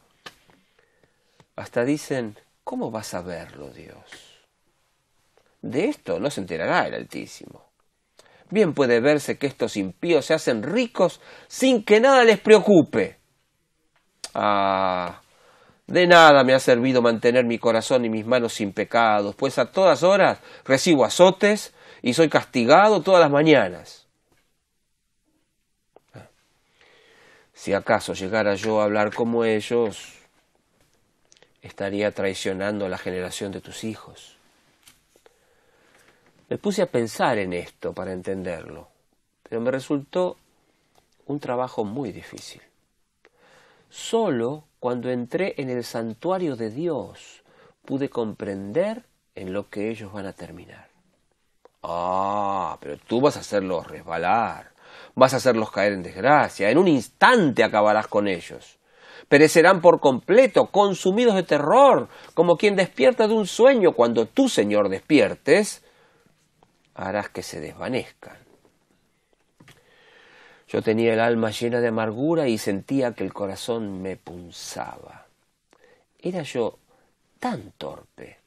Hasta 1.55 1.83
dicen, 1.83 2.37
¿cómo 2.63 2.91
vas 2.91 3.13
a 3.13 3.21
verlo, 3.21 3.69
Dios? 3.69 4.26
De 5.67 5.89
esto 5.89 6.17
no 6.17 6.29
se 6.29 6.39
enterará 6.39 6.87
el 6.87 6.93
Altísimo. 6.93 7.61
Bien 8.49 8.73
puede 8.73 9.01
verse 9.01 9.37
que 9.37 9.47
estos 9.47 9.75
impíos 9.75 10.25
se 10.25 10.33
hacen 10.33 10.63
ricos 10.63 11.19
sin 11.49 11.83
que 11.83 11.99
nada 11.99 12.23
les 12.23 12.39
preocupe. 12.39 13.17
Ah, 14.33 15.21
de 15.87 16.07
nada 16.07 16.45
me 16.45 16.53
ha 16.53 16.59
servido 16.59 17.01
mantener 17.01 17.43
mi 17.43 17.59
corazón 17.59 18.05
y 18.05 18.09
mis 18.09 18.25
manos 18.25 18.53
sin 18.53 18.71
pecados, 18.71 19.35
pues 19.35 19.57
a 19.57 19.69
todas 19.69 20.03
horas 20.03 20.39
recibo 20.63 21.03
azotes 21.03 21.73
y 22.01 22.13
soy 22.13 22.29
castigado 22.29 23.01
todas 23.01 23.19
las 23.19 23.31
mañanas. 23.31 24.07
Si 27.53 27.73
acaso 27.73 28.13
llegara 28.13 28.55
yo 28.55 28.79
a 28.79 28.85
hablar 28.85 29.13
como 29.13 29.43
ellos, 29.43 30.13
estaría 31.61 32.13
traicionando 32.13 32.85
a 32.85 32.89
la 32.89 32.97
generación 32.97 33.51
de 33.51 33.59
tus 33.59 33.83
hijos. 33.83 34.36
Me 36.49 36.57
puse 36.57 36.81
a 36.81 36.85
pensar 36.85 37.37
en 37.39 37.51
esto 37.51 37.91
para 37.91 38.13
entenderlo, 38.13 38.87
pero 39.43 39.59
me 39.59 39.69
resultó 39.69 40.37
un 41.25 41.39
trabajo 41.39 41.83
muy 41.83 42.13
difícil. 42.13 42.61
Solo 43.89 44.63
cuando 44.79 45.09
entré 45.09 45.55
en 45.57 45.69
el 45.69 45.83
santuario 45.83 46.55
de 46.55 46.69
Dios 46.69 47.43
pude 47.83 48.09
comprender 48.09 49.03
en 49.35 49.51
lo 49.51 49.69
que 49.69 49.89
ellos 49.89 50.13
van 50.13 50.25
a 50.25 50.33
terminar. 50.33 50.87
Ah, 51.83 52.77
pero 52.79 52.97
tú 52.97 53.19
vas 53.19 53.35
a 53.35 53.41
hacerlos 53.41 53.87
resbalar, 53.87 54.71
vas 55.15 55.33
a 55.33 55.37
hacerlos 55.37 55.71
caer 55.71 55.93
en 55.93 56.03
desgracia, 56.03 56.69
en 56.69 56.77
un 56.77 56.87
instante 56.87 57.63
acabarás 57.63 58.07
con 58.07 58.27
ellos. 58.27 58.77
Perecerán 59.27 59.81
por 59.81 59.99
completo, 59.99 60.67
consumidos 60.67 61.35
de 61.35 61.43
terror, 61.43 62.07
como 62.33 62.57
quien 62.57 62.77
despierta 62.77 63.27
de 63.27 63.33
un 63.33 63.47
sueño. 63.47 63.91
Cuando 63.91 64.25
tú, 64.25 64.47
Señor, 64.47 64.87
despiertes, 64.87 65.83
harás 66.97 67.29
que 67.29 67.43
se 67.43 67.61
desvanezcan. 67.61 68.37
Yo 70.67 70.81
tenía 70.81 71.13
el 71.13 71.19
alma 71.19 71.51
llena 71.51 71.79
de 71.79 71.87
amargura 71.87 72.47
y 72.47 72.57
sentía 72.57 73.13
que 73.13 73.23
el 73.23 73.33
corazón 73.33 74.01
me 74.01 74.17
punzaba. 74.17 75.27
Era 76.19 76.41
yo 76.41 76.79
tan 77.39 77.71
torpe 77.77 78.39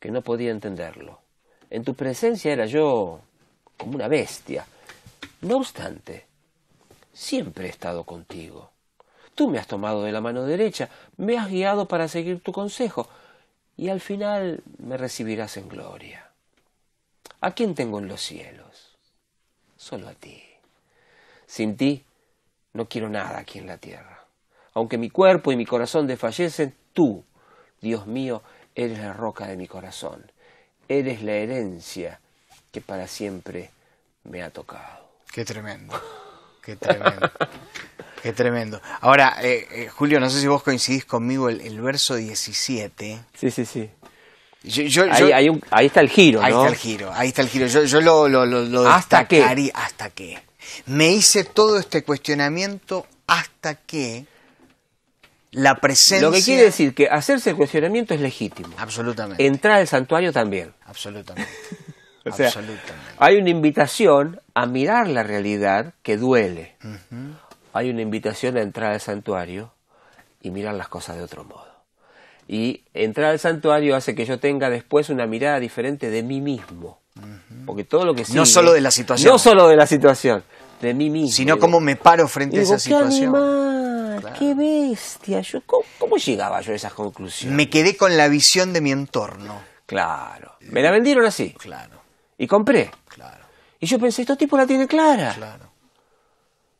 que 0.00 0.10
no 0.10 0.22
podía 0.22 0.50
entenderlo. 0.50 1.20
En 1.68 1.84
tu 1.84 1.94
presencia 1.94 2.52
era 2.52 2.66
yo 2.66 3.20
como 3.76 3.94
una 3.94 4.08
bestia. 4.08 4.66
No 5.42 5.58
obstante, 5.58 6.26
siempre 7.12 7.66
he 7.66 7.70
estado 7.70 8.04
contigo. 8.04 8.72
Tú 9.34 9.48
me 9.48 9.58
has 9.58 9.68
tomado 9.68 10.02
de 10.02 10.10
la 10.10 10.20
mano 10.20 10.44
derecha, 10.44 10.88
me 11.18 11.38
has 11.38 11.48
guiado 11.48 11.86
para 11.86 12.08
seguir 12.08 12.40
tu 12.40 12.50
consejo, 12.50 13.08
y 13.76 13.88
al 13.88 14.00
final 14.00 14.62
me 14.78 14.96
recibirás 14.96 15.56
en 15.56 15.68
gloria. 15.68 16.29
¿A 17.42 17.52
quién 17.52 17.74
tengo 17.74 17.98
en 17.98 18.08
los 18.08 18.20
cielos? 18.20 18.98
Solo 19.76 20.08
a 20.08 20.14
ti. 20.14 20.42
Sin 21.46 21.76
ti 21.76 22.04
no 22.74 22.86
quiero 22.86 23.08
nada 23.08 23.38
aquí 23.38 23.58
en 23.58 23.66
la 23.66 23.78
tierra. 23.78 24.24
Aunque 24.74 24.98
mi 24.98 25.08
cuerpo 25.08 25.50
y 25.50 25.56
mi 25.56 25.64
corazón 25.64 26.06
desfallecen, 26.06 26.74
tú, 26.92 27.24
Dios 27.80 28.06
mío, 28.06 28.42
eres 28.74 28.98
la 28.98 29.14
roca 29.14 29.46
de 29.46 29.56
mi 29.56 29.66
corazón. 29.66 30.30
Eres 30.86 31.22
la 31.22 31.32
herencia 31.32 32.20
que 32.70 32.80
para 32.82 33.06
siempre 33.06 33.70
me 34.24 34.42
ha 34.42 34.50
tocado. 34.50 35.08
Qué 35.32 35.44
tremendo. 35.44 35.98
Qué 36.62 36.76
tremendo. 36.76 37.30
Qué 38.22 38.34
tremendo. 38.34 38.82
Ahora, 39.00 39.38
eh, 39.40 39.66
eh, 39.70 39.88
Julio, 39.88 40.20
no 40.20 40.28
sé 40.28 40.40
si 40.40 40.46
vos 40.46 40.62
coincidís 40.62 41.06
conmigo, 41.06 41.48
el, 41.48 41.62
el 41.62 41.80
verso 41.80 42.16
17. 42.16 43.18
Sí, 43.32 43.50
sí, 43.50 43.64
sí. 43.64 43.90
Yo, 44.62 44.82
yo- 44.82 45.04
Ahí, 45.10 45.20
yo- 45.28 45.34
hay 45.36 45.48
un- 45.48 45.62
ahí 45.70 45.86
está 45.86 46.00
el 46.00 46.08
giro, 46.10 46.42
ahí 46.42 46.52
¿no? 46.52 46.60
está 46.64 46.72
el 46.74 46.78
giro, 46.78 47.10
ahí 47.14 47.28
está 47.28 47.42
el 47.42 47.48
giro. 47.48 47.66
Yo, 47.66 47.84
yo 47.84 48.00
lo, 48.00 48.28
lo, 48.28 48.44
lo, 48.44 48.62
lo 48.62 48.86
¿Hasta 48.88 49.26
qué? 49.26 49.70
¿Hasta 49.74 50.10
qué? 50.10 50.38
Me 50.86 51.10
hice 51.12 51.44
todo 51.44 51.78
este 51.78 52.02
cuestionamiento 52.04 53.06
hasta 53.26 53.74
que 53.76 54.26
la 55.52 55.76
presencia... 55.76 56.28
Lo 56.28 56.32
que 56.32 56.42
quiere 56.42 56.64
decir 56.64 56.94
que 56.94 57.08
hacerse 57.08 57.50
el 57.50 57.56
cuestionamiento 57.56 58.14
es 58.14 58.20
legítimo. 58.20 58.68
Absolutamente. 58.78 59.44
Entrar 59.46 59.78
al 59.78 59.88
santuario 59.88 60.32
también. 60.32 60.72
Absolutamente. 60.86 61.50
O 62.22 62.32
sea, 62.36 62.48
absolutamente. 62.48 62.92
Hay 63.16 63.36
una 63.38 63.48
invitación 63.48 64.42
a 64.52 64.66
mirar 64.66 65.08
la 65.08 65.22
realidad 65.22 65.94
que 66.02 66.18
duele. 66.18 66.76
Hay 67.72 67.88
una 67.88 68.02
invitación 68.02 68.58
a 68.58 68.60
entrar 68.60 68.92
al 68.92 69.00
santuario 69.00 69.72
y 70.42 70.50
mirar 70.50 70.74
las 70.74 70.88
cosas 70.88 71.16
de 71.16 71.22
otro 71.22 71.44
modo. 71.44 71.66
Y 72.52 72.82
entrar 72.94 73.30
al 73.30 73.38
santuario 73.38 73.94
hace 73.94 74.16
que 74.16 74.24
yo 74.24 74.40
tenga 74.40 74.70
después 74.70 75.08
una 75.08 75.24
mirada 75.24 75.60
diferente 75.60 76.10
de 76.10 76.24
mí 76.24 76.40
mismo. 76.40 76.98
Porque 77.64 77.84
todo 77.84 78.04
lo 78.04 78.12
que 78.12 78.24
sigue, 78.24 78.36
No 78.38 78.44
solo 78.44 78.72
de 78.72 78.80
la 78.80 78.90
situación. 78.90 79.30
No 79.32 79.38
solo 79.38 79.68
de 79.68 79.76
la 79.76 79.86
situación, 79.86 80.42
de 80.80 80.92
mí 80.92 81.10
mismo. 81.10 81.30
Sino 81.30 81.54
Digo, 81.54 81.64
cómo 81.64 81.78
me 81.78 81.94
paro 81.94 82.26
frente 82.26 82.58
a 82.58 82.62
esa 82.62 82.74
qué 82.74 82.80
situación. 82.80 83.36
animal, 83.36 84.32
qué 84.36 84.54
bestia. 84.54 85.42
Yo, 85.42 85.60
¿cómo, 85.64 85.84
cómo 86.00 86.16
llegaba 86.16 86.60
yo 86.60 86.72
a 86.72 86.74
esas 86.74 86.92
conclusiones? 86.92 87.56
Me 87.56 87.70
quedé 87.70 87.96
con 87.96 88.16
la 88.16 88.26
visión 88.26 88.72
de 88.72 88.80
mi 88.80 88.90
entorno. 88.90 89.60
Claro. 89.86 90.54
Me 90.62 90.82
la 90.82 90.90
vendieron 90.90 91.24
así. 91.26 91.50
Claro, 91.56 92.00
Y 92.36 92.48
compré. 92.48 92.90
claro, 93.08 93.44
Y 93.78 93.86
yo 93.86 94.00
pensé, 94.00 94.22
estos 94.22 94.38
tipos 94.38 94.58
la 94.58 94.66
tienen 94.66 94.88
clara. 94.88 95.34
claro. 95.36 95.70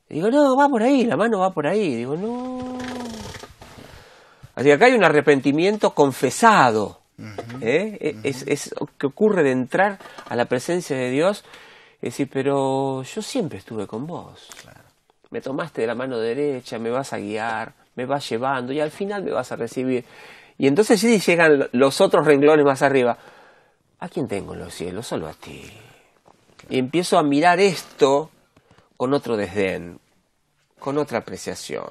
Y 0.08 0.14
digo, 0.14 0.30
no, 0.32 0.56
va 0.56 0.68
por 0.68 0.82
ahí, 0.82 1.04
la 1.04 1.16
mano 1.16 1.38
va 1.38 1.52
por 1.52 1.68
ahí. 1.68 1.94
Digo, 1.94 2.16
no. 2.16 2.79
Así 4.54 4.66
que 4.66 4.72
acá 4.74 4.86
hay 4.86 4.94
un 4.94 5.04
arrepentimiento 5.04 5.94
confesado. 5.94 7.00
¿eh? 7.60 7.98
E- 8.00 8.16
es, 8.28 8.44
es 8.46 8.74
que 8.98 9.06
ocurre 9.06 9.42
de 9.42 9.52
entrar 9.52 9.98
a 10.28 10.36
la 10.36 10.46
presencia 10.46 10.96
de 10.96 11.10
Dios 11.10 11.44
y 12.02 12.06
decir, 12.06 12.28
pero 12.32 13.02
yo 13.02 13.22
siempre 13.22 13.58
estuve 13.58 13.86
con 13.86 14.06
vos. 14.06 14.48
Me 15.30 15.40
tomaste 15.40 15.82
de 15.82 15.86
la 15.86 15.94
mano 15.94 16.18
derecha, 16.18 16.78
me 16.78 16.90
vas 16.90 17.12
a 17.12 17.18
guiar, 17.18 17.72
me 17.94 18.06
vas 18.06 18.28
llevando 18.28 18.72
y 18.72 18.80
al 18.80 18.90
final 18.90 19.22
me 19.22 19.30
vas 19.30 19.52
a 19.52 19.56
recibir. 19.56 20.04
Y 20.58 20.66
entonces 20.66 21.00
sí 21.00 21.20
llegan 21.20 21.68
los 21.72 22.00
otros 22.00 22.26
renglones 22.26 22.64
más 22.64 22.82
arriba. 22.82 23.16
¿A 24.00 24.08
quién 24.08 24.26
tengo 24.26 24.54
en 24.54 24.60
los 24.60 24.74
cielos? 24.74 25.06
Solo 25.06 25.28
a 25.28 25.34
ti. 25.34 25.70
Y 26.68 26.78
empiezo 26.78 27.18
a 27.18 27.22
mirar 27.22 27.60
esto 27.60 28.30
con 28.96 29.12
otro 29.14 29.36
desdén, 29.36 29.98
con 30.78 30.98
otra 30.98 31.18
apreciación. 31.18 31.86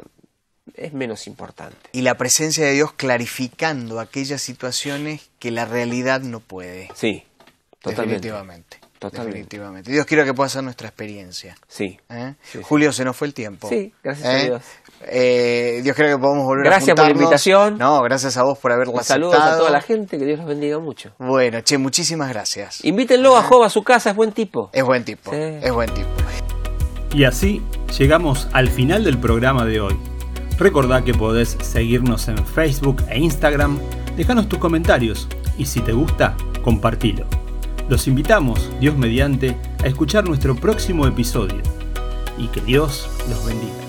Es 0.75 0.93
menos 0.93 1.27
importante. 1.27 1.75
Y 1.91 2.01
la 2.01 2.15
presencia 2.15 2.65
de 2.65 2.73
Dios 2.73 2.91
clarificando 2.93 3.99
aquellas 3.99 4.41
situaciones 4.41 5.29
que 5.39 5.51
la 5.51 5.65
realidad 5.65 6.21
no 6.21 6.39
puede. 6.39 6.89
Sí, 6.95 7.23
totalmente. 7.81 8.27
Definitivamente. 8.27 8.77
Totalmente. 8.99 9.37
Definitivamente. 9.37 9.91
Dios 9.93 10.05
quiera 10.05 10.25
que 10.25 10.33
pueda 10.33 10.49
ser 10.49 10.61
nuestra 10.61 10.89
experiencia. 10.89 11.55
Sí. 11.69 11.97
¿eh? 12.09 12.33
Sí, 12.43 12.57
sí. 12.57 12.63
Julio, 12.63 12.91
se 12.91 13.05
nos 13.05 13.15
fue 13.15 13.27
el 13.27 13.33
tiempo. 13.33 13.69
Sí, 13.69 13.93
gracias 14.03 14.27
a 14.27 14.37
Dios. 14.43 14.61
Eh, 15.07 15.79
Dios 15.83 15.95
quiera 15.95 16.11
que 16.11 16.17
podamos 16.17 16.43
volver 16.45 16.65
Gracias 16.65 16.89
a 16.89 16.95
por 16.95 17.05
la 17.05 17.11
invitación. 17.11 17.77
No, 17.77 18.01
gracias 18.01 18.35
a 18.35 18.43
vos 18.43 18.59
por 18.59 18.73
haberlo 18.73 18.91
Un 18.91 19.03
saludo 19.05 19.31
a 19.31 19.37
aceptado. 19.37 19.59
toda 19.59 19.71
la 19.71 19.79
gente, 19.81 20.17
que 20.17 20.25
Dios 20.25 20.39
los 20.39 20.47
bendiga 20.49 20.79
mucho. 20.79 21.13
Bueno, 21.17 21.61
che, 21.61 21.77
muchísimas 21.77 22.27
gracias. 22.27 22.83
Invítenlo 22.83 23.37
a 23.37 23.43
Job 23.43 23.63
a 23.63 23.69
su 23.69 23.83
casa, 23.83 24.09
es 24.09 24.17
buen 24.17 24.33
tipo. 24.33 24.69
Es 24.73 24.83
buen 24.83 25.05
tipo, 25.05 25.31
Sí. 25.31 25.37
es 25.61 25.71
buen 25.71 25.93
tipo. 25.93 26.09
Y 27.15 27.23
así 27.23 27.61
llegamos 27.97 28.49
al 28.51 28.67
final 28.69 29.05
del 29.05 29.17
programa 29.17 29.63
de 29.65 29.79
hoy. 29.79 29.97
Recordá 30.59 31.05
que 31.05 31.13
podés 31.13 31.57
seguirnos 31.61 32.27
en 32.27 32.37
Facebook 32.45 33.01
e 33.09 33.17
Instagram, 33.17 33.79
dejanos 34.17 34.49
tus 34.49 34.59
comentarios 34.59 35.27
y 35.57 35.65
si 35.65 35.79
te 35.79 35.93
gusta, 35.93 36.35
compartilo. 36.61 37.25
Los 37.87 38.07
invitamos, 38.07 38.69
Dios 38.81 38.97
mediante, 38.97 39.55
a 39.81 39.87
escuchar 39.87 40.27
nuestro 40.27 40.55
próximo 40.55 41.07
episodio 41.07 41.61
y 42.37 42.47
que 42.47 42.59
Dios 42.61 43.09
los 43.29 43.45
bendiga. 43.45 43.88